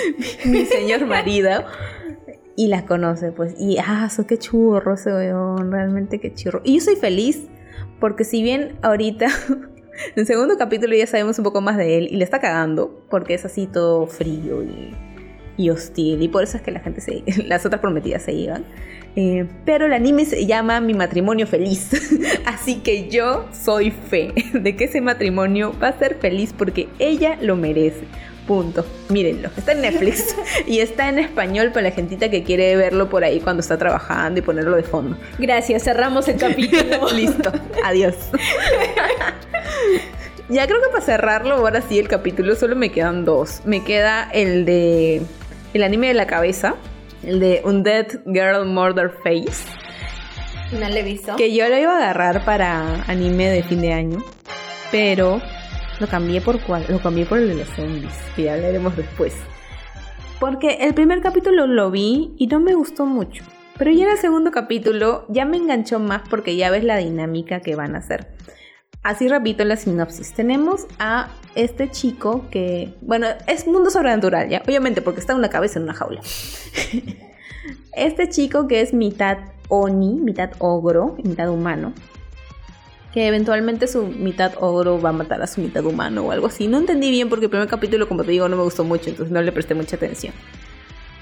mi 0.47 0.65
señor 0.65 1.05
marido, 1.05 1.67
y 2.57 2.69
la 2.69 2.87
conoce, 2.87 3.31
pues, 3.31 3.55
y 3.59 3.77
ah, 3.77 4.09
so 4.09 4.27
qué 4.27 4.39
churro 4.39 4.95
ese 4.95 5.13
weón, 5.13 5.71
realmente 5.71 6.19
qué 6.19 6.33
churro. 6.33 6.63
Y 6.65 6.77
yo 6.79 6.81
soy 6.81 6.97
feliz, 6.97 7.43
porque 8.01 8.25
si 8.25 8.43
bien 8.43 8.79
ahorita, 8.81 9.27
en 10.15 10.21
el 10.21 10.27
segundo 10.27 10.57
capítulo 10.57 10.95
ya 10.95 11.07
sabemos 11.07 11.39
un 11.39 11.45
poco 11.45 11.61
más 11.61 11.77
de 11.77 11.99
él, 11.99 12.09
y 12.11 12.17
le 12.17 12.25
está 12.25 12.41
cagando, 12.41 13.05
porque 13.11 13.35
es 13.35 13.45
así 13.45 13.67
todo 13.67 14.07
frío 14.07 14.63
y, 15.57 15.71
hostil, 15.71 16.21
y 16.23 16.29
por 16.29 16.43
eso 16.43 16.57
es 16.57 16.63
que 16.63 16.71
la 16.71 16.81
gente 16.81 17.01
se, 17.01 17.23
las 17.47 17.65
otras 17.67 17.81
prometidas 17.81 18.23
se 18.23 18.33
iban. 18.33 18.65
Eh, 19.15 19.47
pero 19.67 19.85
el 19.85 19.93
anime 19.93 20.25
se 20.25 20.47
llama 20.47 20.81
Mi 20.81 20.95
matrimonio 20.95 21.47
feliz. 21.47 21.91
Así 22.47 22.77
que 22.77 23.11
yo 23.11 23.47
soy 23.53 23.91
fe 23.91 24.33
de 24.55 24.75
que 24.75 24.85
ese 24.85 25.03
matrimonio 25.03 25.75
va 25.81 25.89
a 25.89 25.99
ser 25.99 26.15
feliz 26.15 26.55
porque 26.57 26.89
ella 26.99 27.37
lo 27.41 27.55
merece. 27.55 28.07
Punto. 28.47 28.85
Mírenlo. 29.09 29.51
Está 29.57 29.73
en 29.73 29.83
Netflix 29.83 30.35
y 30.67 30.81
está 30.81 31.09
en 31.09 31.19
español 31.19 31.71
para 31.71 31.83
la 31.83 31.91
gentita 31.93 32.29
que 32.29 32.43
quiere 32.43 32.77
verlo 32.77 33.09
por 33.09 33.25
ahí 33.25 33.41
cuando 33.41 33.61
está 33.61 33.79
trabajando 33.79 34.41
y 34.41 34.43
ponerlo 34.43 34.77
de 34.77 34.83
fondo. 34.83 35.17
Gracias, 35.39 35.85
cerramos 35.85 36.29
el 36.29 36.37
capítulo. 36.37 37.11
Listo. 37.15 37.53
Adiós. 37.85 38.15
ya 40.49 40.67
creo 40.67 40.81
que 40.81 40.89
para 40.89 41.05
cerrarlo, 41.05 41.55
ahora 41.55 41.83
sí, 41.83 41.99
el 41.99 42.09
capítulo 42.09 42.57
solo 42.57 42.75
me 42.75 42.91
quedan 42.91 43.25
dos. 43.25 43.61
Me 43.65 43.85
queda 43.85 44.29
el 44.33 44.65
de 44.65 45.23
el 45.73 45.83
anime 45.83 46.09
de 46.09 46.15
la 46.15 46.27
cabeza, 46.27 46.75
el 47.23 47.41
de 47.41 47.63
Undead 47.65 48.07
Girl 48.27 48.67
Murder 48.67 49.11
Face. 49.23 49.65
No 50.73 50.89
le 50.89 51.01
he 51.01 51.03
visto. 51.03 51.37
Que 51.37 51.55
yo 51.55 51.69
lo 51.69 51.79
iba 51.79 51.93
a 51.93 51.97
agarrar 51.99 52.45
para 52.45 53.05
anime 53.05 53.49
de 53.49 53.63
fin 53.63 53.81
de 53.81 53.93
año. 53.93 54.25
Pero 54.91 55.41
lo 56.03 56.09
cambié 56.09 56.41
por 56.41 56.61
cuál? 56.61 56.85
Lo 56.89 57.01
cambié 57.01 57.25
por 57.25 57.39
el 57.39 57.49
de 57.49 57.55
los 57.55 57.69
zombies. 57.69 58.13
Que 58.35 58.43
ya 58.43 58.55
hablaremos 58.55 58.97
después. 58.97 59.35
Porque 60.41 60.79
el 60.81 60.95
primer 60.95 61.21
capítulo 61.21 61.69
lo 61.69 61.93
vi 61.93 62.35
y 62.37 62.49
no 62.49 62.59
me 62.59 62.75
gustó 62.75 63.07
mucho. 63.07 63.45
Pero 63.79 63.93
ya 63.93 64.07
en 64.07 64.11
el 64.11 64.19
segundo 64.19 64.51
capítulo 64.51 65.25
ya 65.29 65.45
me 65.45 65.57
enganchó 65.57 66.01
más 66.01 66.23
porque 66.29 66.57
ya 66.57 66.71
ves 66.71 66.83
la 66.83 66.97
dinámica 66.97 67.61
que 67.61 67.77
van 67.77 67.95
a 67.95 67.99
hacer. 67.99 68.27
Así 69.05 69.29
repito 69.29 69.65
la 69.65 69.77
sinopsis. 69.77 70.33
Tenemos 70.33 70.87
a 70.99 71.29
este 71.55 71.89
chico 71.89 72.47
que, 72.51 72.93
bueno, 73.01 73.29
es 73.47 73.69
mundo 73.69 73.89
sobrenatural, 73.91 74.49
¿ya? 74.49 74.61
Obviamente, 74.67 75.03
porque 75.03 75.21
está 75.21 75.37
una 75.37 75.51
cabeza 75.51 75.79
en 75.79 75.85
una 75.85 75.95
jaula. 75.95 76.21
este 77.97 78.29
chico 78.29 78.67
que 78.67 78.81
es 78.81 78.93
mitad 78.93 79.39
oni, 79.69 80.15
mitad 80.15 80.51
ogro, 80.59 81.17
mitad 81.23 81.49
humano, 81.49 81.93
que 83.13 83.27
eventualmente 83.27 83.87
su 83.87 84.07
mitad 84.07 84.53
ogro 84.59 85.01
va 85.01 85.11
a 85.11 85.13
matar 85.13 85.43
a 85.43 85.47
su 85.47 85.61
mitad 85.61 85.85
humano 85.85 86.23
o 86.23 86.33
algo 86.33 86.47
así. 86.47 86.67
No 86.67 86.79
entendí 86.79 87.11
bien 87.11 87.29
porque 87.29 87.47
el 87.47 87.51
primer 87.51 87.69
capítulo, 87.69 88.09
como 88.09 88.25
te 88.25 88.31
digo, 88.31 88.49
no 88.49 88.57
me 88.57 88.63
gustó 88.63 88.85
mucho, 88.85 89.11
entonces 89.11 89.33
no 89.33 89.43
le 89.43 89.53
presté 89.53 89.75
mucha 89.75 89.97
atención. 89.97 90.33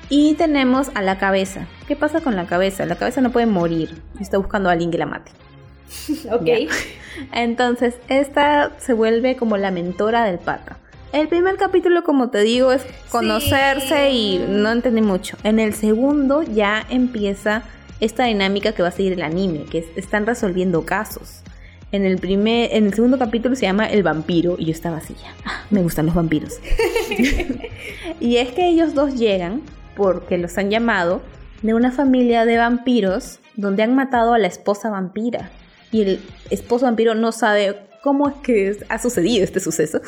Y 0.08 0.34
tenemos 0.34 0.90
a 0.94 1.02
la 1.02 1.18
cabeza. 1.18 1.66
¿Qué 1.86 1.96
pasa 1.96 2.20
con 2.20 2.36
la 2.36 2.46
cabeza? 2.46 2.84
La 2.84 2.96
cabeza 2.96 3.20
no 3.20 3.30
puede 3.30 3.46
morir. 3.46 4.02
Está 4.20 4.38
buscando 4.38 4.68
a 4.68 4.72
alguien 4.72 4.90
que 4.90 4.98
la 4.98 5.06
mate. 5.06 5.30
ok. 6.32 6.70
Entonces, 7.32 7.94
esta 8.08 8.72
se 8.78 8.92
vuelve 8.92 9.36
como 9.36 9.56
la 9.56 9.70
mentora 9.70 10.24
del 10.24 10.38
pata. 10.38 10.78
El 11.12 11.28
primer 11.28 11.56
capítulo, 11.56 12.04
como 12.04 12.30
te 12.30 12.40
digo, 12.42 12.70
es 12.70 12.82
conocerse 13.08 14.10
y 14.10 14.38
no 14.48 14.70
entendí 14.70 15.02
mucho. 15.02 15.36
En 15.42 15.58
el 15.58 15.74
segundo 15.74 16.42
ya 16.42 16.86
empieza 16.88 17.64
esta 17.98 18.24
dinámica 18.24 18.72
que 18.72 18.82
va 18.82 18.88
a 18.88 18.92
seguir 18.92 19.14
el 19.14 19.22
anime, 19.22 19.64
que 19.64 19.84
están 19.96 20.24
resolviendo 20.26 20.84
casos. 20.84 21.42
En 21.92 22.04
el 22.04 22.18
primer, 22.18 22.70
en 22.72 22.86
el 22.86 22.94
segundo 22.94 23.18
capítulo 23.18 23.56
se 23.56 23.62
llama 23.62 23.86
El 23.86 24.02
vampiro 24.02 24.56
y 24.58 24.66
yo 24.66 24.72
estaba 24.72 24.98
así 24.98 25.14
ya. 25.14 25.34
Ah, 25.44 25.64
me 25.70 25.82
gustan 25.82 26.06
los 26.06 26.14
vampiros. 26.14 26.60
y 28.20 28.36
es 28.36 28.52
que 28.52 28.68
ellos 28.68 28.94
dos 28.94 29.14
llegan 29.14 29.62
porque 29.96 30.38
los 30.38 30.56
han 30.56 30.70
llamado 30.70 31.20
de 31.62 31.74
una 31.74 31.90
familia 31.90 32.44
de 32.44 32.56
vampiros 32.56 33.40
donde 33.56 33.82
han 33.82 33.94
matado 33.94 34.34
a 34.34 34.38
la 34.38 34.46
esposa 34.46 34.88
vampira 34.88 35.50
y 35.92 36.02
el 36.02 36.20
esposo 36.50 36.86
vampiro 36.86 37.14
no 37.14 37.32
sabe 37.32 37.76
cómo 38.02 38.28
es 38.28 38.34
que 38.36 38.78
ha 38.88 38.98
sucedido 38.98 39.44
este 39.44 39.60
suceso. 39.60 40.00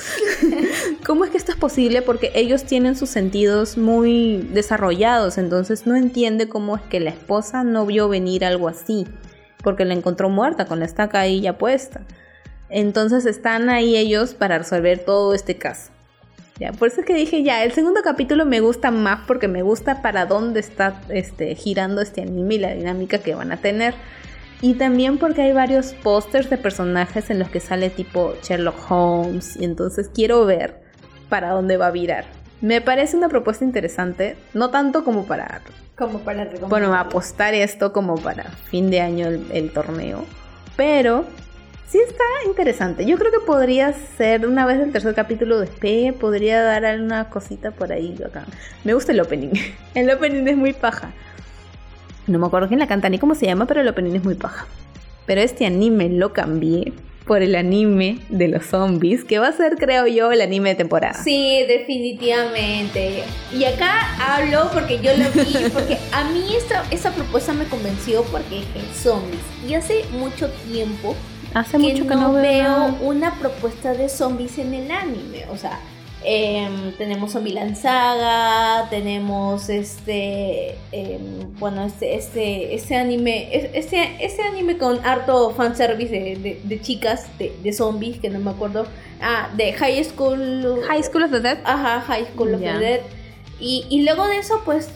¿Cómo 1.06 1.24
es 1.24 1.30
que 1.30 1.36
esto 1.36 1.52
es 1.52 1.58
posible? 1.58 2.02
Porque 2.02 2.30
ellos 2.34 2.64
tienen 2.64 2.96
sus 2.96 3.10
sentidos 3.10 3.76
muy 3.76 4.48
desarrollados, 4.52 5.38
entonces 5.38 5.86
no 5.86 5.96
entiende 5.96 6.48
cómo 6.48 6.76
es 6.76 6.82
que 6.82 7.00
la 7.00 7.10
esposa 7.10 7.64
no 7.64 7.84
vio 7.84 8.08
venir 8.08 8.44
algo 8.44 8.68
así, 8.68 9.06
porque 9.62 9.84
la 9.84 9.94
encontró 9.94 10.28
muerta 10.28 10.66
con 10.66 10.78
la 10.78 10.84
estaca 10.84 11.20
ahí 11.20 11.40
ya 11.40 11.58
puesta. 11.58 12.02
Entonces 12.68 13.26
están 13.26 13.68
ahí 13.68 13.96
ellos 13.96 14.34
para 14.34 14.58
resolver 14.58 14.98
todo 15.04 15.34
este 15.34 15.56
caso. 15.56 15.92
Ya, 16.58 16.72
por 16.72 16.88
eso 16.88 17.00
es 17.00 17.06
que 17.06 17.14
dije 17.14 17.42
ya, 17.42 17.64
el 17.64 17.72
segundo 17.72 18.00
capítulo 18.02 18.44
me 18.44 18.60
gusta 18.60 18.90
más 18.90 19.20
porque 19.26 19.48
me 19.48 19.62
gusta 19.62 20.00
para 20.00 20.26
dónde 20.26 20.60
está 20.60 21.00
este, 21.08 21.54
girando 21.54 22.00
este 22.00 22.22
anime 22.22 22.54
y 22.54 22.58
la 22.58 22.74
dinámica 22.74 23.18
que 23.18 23.34
van 23.34 23.52
a 23.52 23.56
tener. 23.56 23.94
Y 24.60 24.74
también 24.74 25.18
porque 25.18 25.42
hay 25.42 25.52
varios 25.52 25.92
pósters 25.92 26.48
de 26.48 26.56
personajes 26.56 27.30
en 27.30 27.40
los 27.40 27.48
que 27.48 27.58
sale 27.58 27.90
tipo 27.90 28.34
Sherlock 28.42 28.90
Holmes. 28.90 29.56
Y 29.56 29.64
entonces 29.64 30.08
quiero 30.14 30.46
ver 30.46 30.80
para 31.28 31.50
dónde 31.50 31.76
va 31.76 31.88
a 31.88 31.90
virar. 31.90 32.26
Me 32.60 32.80
parece 32.80 33.16
una 33.16 33.28
propuesta 33.28 33.64
interesante, 33.64 34.36
no 34.54 34.70
tanto 34.70 35.02
como 35.02 35.26
para... 35.26 35.62
Como 36.02 36.18
para 36.18 36.48
Bueno, 36.68 36.94
apostar 36.96 37.54
esto 37.54 37.92
como 37.92 38.16
para 38.16 38.42
fin 38.42 38.90
de 38.90 39.00
año 39.00 39.28
el, 39.28 39.70
torneo. 39.70 40.24
Pero 40.76 41.24
sí 41.88 41.98
está 41.98 42.24
interesante. 42.44 43.06
Yo 43.06 43.16
creo 43.18 43.30
que 43.30 43.38
podría 43.38 43.92
ser 43.92 44.48
una 44.48 44.66
vez 44.66 44.80
el 44.80 44.90
tercer 44.90 45.14
capítulo 45.14 45.60
de 45.60 45.68
P, 45.68 46.12
podría 46.18 46.60
dar 46.60 46.84
alguna 46.84 47.30
cosita 47.30 47.70
por 47.70 47.92
ahí 47.92 48.18
acá. 48.26 48.46
Me 48.82 48.94
gusta 48.94 49.12
el 49.12 49.20
opening. 49.20 49.52
El 49.94 50.10
opening 50.10 50.48
es 50.48 50.56
muy 50.56 50.72
paja. 50.72 51.12
No 52.26 52.40
me 52.40 52.46
acuerdo 52.46 52.66
quién 52.66 52.80
la 52.80 52.88
canta 52.88 53.08
ni 53.08 53.20
cómo 53.20 53.36
se 53.36 53.46
llama, 53.46 53.66
pero 53.66 53.80
el 53.80 53.88
opening 53.88 54.14
es 54.16 54.24
muy 54.24 54.34
paja. 54.34 54.66
Pero 55.26 55.40
este 55.40 55.66
anime 55.66 56.08
lo 56.08 56.32
cambié 56.32 56.92
por 57.24 57.42
el 57.42 57.54
anime 57.54 58.18
de 58.28 58.48
los 58.48 58.66
zombies, 58.66 59.24
que 59.24 59.38
va 59.38 59.48
a 59.48 59.52
ser, 59.52 59.76
creo 59.76 60.06
yo, 60.06 60.32
el 60.32 60.40
anime 60.40 60.70
de 60.70 60.74
temporada. 60.76 61.22
Sí, 61.22 61.64
definitivamente. 61.66 63.24
Y 63.52 63.64
acá 63.64 64.16
hablo 64.18 64.70
porque 64.72 64.98
yo 65.00 65.12
lo 65.16 65.30
vi, 65.30 65.70
porque 65.72 65.98
a 66.12 66.24
mí 66.30 66.54
esta, 66.56 66.84
esta 66.90 67.10
propuesta 67.12 67.52
me 67.52 67.64
convenció 67.64 68.22
porque 68.24 68.60
es 68.60 69.02
zombies. 69.02 69.42
Y 69.68 69.74
hace 69.74 70.04
mucho 70.12 70.48
tiempo 70.70 71.14
hace 71.54 71.78
mucho 71.78 72.06
que 72.06 72.14
no 72.14 72.32
veo 72.32 72.96
una 73.00 73.38
propuesta 73.38 73.92
de 73.92 74.08
zombies 74.08 74.58
en 74.58 74.74
el 74.74 74.90
anime. 74.90 75.44
O 75.50 75.56
sea, 75.56 75.78
Em, 76.24 76.92
tenemos 76.92 77.32
Zombieland 77.32 77.76
Saga, 77.76 78.88
tenemos 78.90 79.68
este, 79.68 80.76
em, 80.92 81.52
bueno, 81.58 81.84
este, 81.84 82.14
este, 82.14 82.74
este 82.74 82.96
anime, 82.96 83.48
este, 83.74 84.16
este 84.20 84.42
anime 84.42 84.78
con 84.78 85.04
harto 85.04 85.50
fanservice 85.50 86.10
de, 86.12 86.60
de, 86.62 86.80
chicas, 86.80 87.26
de, 87.38 87.72
zombies, 87.72 88.18
que 88.20 88.30
no 88.30 88.38
me 88.38 88.50
acuerdo, 88.50 88.86
ah, 89.20 89.50
de 89.56 89.72
High 89.72 90.04
School... 90.04 90.82
High 90.86 91.02
School 91.02 91.24
of 91.24 91.30
the 91.32 91.40
Dead. 91.40 91.58
Ajá, 91.64 92.00
High 92.02 92.26
School 92.32 92.54
of 92.54 92.60
the 92.60 92.78
Dead. 92.78 93.00
Y, 93.58 93.86
y 93.88 94.02
luego 94.02 94.26
de 94.28 94.38
eso, 94.38 94.62
pues, 94.64 94.88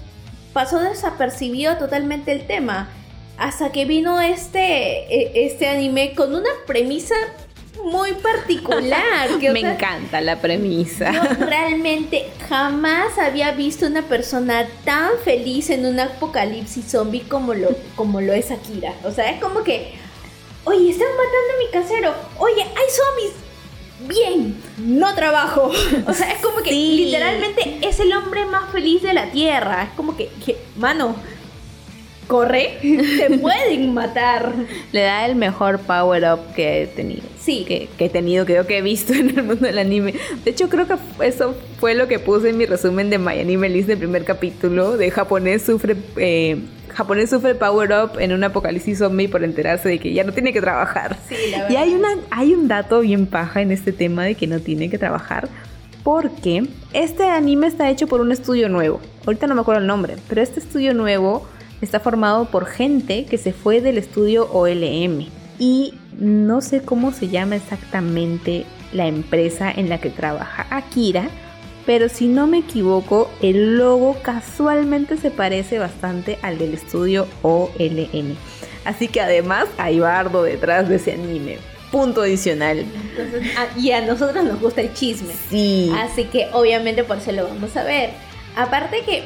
pasó 0.53 0.79
desapercibido 0.81 1.77
totalmente 1.77 2.33
el 2.33 2.47
tema, 2.47 2.89
hasta 3.37 3.73
que 3.73 3.85
vino 3.85 4.21
este, 4.21 5.13
e, 5.15 5.47
este 5.47 5.69
anime 5.69 6.15
con 6.15 6.35
una 6.35 6.51
premisa 6.67 7.15
muy 7.85 8.13
particular. 8.15 9.29
Me 9.53 9.61
encanta 9.61 10.21
la 10.21 10.41
premisa. 10.41 11.13
Yo 11.13 11.47
realmente 11.47 12.27
jamás 12.49 13.19
había 13.19 13.53
visto 13.53 13.87
una 13.87 14.03
persona 14.03 14.67
tan 14.85 15.11
feliz 15.25 15.71
en 15.71 15.87
un 15.87 16.01
apocalipsis 16.01 16.85
zombie 16.91 17.23
como 17.23 17.55
lo, 17.55 17.69
como 17.95 18.21
lo 18.21 18.33
es 18.33 18.51
Akira. 18.51 18.95
O 19.05 19.11
sea, 19.11 19.31
es 19.31 19.41
como 19.41 19.63
que, 19.63 19.95
oye, 20.65 20.91
están 20.91 21.09
matando 21.09 21.55
a 21.55 21.59
mi 21.65 21.71
casero. 21.73 22.15
Oye, 22.39 22.63
hay 22.63 22.91
zombies. 22.91 23.47
Bien, 24.09 24.63
no 24.79 25.15
trabajo. 25.15 25.71
O 26.07 26.13
sea, 26.13 26.31
es 26.33 26.41
como 26.41 26.59
que 26.59 26.73
literalmente 26.73 27.79
es 27.83 27.99
el 28.01 28.13
hombre 28.13 28.45
más 28.45 28.71
feliz 28.71 29.03
de 29.03 29.15
la 29.15 29.31
tierra. 29.31 29.85
Es 29.85 29.91
como 29.97 30.17
que, 30.17 30.29
que 30.45 30.57
mano, 30.77 31.17
corre, 32.27 32.79
te 32.81 33.39
pueden 33.39 33.95
matar. 33.95 34.53
Le 34.93 35.01
da 35.01 35.27
el 35.27 35.37
mejor 35.37 35.81
power 35.81 36.25
up 36.33 36.55
que 36.55 36.83
he 36.83 36.87
tenido. 36.87 37.23
Sí. 37.39 37.65
Que, 37.67 37.89
he 37.99 38.09
tenido, 38.09 38.45
creo 38.45 38.67
que 38.67 38.79
he 38.79 38.83
visto 38.83 39.13
en 39.15 39.31
el 39.31 39.45
mundo 39.45 39.67
del 39.67 39.79
anime. 39.79 40.15
De 40.45 40.51
hecho, 40.51 40.69
creo 40.69 40.87
que 40.87 40.97
eso 41.25 41.55
fue 41.79 41.95
lo 41.95 42.09
que 42.09 42.19
puse 42.19 42.51
en 42.51 42.59
mi 42.59 42.67
resumen 42.67 43.11
de 43.11 43.19
My 43.19 43.39
Anime 43.41 43.69
List 43.69 43.89
del 43.89 43.99
primer 43.99 44.25
capítulo. 44.25 44.97
De 44.97 45.11
japonés 45.11 45.63
sufre. 45.63 45.97
Eh, 46.17 46.59
japonés 46.89 47.31
sufre 47.31 47.55
power 47.55 47.91
up 47.93 48.19
en 48.19 48.33
un 48.33 48.43
apocalipsis 48.43 48.99
zombie 48.99 49.29
por 49.29 49.45
enterarse 49.45 49.89
de 49.89 49.99
que 49.99 50.13
ya 50.13 50.25
no 50.25 50.33
tiene 50.33 50.53
que 50.53 50.61
trabajar. 50.61 51.17
Sí, 51.29 51.35
la 51.51 51.71
y 51.71 51.77
hay, 51.77 51.95
una, 51.95 52.09
hay 52.31 52.55
un 52.55 52.69
dato 52.69 53.01
bien 53.01 53.27
paja 53.27 53.61
en 53.61 53.71
este 53.71 53.93
tema 53.93 54.25
de 54.25 54.35
que 54.35 54.47
no 54.47 54.61
tiene 54.61 54.89
que 54.89 54.99
trabajar 54.99 55.49
porque 56.07 56.69
este 56.93 57.25
anime 57.25 57.67
está 57.67 57.91
hecho 57.91 58.07
por 58.07 58.21
un 58.21 58.31
estudio 58.31 58.69
nuevo. 58.69 59.01
Ahorita 59.27 59.49
no 59.49 59.57
me 59.57 59.63
acuerdo 59.63 59.81
el 59.81 59.89
nombre, 59.89 60.15
pero 60.29 60.41
este 60.41 60.61
estudio 60.61 60.95
nuevo 60.95 61.49
está 61.81 62.01
formado 62.01 62.47
por 62.47 62.67
gente 62.67 63.25
que 63.25 63.39
se 63.39 63.53
fue 63.53 63.81
del 63.81 63.99
estudio 63.99 64.51
OLM. 64.53 65.29
Y 65.59 65.95
no 66.19 66.61
sé 66.61 66.83
cómo 66.83 67.13
se 67.13 67.29
llama 67.29 67.57
exactamente 67.57 68.65
la 68.93 69.07
empresa 69.07 69.71
en 69.71 69.89
la 69.89 69.99
que 69.99 70.11
trabaja 70.11 70.67
Akira, 70.71 71.29
pero 71.85 72.09
si 72.09 72.27
no 72.27 72.47
me 72.47 72.59
equivoco, 72.59 73.31
el 73.43 73.79
logo 73.79 74.17
casualmente 74.23 75.17
se 75.17 75.31
parece 75.31 75.79
bastante 75.79 76.39
al 76.43 76.59
del 76.59 76.75
estudio 76.75 77.29
OLM. 77.43 78.37
Así 78.85 79.09
que 79.09 79.21
además 79.21 79.67
hay 79.79 80.01
bardo 80.01 80.43
detrás 80.43 80.89
de 80.89 80.97
ese 80.97 81.13
anime. 81.13 81.59
Punto 81.93 82.23
adicional. 82.23 82.85
Ah, 83.57 83.67
y 83.79 83.93
a 83.93 84.01
nosotros 84.05 84.45
nos 84.45 84.61
gusta 84.61 84.81
el 84.81 84.93
chisme. 84.93 85.33
Sí. 85.49 85.93
Así 85.97 86.25
que 86.25 86.49
obviamente 86.53 87.05
por 87.05 87.19
eso 87.19 87.31
lo 87.33 87.45
vamos 87.45 87.77
a 87.77 87.85
ver. 87.85 88.11
Aparte 88.57 89.03
que 89.05 89.23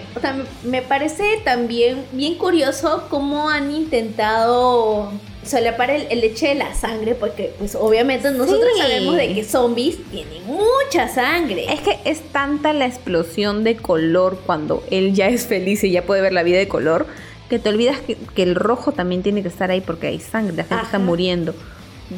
me 0.65 0.83
parece 0.83 1.41
también 1.45 2.05
bien 2.11 2.35
curioso 2.35 3.07
cómo 3.09 3.49
han 3.49 3.71
intentado 3.71 5.13
solapar 5.45 5.91
el, 5.91 6.09
el 6.11 6.21
leche 6.21 6.49
de 6.49 6.57
la 6.57 6.75
sangre, 6.75 7.15
porque 7.15 7.55
pues 7.59 7.77
obviamente 7.77 8.31
nosotros 8.33 8.71
sabemos 8.77 9.15
de 9.15 9.33
que 9.33 9.45
zombies 9.45 9.99
tienen 10.11 10.45
mucha 10.45 11.09
sangre. 11.09 11.73
Es 11.73 11.81
que 11.81 11.99
es 12.05 12.21
tanta 12.33 12.73
la 12.73 12.87
explosión 12.87 13.63
de 13.63 13.77
color 13.77 14.41
cuando 14.45 14.83
él 14.91 15.15
ya 15.15 15.29
es 15.29 15.47
feliz 15.47 15.85
y 15.85 15.93
ya 15.93 16.03
puede 16.03 16.23
ver 16.23 16.33
la 16.33 16.43
vida 16.43 16.59
de 16.59 16.67
color, 16.67 17.07
que 17.49 17.61
te 17.61 17.69
olvidas 17.69 17.99
que, 18.01 18.43
el 18.43 18.57
rojo 18.57 18.91
también 18.91 19.23
tiene 19.23 19.43
que 19.43 19.49
estar 19.49 19.71
ahí 19.71 19.81
porque 19.81 20.09
hay 20.09 20.19
sangre, 20.19 20.57
la 20.57 20.65
gente 20.65 20.85
está 20.85 20.99
muriendo 20.99 21.55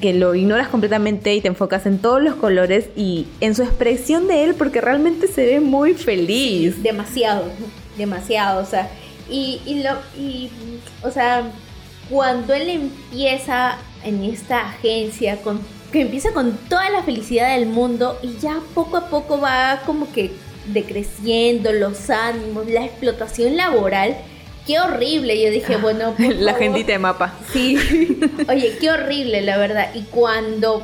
que 0.00 0.14
lo 0.14 0.34
ignoras 0.34 0.68
completamente 0.68 1.34
y 1.34 1.40
te 1.40 1.48
enfocas 1.48 1.86
en 1.86 1.98
todos 1.98 2.22
los 2.22 2.34
colores 2.36 2.86
y 2.96 3.26
en 3.40 3.54
su 3.54 3.62
expresión 3.62 4.26
de 4.26 4.44
él 4.44 4.54
porque 4.54 4.80
realmente 4.80 5.28
se 5.28 5.44
ve 5.44 5.60
muy 5.60 5.94
feliz. 5.94 6.82
demasiado, 6.82 7.44
demasiado, 7.96 8.62
o 8.62 8.66
sea, 8.66 8.90
y, 9.28 9.60
y, 9.66 9.82
lo, 9.82 9.90
y, 10.18 10.50
o 11.02 11.10
sea, 11.10 11.50
cuando 12.10 12.54
él 12.54 12.68
empieza 12.68 13.78
en 14.04 14.24
esta 14.24 14.68
agencia 14.68 15.36
con 15.42 15.60
que 15.92 16.00
empieza 16.00 16.32
con 16.32 16.56
toda 16.68 16.88
la 16.88 17.02
felicidad 17.02 17.54
del 17.54 17.66
mundo 17.66 18.18
y 18.22 18.38
ya 18.38 18.60
poco 18.74 18.96
a 18.96 19.08
poco 19.08 19.38
va 19.38 19.82
como 19.84 20.10
que 20.10 20.32
decreciendo 20.72 21.70
los 21.72 22.08
ánimos, 22.08 22.66
la 22.66 22.84
explotación 22.84 23.56
laboral 23.56 24.16
Qué 24.66 24.78
horrible. 24.80 25.40
Yo 25.42 25.50
dije, 25.50 25.76
bueno, 25.76 26.14
la 26.18 26.54
gentita 26.54 26.92
de 26.92 26.98
mapa. 26.98 27.34
Sí. 27.52 27.76
Oye, 28.48 28.76
qué 28.80 28.90
horrible, 28.90 29.40
la 29.42 29.58
verdad. 29.58 29.90
Y 29.94 30.02
cuando 30.02 30.82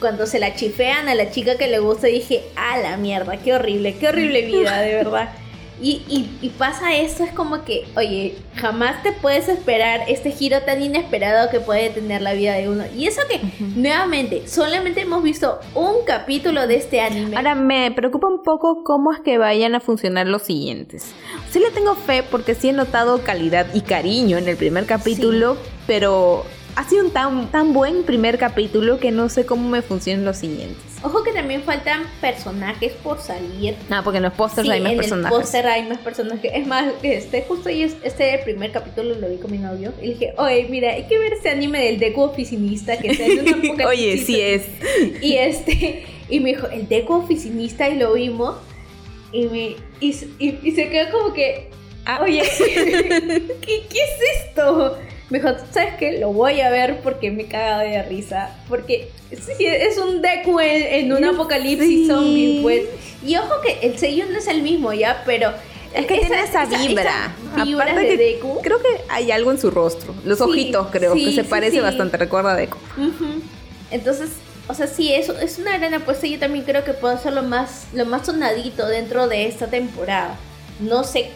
cuando 0.00 0.26
se 0.26 0.38
la 0.38 0.54
chifean 0.54 1.08
a 1.08 1.14
la 1.14 1.30
chica 1.30 1.56
que 1.56 1.68
le 1.68 1.78
gusta, 1.78 2.06
dije, 2.06 2.42
a 2.54 2.78
la 2.78 2.96
mierda, 2.96 3.38
qué 3.38 3.54
horrible, 3.54 3.96
qué 3.98 4.08
horrible 4.08 4.42
vida, 4.42 4.80
de 4.80 4.94
verdad. 4.94 5.30
Y, 5.80 6.30
y, 6.40 6.48
pasa 6.50 6.96
esto, 6.96 7.22
es 7.22 7.32
como 7.32 7.64
que, 7.64 7.86
oye, 7.96 8.36
jamás 8.54 9.02
te 9.02 9.12
puedes 9.12 9.48
esperar 9.48 10.00
este 10.08 10.30
giro 10.30 10.62
tan 10.62 10.82
inesperado 10.82 11.50
que 11.50 11.60
puede 11.60 11.90
tener 11.90 12.22
la 12.22 12.32
vida 12.32 12.54
de 12.54 12.70
uno. 12.70 12.84
Y 12.96 13.06
eso 13.06 13.20
que, 13.28 13.40
nuevamente, 13.76 14.48
solamente 14.48 15.02
hemos 15.02 15.22
visto 15.22 15.60
un 15.74 16.04
capítulo 16.06 16.66
de 16.66 16.76
este 16.76 17.02
anime. 17.02 17.36
Ahora 17.36 17.54
me 17.54 17.90
preocupa 17.90 18.26
un 18.26 18.42
poco 18.42 18.82
cómo 18.84 19.12
es 19.12 19.20
que 19.20 19.36
vayan 19.36 19.74
a 19.74 19.80
funcionar 19.80 20.26
los 20.26 20.42
siguientes. 20.42 21.12
Sí 21.50 21.58
le 21.58 21.70
tengo 21.70 21.94
fe 21.94 22.22
porque 22.22 22.54
sí 22.54 22.70
he 22.70 22.72
notado 22.72 23.22
calidad 23.22 23.66
y 23.74 23.82
cariño 23.82 24.38
en 24.38 24.48
el 24.48 24.56
primer 24.56 24.86
capítulo, 24.86 25.58
pero 25.86 26.44
ha 26.76 26.86
sido 26.86 27.06
un 27.06 27.10
tan, 27.10 27.50
tan 27.50 27.72
buen 27.72 28.02
primer 28.04 28.36
capítulo 28.36 29.00
que 29.00 29.10
no 29.10 29.30
sé 29.30 29.46
cómo 29.46 29.66
me 29.66 29.80
funcionan 29.80 30.26
los 30.26 30.36
siguientes. 30.36 30.76
Ojo 31.02 31.22
que 31.24 31.32
también 31.32 31.62
faltan 31.62 32.02
personajes 32.20 32.92
por 32.92 33.18
salir. 33.18 33.76
Ah, 33.88 34.02
porque 34.04 34.18
en 34.18 34.24
los 34.24 34.34
pósters 34.34 34.68
hay 34.68 34.82
más 34.82 34.92
en 34.92 34.98
personajes. 34.98 35.32
En 35.32 35.34
el 35.34 35.40
póster 35.40 35.66
hay 35.66 35.88
más 35.88 35.98
personajes. 35.98 36.50
Es 36.54 36.66
más, 36.66 36.92
este, 37.02 37.44
justo 37.48 37.70
yo, 37.70 37.86
este 38.02 38.38
primer 38.44 38.72
capítulo 38.72 39.14
lo 39.14 39.26
vi 39.26 39.38
con 39.38 39.50
mi 39.50 39.56
novio. 39.58 39.94
Y 40.02 40.08
dije, 40.08 40.34
oye, 40.36 40.66
mira, 40.68 40.92
hay 40.92 41.04
que 41.04 41.18
ver 41.18 41.32
ese 41.32 41.48
anime 41.48 41.82
del 41.82 41.98
Deku 41.98 42.20
oficinista 42.22 42.98
que 42.98 43.08
está 43.08 43.24
en 43.24 43.70
una 43.70 43.86
Oye, 43.86 44.18
sí 44.18 44.38
es. 44.38 44.64
Y 45.22 45.36
este, 45.36 46.04
y 46.28 46.40
me 46.40 46.50
dijo, 46.50 46.66
el 46.66 46.86
Deku 46.88 47.14
oficinista, 47.14 47.88
y 47.88 47.96
lo 47.96 48.12
vimos. 48.12 48.56
Y, 49.32 49.46
me, 49.46 49.76
y, 50.00 50.14
y, 50.38 50.72
se 50.72 50.90
quedó 50.90 51.10
como 51.10 51.32
que, 51.32 51.70
ah. 52.04 52.20
oye, 52.22 52.42
¿qué, 52.58 53.86
¿qué 53.88 53.98
es 53.98 54.46
esto? 54.46 54.98
Me 55.28 55.38
dijo, 55.40 55.54
¿sabes 55.72 55.94
qué? 55.98 56.18
Lo 56.18 56.32
voy 56.32 56.60
a 56.60 56.70
ver 56.70 57.00
porque 57.00 57.30
me 57.32 57.46
caga 57.46 57.80
de 57.80 58.02
risa. 58.04 58.56
Porque 58.68 59.10
sí, 59.30 59.66
es 59.66 59.98
un 59.98 60.22
Deku 60.22 60.60
en, 60.60 61.12
un 61.12 61.24
apocalipsis 61.24 62.06
zombie, 62.06 62.60
pues. 62.62 62.84
Y 63.24 63.36
ojo 63.36 63.60
que 63.60 63.86
el 63.86 63.98
sello 63.98 64.26
no 64.30 64.38
es 64.38 64.46
el 64.46 64.62
mismo 64.62 64.92
ya, 64.92 65.22
pero... 65.26 65.50
Es 65.94 66.06
que 66.06 66.18
tiene 66.18 66.42
esa 66.42 66.66
vibra. 66.66 67.34
Aparte 67.56 68.00
de 68.00 68.16
Deku. 68.16 68.60
Creo 68.60 68.80
que 68.82 68.88
hay 69.08 69.30
algo 69.30 69.50
en 69.50 69.58
su 69.58 69.70
rostro. 69.70 70.14
Los 70.24 70.40
ojitos, 70.40 70.88
creo, 70.88 71.14
que 71.14 71.32
se 71.32 71.42
parece 71.42 71.80
bastante. 71.80 72.18
Recuerda 72.18 72.52
a 72.52 72.56
Deku. 72.56 72.78
Entonces, 73.90 74.30
o 74.68 74.74
sea, 74.74 74.86
sí, 74.86 75.12
es, 75.12 75.28
es 75.28 75.58
una 75.58 75.78
gran 75.78 75.94
apuesta. 75.94 76.26
Yo 76.26 76.38
también 76.38 76.64
creo 76.64 76.84
que 76.84 76.92
puede 76.92 77.18
ser 77.18 77.32
lo 77.32 77.42
más, 77.42 77.86
lo 77.94 78.04
más 78.04 78.26
sonadito 78.26 78.86
dentro 78.86 79.26
de 79.26 79.46
esta 79.46 79.68
temporada. 79.68 80.36
No 80.80 81.02
sé 81.02 81.30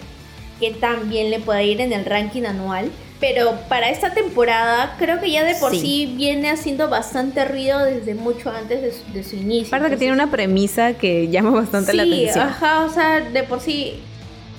qué 0.61 0.73
tan 0.73 1.09
bien 1.09 1.31
le 1.31 1.41
puede 1.41 1.65
ir 1.65 1.81
en 1.81 1.93
el 1.93 2.05
ranking 2.05 2.45
anual. 2.45 2.91
Pero 3.21 3.59
para 3.69 3.91
esta 3.91 4.15
temporada 4.15 4.97
creo 4.99 5.21
que 5.21 5.31
ya 5.31 5.45
de 5.45 5.55
por 5.57 5.77
sí, 5.77 6.15
viene 6.17 6.51
haciendo 6.51 6.89
bastante 6.89 7.45
ruido 7.45 7.85
desde 7.85 8.15
mucho 8.15 8.51
antes 8.51 8.81
de 9.13 9.23
su, 9.23 9.37
inicio. 9.37 9.77
Aparte 9.77 9.91
que 9.91 9.99
tiene 9.99 10.15
una 10.15 10.31
premisa 10.31 10.95
que 10.95 11.29
llama 11.29 11.51
bastante 11.51 11.93
la 11.93 12.05
atención. 12.05 12.33
Sí, 12.33 12.41
ajá, 12.41 12.85
o 12.87 12.89
sea, 12.89 13.21
de 13.21 13.43
por 13.43 13.61
sí 13.61 14.01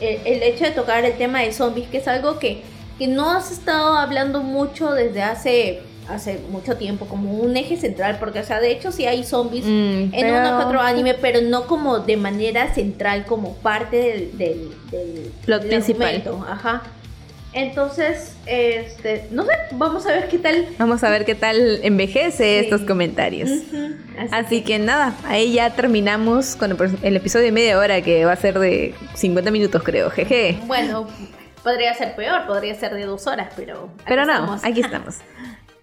el, 0.01 0.43
hecho 0.43 0.65
de 0.65 0.71
tocar 0.71 1.05
el 1.05 1.17
tema 1.17 1.41
de 1.41 1.51
zombies, 1.51 1.87
que 1.87 1.97
es 1.97 2.07
algo 2.07 2.39
que, 2.39 2.61
que 2.97 3.07
no 3.07 3.31
has 3.31 3.51
estado 3.51 3.97
hablando 3.97 4.41
mucho 4.41 4.91
desde 4.91 5.23
hace 5.23 5.81
hace 6.09 6.39
mucho 6.49 6.75
tiempo 6.75 7.05
como 7.05 7.31
un 7.31 7.55
eje 7.55 7.77
central 7.77 8.17
porque 8.19 8.39
o 8.39 8.43
sea 8.43 8.59
de 8.59 8.71
hecho 8.71 8.91
sí 8.91 9.05
hay 9.05 9.23
zombies 9.23 9.63
mm, 9.63 10.13
en 10.13 10.33
uno 10.33 10.57
que 10.57 10.65
otro 10.65 10.81
anime 10.81 11.13
pero 11.13 11.41
no 11.41 11.67
como 11.67 11.99
de 11.99 12.17
manera 12.17 12.73
central 12.73 13.23
como 13.25 13.53
parte 13.57 13.97
del 13.97 14.37
del, 14.37 14.71
del 14.89 15.31
plot 15.45 15.67
principal 15.67 16.23
ajá 16.49 16.81
entonces, 17.53 18.35
este, 18.45 19.27
no 19.31 19.43
sé, 19.43 19.51
vamos 19.73 20.05
a 20.05 20.11
ver 20.13 20.29
qué 20.29 20.37
tal. 20.37 20.67
Vamos 20.77 21.03
a 21.03 21.09
ver 21.09 21.25
qué 21.25 21.35
tal 21.35 21.79
envejece 21.83 22.59
estos 22.59 22.81
comentarios. 22.81 23.49
Así, 24.31 24.61
que... 24.61 24.79
nada, 24.79 25.13
ahí 25.25 25.53
ya 25.53 25.71
terminamos 25.71 26.55
con 26.55 26.77
el, 27.01 27.15
episodio 27.15 27.45
de 27.45 27.51
media 27.51 27.77
hora 27.77 28.01
que 28.01 28.23
va 28.23 28.33
a 28.33 28.37
ser 28.37 28.57
de 28.57 28.95
50 29.15 29.51
minutos, 29.51 29.83
creo. 29.83 30.09
Jeje. 30.09 30.59
Bueno, 30.65 31.07
podría 31.61 31.93
ser 31.93 32.15
peor, 32.15 32.47
podría 32.47 32.73
ser 32.75 32.93
de 32.93 33.05
dos 33.05 33.27
horas, 33.27 33.51
pero. 33.55 33.89
Pero 34.05 34.25
no, 34.25 34.57
aquí 34.63 34.79
estamos. 34.81 35.17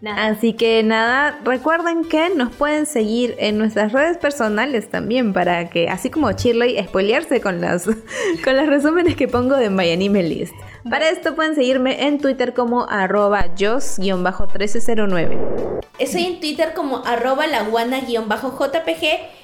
Así 0.07 0.53
que 0.53 0.83
nada, 0.85 1.41
recuerden 1.45 2.05
que 2.05 2.31
nos 2.31 2.55
pueden 2.55 2.87
seguir 2.87 3.35
en 3.39 3.59
nuestras 3.59 3.93
redes 3.93 4.17
personales 4.17 4.89
también 4.89 5.33
para 5.33 5.69
que, 5.71 5.89
así 5.89 6.09
como 6.09 6.31
Shirley, 6.31 6.81
spoilearse 6.85 7.41
con 7.41 7.61
las 7.61 7.85
con 8.45 8.57
los 8.57 8.69
resúmenes 8.69 9.17
que 9.17 9.27
pongo 9.27 9.57
de 9.57 9.71
My 9.71 9.91
Anime 9.91 10.23
List. 10.23 10.55
Para 10.89 11.11
esto 11.11 11.35
pueden 11.35 11.55
seguirme 11.55 12.07
en 12.07 12.19
Twitter 12.19 12.55
como 12.55 12.87
arroba 12.89 13.49
jos-1309. 13.59 15.81
Estoy 15.99 16.25
en 16.25 16.41
Twitter 16.41 16.73
como 16.75 17.05
arroba 17.05 17.47
laguana-jpg 17.47 19.39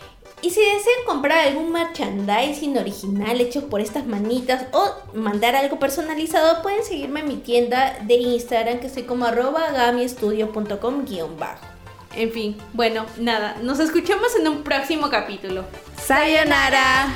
y 0.45 0.51
si 0.51 0.61
desean 0.61 1.07
comprar 1.07 1.49
algún 1.49 1.73
merchandising 1.73 2.77
original 2.77 3.41
hecho 3.41 3.71
por 3.71 3.81
estas 3.81 4.07
manitas 4.07 4.67
o 4.73 4.95
mandar 5.15 5.57
algo 5.57 5.79
personalizado, 5.79 6.63
pueden 6.63 6.85
seguirme 6.85 7.21
en 7.21 7.29
mi 7.29 7.37
tienda 7.37 7.99
de 8.03 8.17
Instagram 8.17 8.79
que 8.79 8.91
soy 8.91 9.05
como 9.05 9.25
arroba 9.25 9.71
gamiestudio.com 9.73 11.07
bajo. 11.39 11.65
En 12.15 12.31
fin, 12.31 12.59
bueno, 12.75 13.07
nada, 13.19 13.57
nos 13.63 13.81
escuchamos 13.81 14.37
en 14.39 14.47
un 14.47 14.63
próximo 14.63 15.09
capítulo. 15.09 15.65
Sayonara. 15.97 17.07